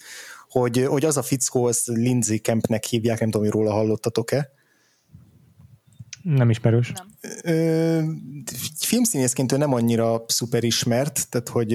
[0.49, 4.51] hogy, hogy az a fickó, ezt Lindsay Kempnek hívják, nem tudom, hogy róla hallottatok-e.
[6.23, 6.91] Nem ismerős.
[6.91, 7.07] Nem.
[7.43, 8.01] Ö,
[8.77, 11.69] filmszínészként ő nem annyira szuper ismert, tehát hogy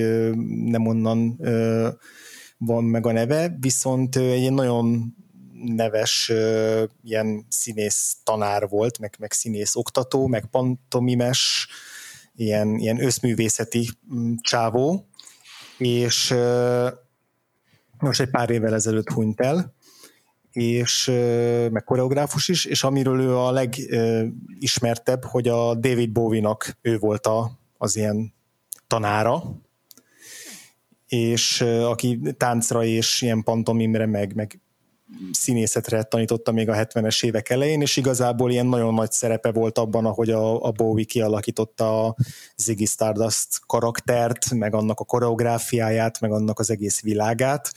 [0.65, 1.89] nem onnan ö,
[2.59, 5.15] van meg a neve, viszont egy nagyon
[5.65, 6.33] neves
[7.05, 11.69] ilyen színész tanár volt, meg, meg színész oktató, meg pantomimes,
[12.35, 15.09] ilyen, ilyen összművészeti mm, csávó,
[15.79, 16.35] és
[17.99, 19.75] most egy pár évvel ezelőtt hunyt el,
[20.53, 21.07] és
[21.71, 27.59] meg koreográfus is, és amiről ő a legismertebb, hogy a David Bowie-nak ő volt a,
[27.79, 28.35] az ilyen
[28.87, 29.43] tanára,
[31.07, 34.61] és aki táncra és ilyen pantomimre, meg, meg
[35.33, 40.07] színészetre tanította még a 70-es évek elején, és igazából ilyen nagyon nagy szerepe volt abban,
[40.07, 42.17] ahogy a, a Bowie kialakította a
[42.57, 47.73] Ziggy Stardust karaktert, meg annak a koreográfiáját, meg annak az egész világát.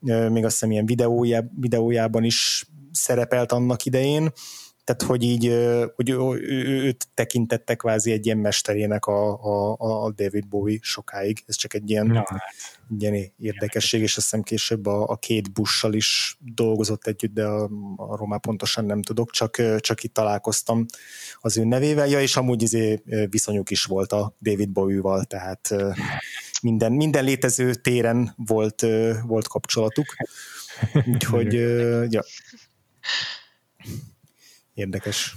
[0.00, 4.32] Még azt hiszem ilyen videójá, videójában is szerepelt annak idején
[4.88, 5.54] tehát hogy így
[5.94, 11.42] hogy őt tekintette kvázi egy ilyen mesterének a, a, a David Bowie sokáig.
[11.46, 12.40] Ez csak egy ilyen, Na, hát.
[12.98, 17.70] ilyen érdekesség, és azt hiszem később a, a két bussal is dolgozott együtt, de a,
[17.96, 20.86] arról már pontosan nem tudok, csak, csak itt találkoztam
[21.40, 22.08] az ő nevével.
[22.08, 25.74] Ja, és amúgy izé viszonyuk is volt a David Bowie-val, tehát
[26.62, 28.86] minden, minden létező téren volt,
[29.26, 30.06] volt kapcsolatuk.
[31.12, 31.52] Úgyhogy,
[32.12, 32.24] ja
[34.78, 35.36] érdekes.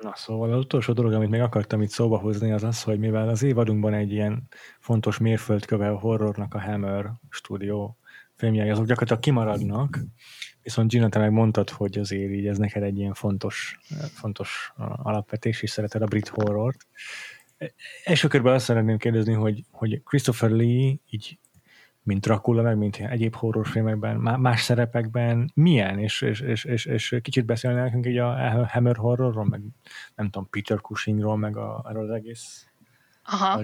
[0.00, 3.28] Na szóval az utolsó dolog, amit még akartam itt szóba hozni, az az, hogy mivel
[3.28, 4.48] az évadunkban egy ilyen
[4.80, 7.98] fontos mérföldköve a horrornak a Hammer stúdió
[8.34, 9.98] filmjei, azok gyakorlatilag kimaradnak,
[10.62, 13.78] viszont Gina, te meg mondtad, hogy azért így ez neked egy ilyen fontos,
[14.12, 16.86] fontos alapvetés, és szereted a brit horrort.
[18.04, 21.38] Első körben azt szeretném kérdezni, hogy, hogy Christopher Lee így
[22.06, 27.44] mint Dracula, meg mint egyéb horrorfilmekben, más szerepekben milyen, és, és, és, és, és kicsit
[27.44, 29.60] beszélni nekünk így a Hammer horrorról, meg
[30.14, 32.66] nem tudom, Peter Cushingról, meg a, erről az egész
[33.24, 33.50] Aha.
[33.50, 33.62] A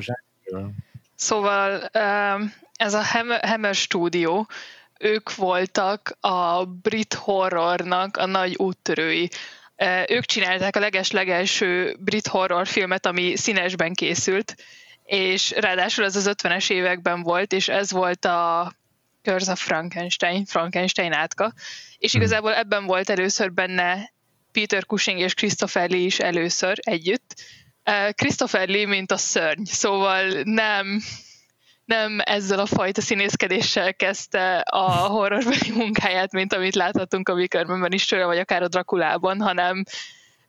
[1.15, 1.81] szóval
[2.73, 4.47] ez a Hammer, Hammer stúdió,
[4.99, 9.29] ők voltak a brit horrornak a nagy úttörői.
[10.09, 14.55] ők csinálták a leges-legelső brit horrorfilmet, ami színesben készült,
[15.05, 18.73] és ráadásul ez az 50-es években volt, és ez volt a
[19.23, 21.53] Curse of Frankenstein, Frankenstein átka,
[21.99, 22.19] és hm.
[22.19, 24.13] igazából ebben volt először benne
[24.53, 27.35] Peter Cushing és Christopher Lee is először együtt.
[28.11, 31.01] Christopher Lee, mint a szörny, szóval nem,
[31.85, 38.07] nem ezzel a fajta színészkedéssel kezdte a horrorbeli munkáját, mint amit láthatunk a Wickermanben is
[38.07, 39.85] tőle, vagy akár a Drakulában, hanem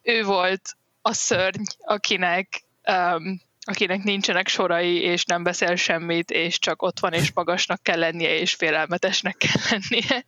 [0.01, 0.61] ő volt
[1.01, 7.13] a szörny, akinek um, akinek nincsenek sorai, és nem beszél semmit, és csak ott van,
[7.13, 10.25] és magasnak kell lennie, és félelmetesnek kell lennie.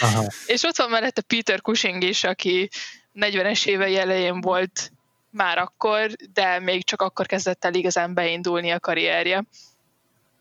[0.00, 0.26] Aha.
[0.46, 2.68] És ott van mellette Peter Cushing is, aki
[3.14, 4.92] 40-es évei elején volt
[5.30, 9.44] már akkor, de még csak akkor kezdett el igazán beindulni a karrierje.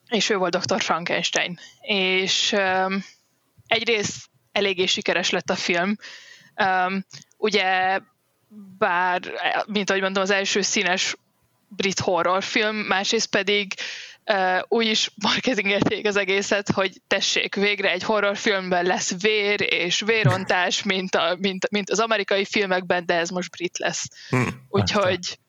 [0.09, 0.81] És ő volt Dr.
[0.81, 1.59] Frankenstein.
[1.81, 3.05] És um,
[3.67, 5.95] egyrészt eléggé sikeres lett a film.
[6.55, 7.05] Um,
[7.37, 7.99] ugye
[8.77, 9.21] bár,
[9.67, 11.15] mint ahogy mondom, az első színes
[11.69, 13.73] brit horrorfilm, másrészt pedig
[14.25, 20.83] uh, úgy is marketingelték az egészet, hogy tessék, végre egy horrorfilmben lesz vér és vérontás,
[20.93, 24.07] mint, a, mint, mint az amerikai filmekben, de ez most brit lesz.
[24.29, 25.39] Hm, úgyhogy,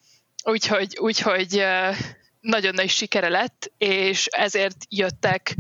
[0.45, 1.97] úgyhogy, úgyhogy uh,
[2.41, 5.55] nagyon nagy sikere lett, és ezért jöttek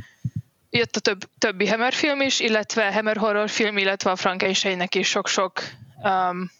[0.70, 5.09] jött a több, többi Hammer film is, illetve Hammer horror film, illetve a Frankensteinnek is
[5.09, 5.62] sok-sok
[6.03, 6.51] um,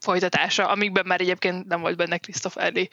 [0.00, 2.88] folytatása, amikben már egyébként nem volt benne Christopher Lee.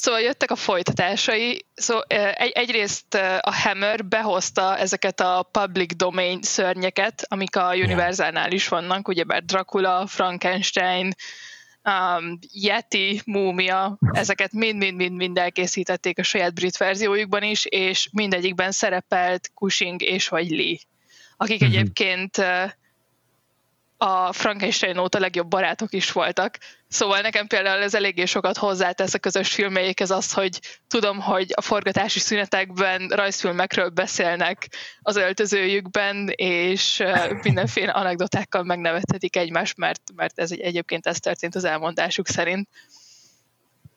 [0.00, 1.66] Szóval jöttek a folytatásai.
[1.74, 2.02] Szóval
[2.34, 9.08] egy, egyrészt a Hammer behozta ezeket a public domain szörnyeket, amik a Universalnál is vannak,
[9.08, 11.12] ugyebár Dracula, Frankenstein,
[11.84, 20.02] um, Yeti, Múmia, ezeket mind-mind-mind elkészítették a saját brit verziójukban is, és mindegyikben szerepelt Cushing
[20.02, 20.76] és vagy Lee,
[21.36, 21.72] akik mm-hmm.
[21.72, 22.36] egyébként
[24.02, 26.58] a Frankenstein óta legjobb barátok is voltak.
[26.88, 31.60] Szóval nekem például ez eléggé sokat hozzátesz a közös filmeikhez az, hogy tudom, hogy a
[31.60, 34.68] forgatási szünetekben rajzfilmekről beszélnek
[35.02, 37.02] az öltözőjükben, és
[37.42, 42.68] mindenféle anekdotákkal megnevethetik egymást, mert, mert ez egy, egyébként ez történt az elmondásuk szerint.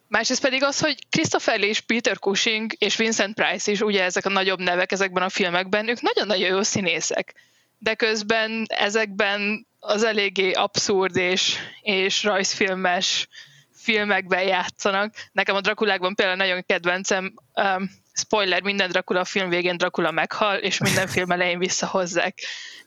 [0.08, 4.26] Másrészt pedig az, hogy Christopher Lee és Peter Cushing és Vincent Price is, ugye ezek
[4.26, 7.34] a nagyobb nevek ezekben a filmekben, ők nagyon-nagyon jó színészek.
[7.78, 13.28] De közben ezekben az eléggé abszurd és, és rajzfilmes
[13.76, 15.14] filmekben játszanak.
[15.32, 20.78] Nekem a Drakulákban például nagyon kedvencem, um, spoiler, minden Dracula film végén Dracula meghal, és
[20.78, 22.40] minden film elején visszahozzák.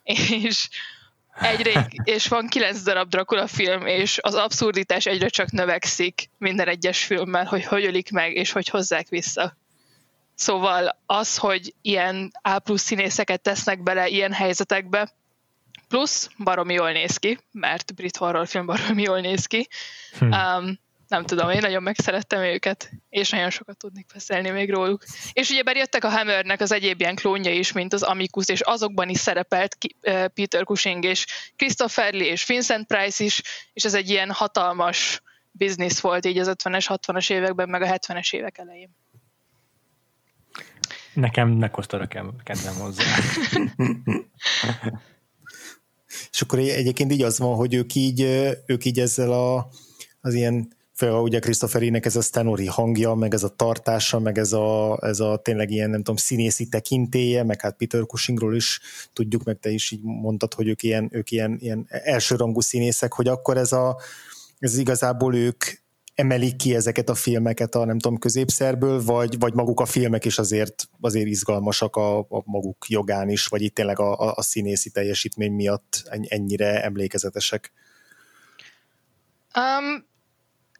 [0.02, 0.68] És
[1.40, 7.05] egyre, és van kilenc darab Dracula film, és az abszurditás egyre csak növekszik minden egyes
[7.05, 9.56] filmmel, hogy hogy ölik meg, és hogy hozzák vissza.
[10.35, 15.14] Szóval az, hogy ilyen A plusz színészeket tesznek bele ilyen helyzetekbe,
[15.88, 19.68] Plusz baromi jól néz ki, mert brit horrorfilm baromi jól néz ki.
[20.18, 20.32] Hm.
[20.32, 25.04] Um, nem tudom, én nagyon megszerettem őket, és nagyon sokat tudnék beszélni még róluk.
[25.32, 29.08] És ugye jöttek a Hammernek az egyéb ilyen klónja is, mint az Amicus, és azokban
[29.08, 29.76] is szerepelt
[30.34, 31.26] Peter Cushing és
[31.56, 33.42] Christopher Lee és Vincent Price is,
[33.72, 38.34] és ez egy ilyen hatalmas biznisz volt így az 50-es, 60-as években, meg a 70-es
[38.34, 38.90] évek elején.
[41.12, 42.08] Nekem megosztanak
[42.44, 43.04] kedvem hozzá.
[46.31, 48.20] És akkor egyébként így az van, hogy ők így,
[48.66, 49.69] ők így ezzel a,
[50.20, 54.53] az ilyen főleg ugye Christopherinek ez a Stenori hangja, meg ez a tartása, meg ez
[54.53, 58.81] a, ez a tényleg ilyen, nem tudom, színészi tekintéje, meg hát Peter Cushingról is
[59.12, 63.28] tudjuk, meg te is így mondtad, hogy ők ilyen, ők ilyen, ilyen elsőrangú színészek, hogy
[63.28, 63.97] akkor ez a,
[64.59, 65.65] ez igazából ők
[66.16, 70.38] emelik ki ezeket a filmeket a nem tudom középszerből, vagy, vagy maguk a filmek is
[70.38, 74.90] azért, azért izgalmasak a, a maguk jogán is, vagy itt tényleg a, a, a színészi
[74.90, 77.72] teljesítmény miatt ennyire emlékezetesek?
[79.56, 80.06] Um,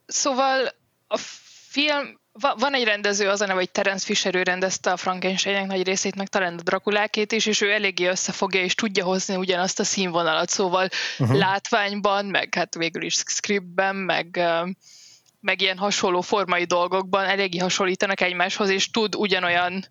[0.07, 0.69] szóval
[1.07, 1.17] a
[1.69, 2.21] film,
[2.59, 6.15] van egy rendező, az a neve, hogy Terence Fisher, ő rendezte a Frankensteinnek nagy részét,
[6.15, 10.49] meg talán a Drakulákét is, és ő eléggé összefogja, és tudja hozni ugyanazt a színvonalat,
[10.49, 10.89] szóval
[11.19, 11.37] uh-huh.
[11.37, 14.41] látványban, meg hát végül is scriptben, meg
[15.47, 19.85] meg ilyen hasonló formai dolgokban eléggé hasonlítanak egymáshoz, és tud ugyanolyan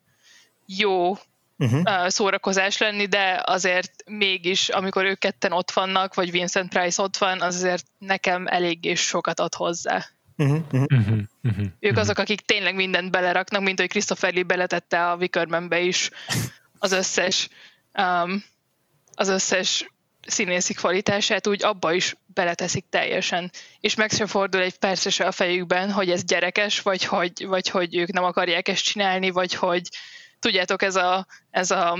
[0.65, 1.17] jó
[1.57, 2.07] uh-huh.
[2.07, 7.41] szórakozás lenni, de azért mégis, amikor ők ketten ott vannak, vagy Vincent Price ott van,
[7.41, 10.05] az azért nekem eléggé sokat ad hozzá.
[10.37, 10.59] Uh-huh.
[10.71, 11.17] Uh-huh.
[11.43, 11.65] Uh-huh.
[11.79, 16.09] Ők azok, akik tényleg mindent beleraknak, mint hogy Christopher Lee beletette a Wickermanbe is
[16.79, 17.49] az összes
[17.97, 18.43] um,
[19.13, 19.85] az összes
[20.27, 23.51] színészi kvalitását, úgy abba is beleteszik teljesen.
[23.79, 27.69] És meg sem fordul egy persze se a fejükben, hogy ez gyerekes, vagy hogy, vagy
[27.69, 29.81] hogy ők nem akarják ezt csinálni, vagy hogy
[30.39, 31.97] tudjátok, ez a, ez a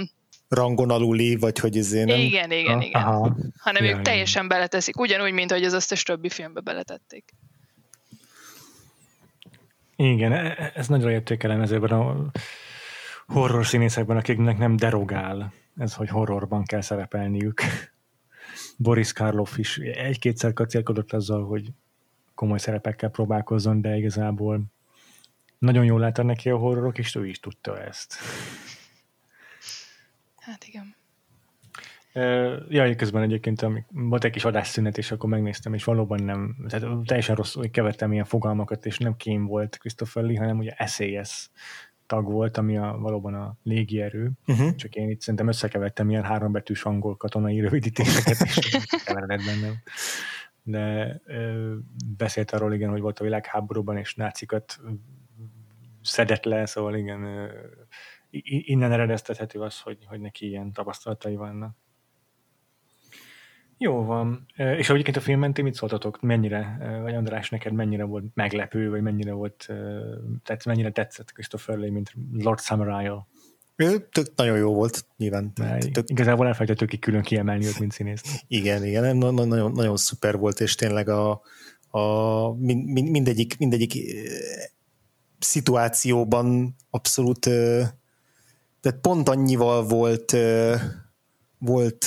[0.49, 2.19] rangon aluli, vagy hogy izé nem...
[2.19, 3.01] Igen, igen, igen.
[3.01, 3.35] Aha.
[3.57, 7.33] Hanem Ja, ők teljesen beleteszik, ugyanúgy, mint hogy az összes többi filmbe beletették.
[9.95, 12.31] Igen, e- e- ez nagyon értékelem ezekben a
[13.27, 17.61] horror színészekben, akiknek nem derogál ez, hogy horrorban kell szerepelniük.
[18.76, 21.72] Boris Karloff is egy-kétszer kacérkodott azzal, hogy
[22.35, 24.64] komoly szerepekkel próbálkozzon, de igazából
[25.57, 28.15] nagyon jól láttak neki a horrorok, és ő is tudta ezt.
[30.38, 30.95] Hát igen.
[32.69, 37.35] Ja, közben egyébként volt egy kis adásszünet, és akkor megnéztem, és valóban nem, tehát teljesen
[37.35, 41.49] rosszul kevertem ilyen fogalmakat, és nem kém volt Christopher Lee, hanem ugye SAS
[42.06, 44.76] tag volt, ami a, valóban a légierő, Uh-huh.
[44.76, 48.60] csak én itt szerintem összekevertem ilyen hárombetűs angol katonai rövidítéseket, és
[49.06, 49.73] keveredett bennem.
[50.64, 51.73] De ö,
[52.18, 54.80] beszélt arról, igen, hogy volt a világháborúban, és nácikat
[56.02, 57.48] szedett le, szóval igen, ö,
[58.40, 61.76] innen eredeztethető az, hogy, hogy neki ilyen tapasztalatai vannak.
[63.77, 64.45] Jó van.
[64.56, 66.22] És egyébként a filmen ti mit szóltatok?
[66.22, 69.65] Mennyire, vagy András, neked mennyire volt meglepő, vagy mennyire volt,
[70.43, 73.27] tehát mennyire tetszett Christopher Lee, mint Lord Samurai-a?
[73.76, 75.53] Ő tök nagyon jó volt, nyilván.
[75.91, 78.27] Tök, Igazából elfelejtettük ki külön kiemelni őt, mint színészt.
[78.47, 81.41] igen, igen, nem, na- na- nagyon, nagyon szuper volt, és tényleg a,
[81.89, 83.93] a min, min, mindegyik, mindegyik
[85.39, 87.88] szituációban abszolút eh,
[88.81, 90.35] tehát pont annyival volt
[91.65, 92.05] volt,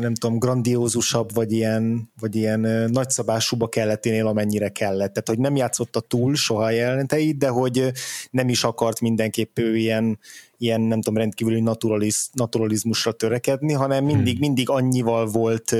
[0.00, 2.60] nem tudom, grandiózusabb, vagy ilyen, vagy ilyen
[2.90, 5.12] nagyszabásúba kelleténél, amennyire kellett.
[5.12, 7.92] Tehát, hogy nem játszotta túl soha a jeleneteit, de hogy
[8.30, 10.18] nem is akart mindenképp ő ilyen,
[10.56, 15.76] ilyen nem tudom, rendkívüli naturaliz, naturalizmusra törekedni, hanem mindig, mindig annyival volt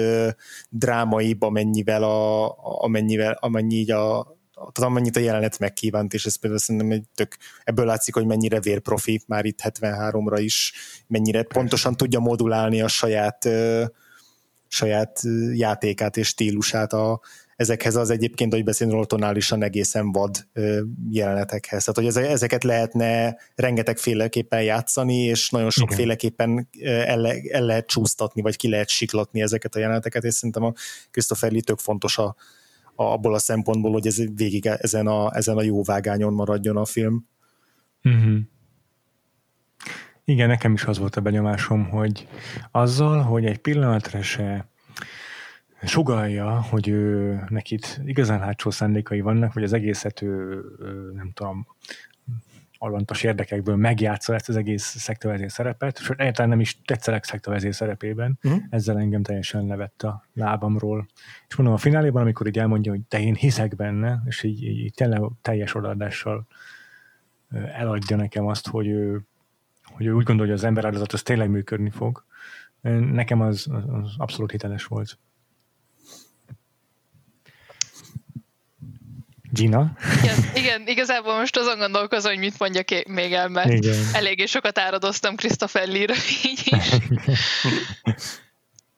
[0.71, 4.37] drámaibb, amennyivel, a- amennyivel, amennyi így a
[4.73, 8.61] tehát amennyit a jelenet megkívánt, és ez például szerintem egy tök, ebből látszik, hogy mennyire
[8.61, 10.73] vérprofi már itt 73-ra is,
[11.07, 13.85] mennyire pontosan tudja modulálni a saját ö,
[14.69, 15.21] saját
[15.53, 17.21] játékát és stílusát a,
[17.57, 20.47] ezekhez az egyébként, hogy beszélni róla tonálisan egészen vad
[21.11, 21.85] jelenetekhez.
[21.85, 28.57] Tehát, hogy eze- ezeket lehetne rengetegféleképpen játszani, és nagyon sokféleképpen el, el lehet csúsztatni, vagy
[28.57, 30.73] ki lehet siklatni ezeket a jeleneteket, és szerintem a
[31.11, 32.37] Christopher Lee tök fontos a,
[32.95, 37.27] abból a szempontból, hogy ez végig ezen a, ezen a jó vágányon maradjon a film.
[38.05, 38.39] Uh-huh.
[40.25, 42.29] Igen, nekem is az volt a benyomásom, hogy
[42.71, 44.69] azzal, hogy egy pillanatra se
[45.83, 50.61] sugalja, hogy ő, neki itt igazán hátsó szándékai vannak, vagy az egészet ő
[51.15, 51.67] nem tudom,
[52.83, 58.39] alantas érdekekből megjátsza ezt az egész szektorvezér szerepet, sőt, egyáltalán nem is tetszelek szektorvezér szerepében,
[58.43, 58.57] Mhm.
[58.71, 61.07] ezzel engem teljesen levett a lábamról.
[61.49, 64.79] És mondom, a fináléban, amikor így elmondja, hogy te én hiszek benne, és így, így,
[64.79, 64.95] így
[65.43, 66.47] teljes odaadással
[67.75, 69.21] eladja nekem azt, hogy ő,
[69.85, 72.25] hogy ő úgy gondolja, hogy az emberáldozat az tényleg működni fog.
[73.13, 75.19] Nekem az, az abszolút hiteles volt.
[79.55, 79.93] Gina?
[80.23, 84.05] Igen, igen, igazából most azon gondolkozom, hogy mit mondjak még el, mert Igen.
[84.13, 86.15] eléggé sokat áradoztam Christopher Lee-ra
[86.45, 86.91] így is.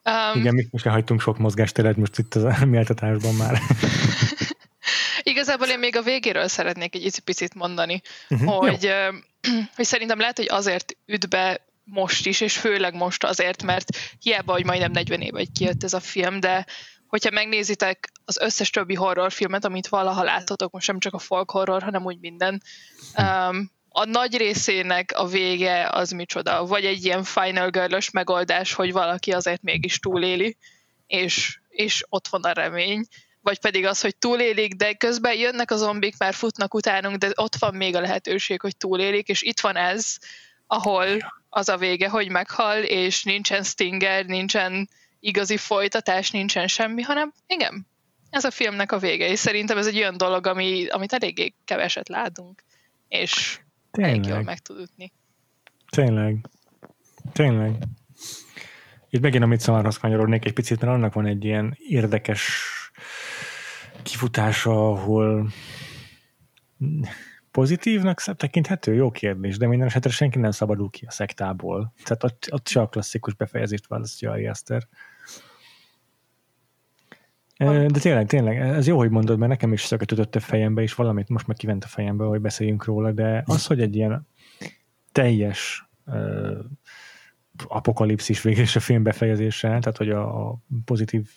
[0.06, 3.58] Um, Igen, mi most hagytunk sok mozgásteret most itt az elméltatásban már.
[5.22, 9.08] Igazából én még a végéről szeretnék egy picit mondani, uh-huh, hogy, ö,
[9.76, 14.52] hogy szerintem lehet, hogy azért üt be most is, és főleg most azért, mert hiába,
[14.52, 16.66] hogy majdnem 40 éve hogy kijött ez a film, de
[17.06, 21.82] hogyha megnézitek az összes többi horrorfilmet, amit valaha láttatok, most nem csak a folk horror,
[21.82, 22.62] hanem úgy minden,
[23.16, 28.92] um, a nagy részének a vége az micsoda, vagy egy ilyen final girl megoldás, hogy
[28.92, 30.56] valaki azért mégis túléli,
[31.06, 33.06] és, és ott van a remény,
[33.40, 37.54] vagy pedig az, hogy túlélik, de közben jönnek a zombik, már futnak utánunk, de ott
[37.54, 40.16] van még a lehetőség, hogy túlélik, és itt van ez,
[40.66, 41.06] ahol
[41.48, 44.88] az a vége, hogy meghal, és nincsen stinger, nincsen
[45.20, 47.86] igazi folytatás, nincsen semmi, hanem igen,
[48.34, 52.08] ez a filmnek a vége, és szerintem ez egy olyan dolog, ami, amit eléggé keveset
[52.08, 52.62] látunk,
[53.08, 55.12] és elég jól Tényleg, meg tud ütni.
[55.90, 56.46] tényleg,
[57.32, 57.74] tényleg.
[59.10, 62.62] Itt megint amit szavarhoz kanyarodnék egy picit, mert annak van egy ilyen érdekes
[64.02, 65.50] kifutása, ahol
[67.50, 68.94] pozitívnak tekinthető?
[68.94, 71.92] Jó kérdés, de minden esetre senki nem szabadul ki a szektából.
[72.02, 74.88] Tehát ott, ott se a klasszikus befejezést választja Ari Aster.
[77.56, 80.94] De tényleg, tényleg, ez jó, hogy mondod, mert nekem is szöket ütött a fejembe, és
[80.94, 84.26] valamit most meg kivent a fejembe, hogy beszéljünk róla, de az, hogy egy ilyen
[85.12, 86.58] teljes uh,
[87.68, 91.30] apokalipszis végül is a film befejezése, tehát hogy a, a pozitív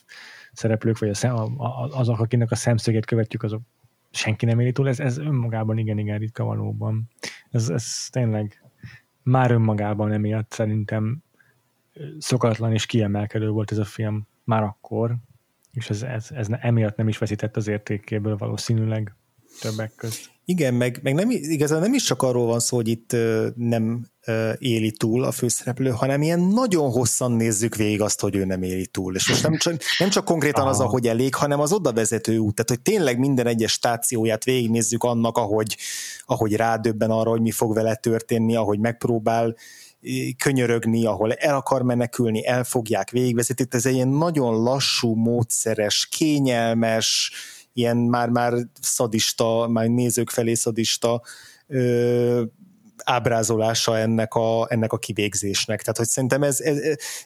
[0.52, 3.62] szereplők, vagy a, a, a, azok, akinek a szemszögét követjük, azok
[4.12, 7.10] senki nem éli túl, ez, ez önmagában igen-igen ritka valóban.
[7.52, 8.62] Ez, ez tényleg
[9.24, 11.24] már önmagában emiatt szerintem
[12.18, 15.16] szokatlan és kiemelkedő volt ez a film már akkor,
[15.78, 19.16] és ez, ez, ez emiatt nem is veszített az értékéből valószínűleg
[19.62, 20.30] többek közt.
[20.46, 23.16] Igen, meg, meg nem, igazán nem is csak arról van szó, hogy itt
[23.56, 24.08] nem
[24.58, 28.86] éli túl a főszereplő, hanem ilyen nagyon hosszan nézzük végig azt, hogy ő nem éli
[28.86, 29.16] túl.
[29.16, 32.56] És most nem csak, nem csak konkrétan az, ahogy elég, hanem az oda vezető út.
[32.56, 35.78] Tehát, hogy tényleg minden egyes stációját végignézzük annak, ahogy,
[36.26, 39.56] ahogy rádöbben arra, hogy mi fog vele történni, ahogy megpróbál
[40.38, 43.74] könyörögni, ahol el akar menekülni, elfogják, végigvezetik.
[43.74, 47.32] Ez egy ilyen nagyon lassú, módszeres, kényelmes,
[47.74, 51.22] ilyen már-már szadista, már nézők felé szadista
[51.68, 52.44] ö,
[53.04, 55.82] ábrázolása ennek a, ennek a kivégzésnek.
[55.82, 56.78] Tehát, hogy szerintem ez, ez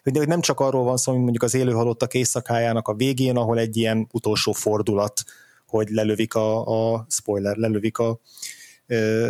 [0.03, 3.77] hogy nem csak arról van szó, mint mondjuk az élőhalottak éjszakájának a végén, ahol egy
[3.77, 5.23] ilyen utolsó fordulat,
[5.68, 8.19] hogy lelövik a, a spoiler, lelövik a,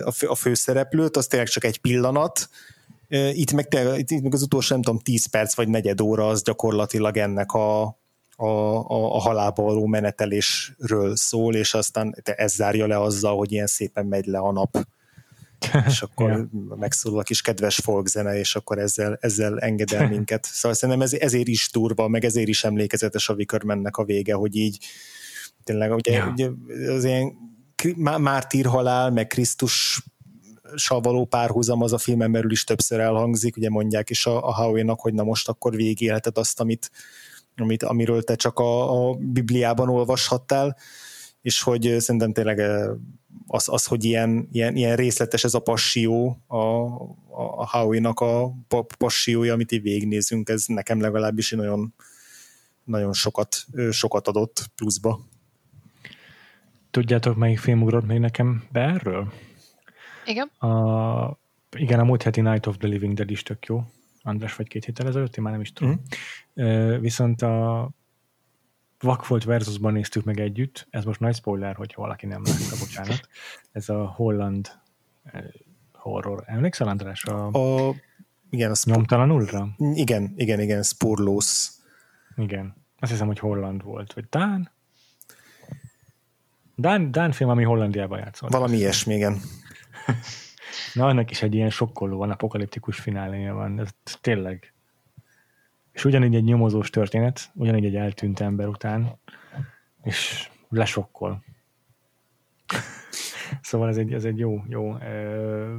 [0.04, 2.50] a, fő, a főszereplőt, az tényleg csak egy pillanat,
[3.12, 7.18] itt meg, itt meg az utolsó, nem tudom, 10 perc vagy negyed óra az gyakorlatilag
[7.18, 7.82] ennek a,
[8.36, 13.68] a, a, a halálba való menetelésről szól, és aztán ez zárja le azzal, hogy ilyen
[13.68, 14.78] szépen megy le a nap
[15.88, 16.50] és akkor ja.
[16.76, 20.46] megszólal a kis kedves folkzene, és akkor ezzel, ezzel engedel minket.
[20.46, 24.56] Szóval szerintem ez, ezért is turba, meg ezért is emlékezetes a Wickermannek a vége, hogy
[24.56, 24.86] így
[25.64, 26.28] tényleg ugye, ja.
[26.32, 26.50] ugye
[26.92, 27.34] az ilyen
[28.18, 30.04] mártír halál, meg Krisztus
[30.88, 35.00] való párhuzam az a filmen belül is többször elhangzik, ugye mondják is a, a Howie-nak,
[35.00, 36.92] hogy na most akkor végélheted azt, amit,
[37.56, 40.78] amit, amiről te csak a, a Bibliában olvashattál,
[41.42, 42.60] és hogy szerintem tényleg
[43.48, 46.58] az, az hogy ilyen, ilyen, ilyen részletes ez a passió, a,
[47.56, 48.56] a Howie-nak a
[48.98, 51.94] passiója, amit így végignézünk, ez nekem legalábbis nagyon,
[52.84, 55.20] nagyon sokat, sokat adott pluszba.
[56.92, 59.32] Tudjátok, melyik film ugrott még nekem be erről?
[60.26, 60.48] Igen.
[60.48, 61.40] A,
[61.78, 63.84] igen, a múlt heti Night of the Living Dead is tök jó.
[64.24, 66.02] András vagy két héttel ezelőtt, én már nem is tudom.
[66.62, 67.00] Mm.
[67.00, 67.90] Viszont a
[69.00, 73.28] Vakfolt versusban néztük meg együtt, ez most nagy spoiler, hogyha valaki nem látta, bocsánat.
[73.72, 74.72] Ez a holland
[75.94, 76.44] horror.
[76.46, 77.24] Emlékszel, András?
[77.24, 77.94] A, a
[78.50, 78.96] igen, a spor...
[78.96, 79.68] Nyomtalanulra?
[79.94, 81.70] Igen, igen, igen, Spurlós.
[82.36, 82.76] Igen.
[83.00, 84.14] Azt hiszem, hogy holland volt.
[84.14, 84.72] Vagy Dán?
[86.76, 88.52] Dán, Dán film, ami Hollandiában játszott.
[88.52, 89.42] Valami ilyesmi, igen.
[90.94, 93.80] Na, annak is egy ilyen sokkoló van, apokaliptikus fináléja van.
[93.80, 93.90] Ez
[94.22, 94.74] tényleg
[95.92, 99.20] és ugyanígy egy nyomozós történet, ugyanígy egy eltűnt ember után,
[100.04, 101.44] és lesokkol.
[103.62, 105.76] szóval ez egy, ez egy jó, jó ö,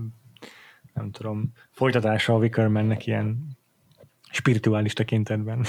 [0.92, 3.58] nem tudom, folytatása a Wickermannek ilyen
[4.30, 5.64] spirituális tekintetben.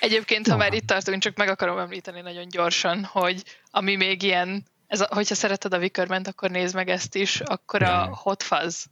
[0.00, 4.64] Egyébként, ha már itt tartunk, csak meg akarom említeni nagyon gyorsan, hogy ami még ilyen,
[4.92, 8.84] ez a, hogyha szereted a Wickerment, akkor nézd meg ezt is, akkor a Hot Fuzz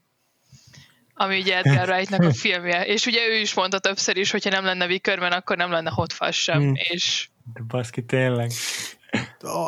[1.14, 2.86] ami ugye Edgar Wrightnak a filmje.
[2.86, 6.12] És ugye ő is mondta többször is, hogyha nem lenne Wickerman, akkor nem lenne Hot
[6.12, 6.58] Fuzz sem.
[6.58, 6.72] Hmm.
[6.74, 7.28] És...
[7.52, 8.50] De baszki, tényleg.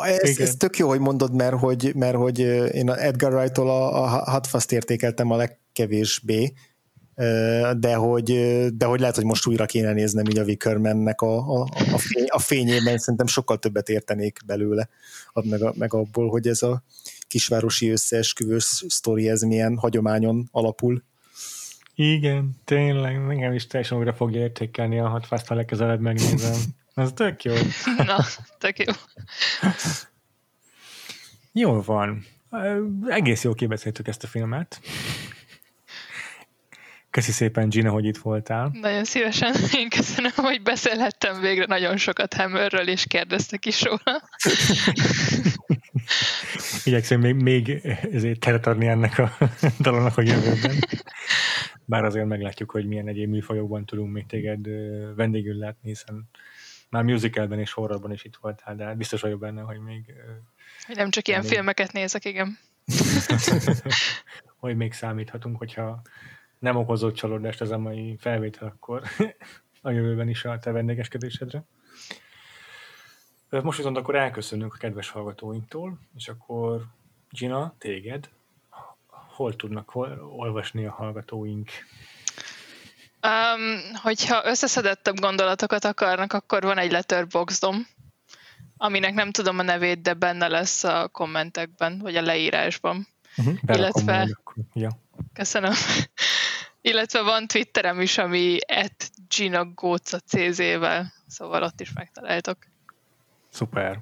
[0.01, 2.39] Ez, ez tök jó, hogy mondod, mert hogy, mert hogy
[2.73, 6.53] én a Edgar Wright-tól a, a Hot Fuzz-t értékeltem a legkevésbé,
[7.77, 8.31] de hogy,
[8.75, 12.27] de hogy lehet, hogy most újra kéne néznem így a Wickermannek a, a, a, fény,
[12.27, 14.89] a fényében, szerintem sokkal többet értenék belőle,
[15.33, 16.83] meg, a, meg abból, hogy ez a
[17.27, 21.03] kisvárosi összeesküvős sztori, ez milyen hagyományon alapul.
[21.95, 26.61] Igen, tényleg, engem is teljesen újra fogja értékelni a hat fászt, ha legközelebb megnézem.
[26.93, 27.53] Ez tök jó.
[28.07, 28.25] Na,
[28.57, 28.93] tök jó.
[31.51, 32.25] Jól van.
[33.07, 34.79] Egész jó kibeszéltük ezt a filmet.
[37.13, 38.71] Köszi szépen, Gina, hogy itt voltál.
[38.81, 39.53] Nagyon szívesen.
[39.81, 44.29] Én köszönöm, hogy beszélhettem végre nagyon sokat Hammerről, és kérdeztek is róla.
[46.85, 47.69] Igyekszem még, még
[48.11, 49.37] ezért teret adni ennek a
[49.83, 50.75] dalonnak a jövőben.
[51.85, 54.67] Bár azért meglátjuk, hogy milyen egyéb műfajokban tudunk még téged
[55.15, 56.29] vendégül látni, hiszen
[56.89, 60.13] már musicalben és horrorban is itt voltál, de biztos vagyok benne, hogy még...
[60.85, 61.49] Hogy nem csak ilyen még...
[61.49, 62.57] filmeket nézek, igen.
[64.59, 66.01] hogy még számíthatunk, hogyha
[66.63, 69.03] nem okozott csalódást az a mai felvétel, akkor
[69.81, 71.63] a jövőben is a te vendégeskedésedre.
[73.49, 76.85] Most viszont akkor elköszönünk a kedves hallgatóinktól, és akkor
[77.29, 78.29] Gina, téged
[79.35, 81.71] hol tudnak hol olvasni a hallgatóink?
[83.27, 87.87] Um, hogyha összeszedettebb gondolatokat akarnak, akkor van egy letterboxdom,
[88.77, 93.07] aminek nem tudom a nevét, de benne lesz a kommentekben, vagy a leírásban.
[93.37, 94.37] Uh-huh, Illetve...
[94.73, 94.89] Ja.
[95.33, 95.73] Köszönöm.
[96.85, 102.57] Illetve van Twitterem is, ami at Gina Góca CZ-vel, szóval ott is megtaláltok.
[103.49, 103.99] Szuper.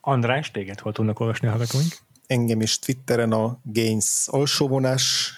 [0.00, 2.06] András, téged hol tudnak olvasni a hallgatóink?
[2.28, 5.32] engem is Twitteren a Gains alsóvonás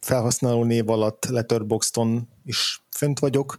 [0.00, 3.58] felhasználó név alatt Letterboxdon is fönt vagyok,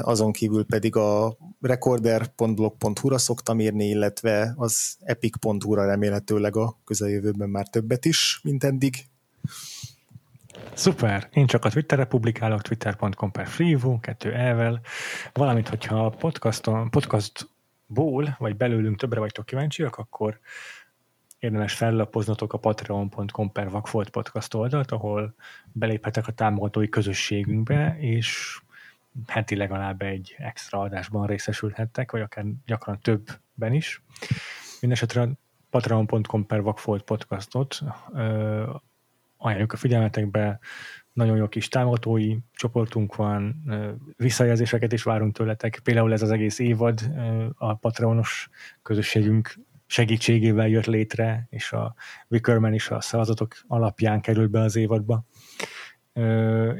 [0.00, 8.04] azon kívül pedig a recorder.blog.hu-ra szoktam írni, illetve az epic.hu-ra remélhetőleg a közeljövőben már többet
[8.04, 8.94] is, mint eddig.
[10.74, 11.28] Szuper!
[11.32, 14.80] Én csak a Twitterre publikálok, twitter.com per freevo, kettő elvel,
[15.32, 20.40] valamint, hogyha a podcaston, podcastból, vagy belőlünk többre vagytok kíváncsiak, akkor
[21.38, 25.34] érdemes fellapoznotok a patreon.com per Vagfolt podcast oldalt, ahol
[25.72, 28.60] beléphetek a támogatói közösségünkbe, és
[29.26, 34.02] heti legalább egy extra adásban részesülhettek, vagy akár gyakran többben is.
[34.80, 35.28] Mindenesetre
[35.70, 37.82] patreon.com per Vagfolt podcastot
[39.42, 40.58] ajánljuk a figyelmetekbe,
[41.12, 43.62] nagyon jó kis támogatói csoportunk van,
[44.16, 45.80] visszajelzéseket is várunk tőletek.
[45.82, 47.00] Például ez az egész évad
[47.54, 48.48] a Patreonos
[48.82, 49.54] közösségünk
[49.86, 51.94] segítségével jött létre, és a
[52.28, 55.24] Wickerman is a szavazatok alapján került be az évadba.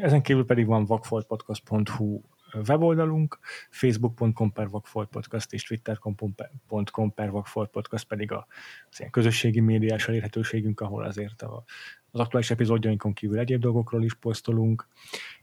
[0.02, 2.20] Ezen kívül pedig van vakfoltpodcast.hu
[2.66, 3.38] weboldalunk,
[3.70, 8.46] facebook.com per vakfoltpodcast és twitter.com per vakfoltpodcast pedig a
[8.90, 11.64] az ilyen közösségi médiás elérhetőségünk, ahol azért a,
[12.10, 14.88] az aktuális epizódjainkon kívül egyéb dolgokról is posztolunk,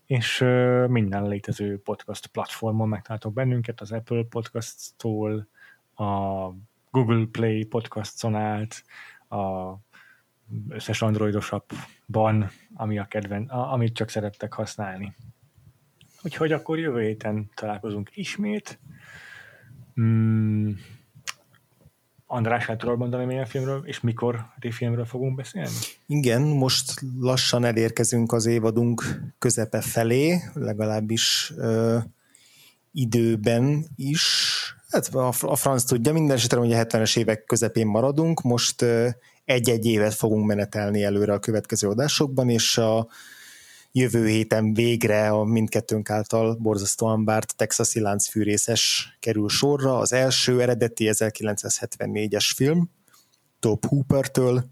[0.05, 0.39] és
[0.87, 5.47] minden létező podcast platformon megtaláltok bennünket, az Apple Podcast-tól,
[5.95, 6.49] a
[6.91, 8.83] Google Play podcaston át,
[9.29, 9.73] a
[10.69, 15.15] összes androidos appban, ami a kedven, a, amit csak szerettek használni.
[16.21, 18.79] Úgyhogy akkor jövő héten találkozunk ismét.
[19.93, 20.79] Hmm.
[22.31, 25.69] András, el tudod mondani, milyen filmről, és mikor filmről fogunk beszélni?
[26.05, 31.97] Igen, most lassan elérkezünk az évadunk közepe felé, legalábbis ö,
[32.91, 34.53] időben is.
[34.89, 38.85] Hát a, a franc tudja, minden esetre hogy a 70-es évek közepén maradunk, most
[39.45, 43.07] egy-egy évet fogunk menetelni előre a következő adásokban, és a
[43.91, 49.97] jövő héten végre a mindkettőnk által borzasztóan várt texasi láncfűrészes kerül sorra.
[49.97, 52.89] Az első eredeti 1974-es film,
[53.59, 54.63] Top Hooper-től,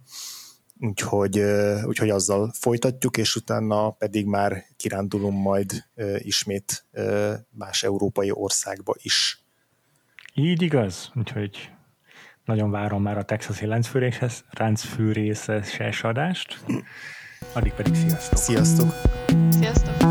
[0.80, 1.40] úgyhogy,
[1.84, 5.86] úgyhogy azzal folytatjuk, és utána pedig már kirándulunk majd
[6.18, 6.86] ismét
[7.50, 9.46] más európai országba is.
[10.34, 11.72] Így igaz, úgyhogy
[12.46, 16.64] nagyon várom már a texasi láncfűrészes, láncfűrészes adást.
[17.54, 18.40] Addig pedig sziasztok!
[18.40, 18.94] Sziasztok!
[19.60, 20.07] Sziasztok!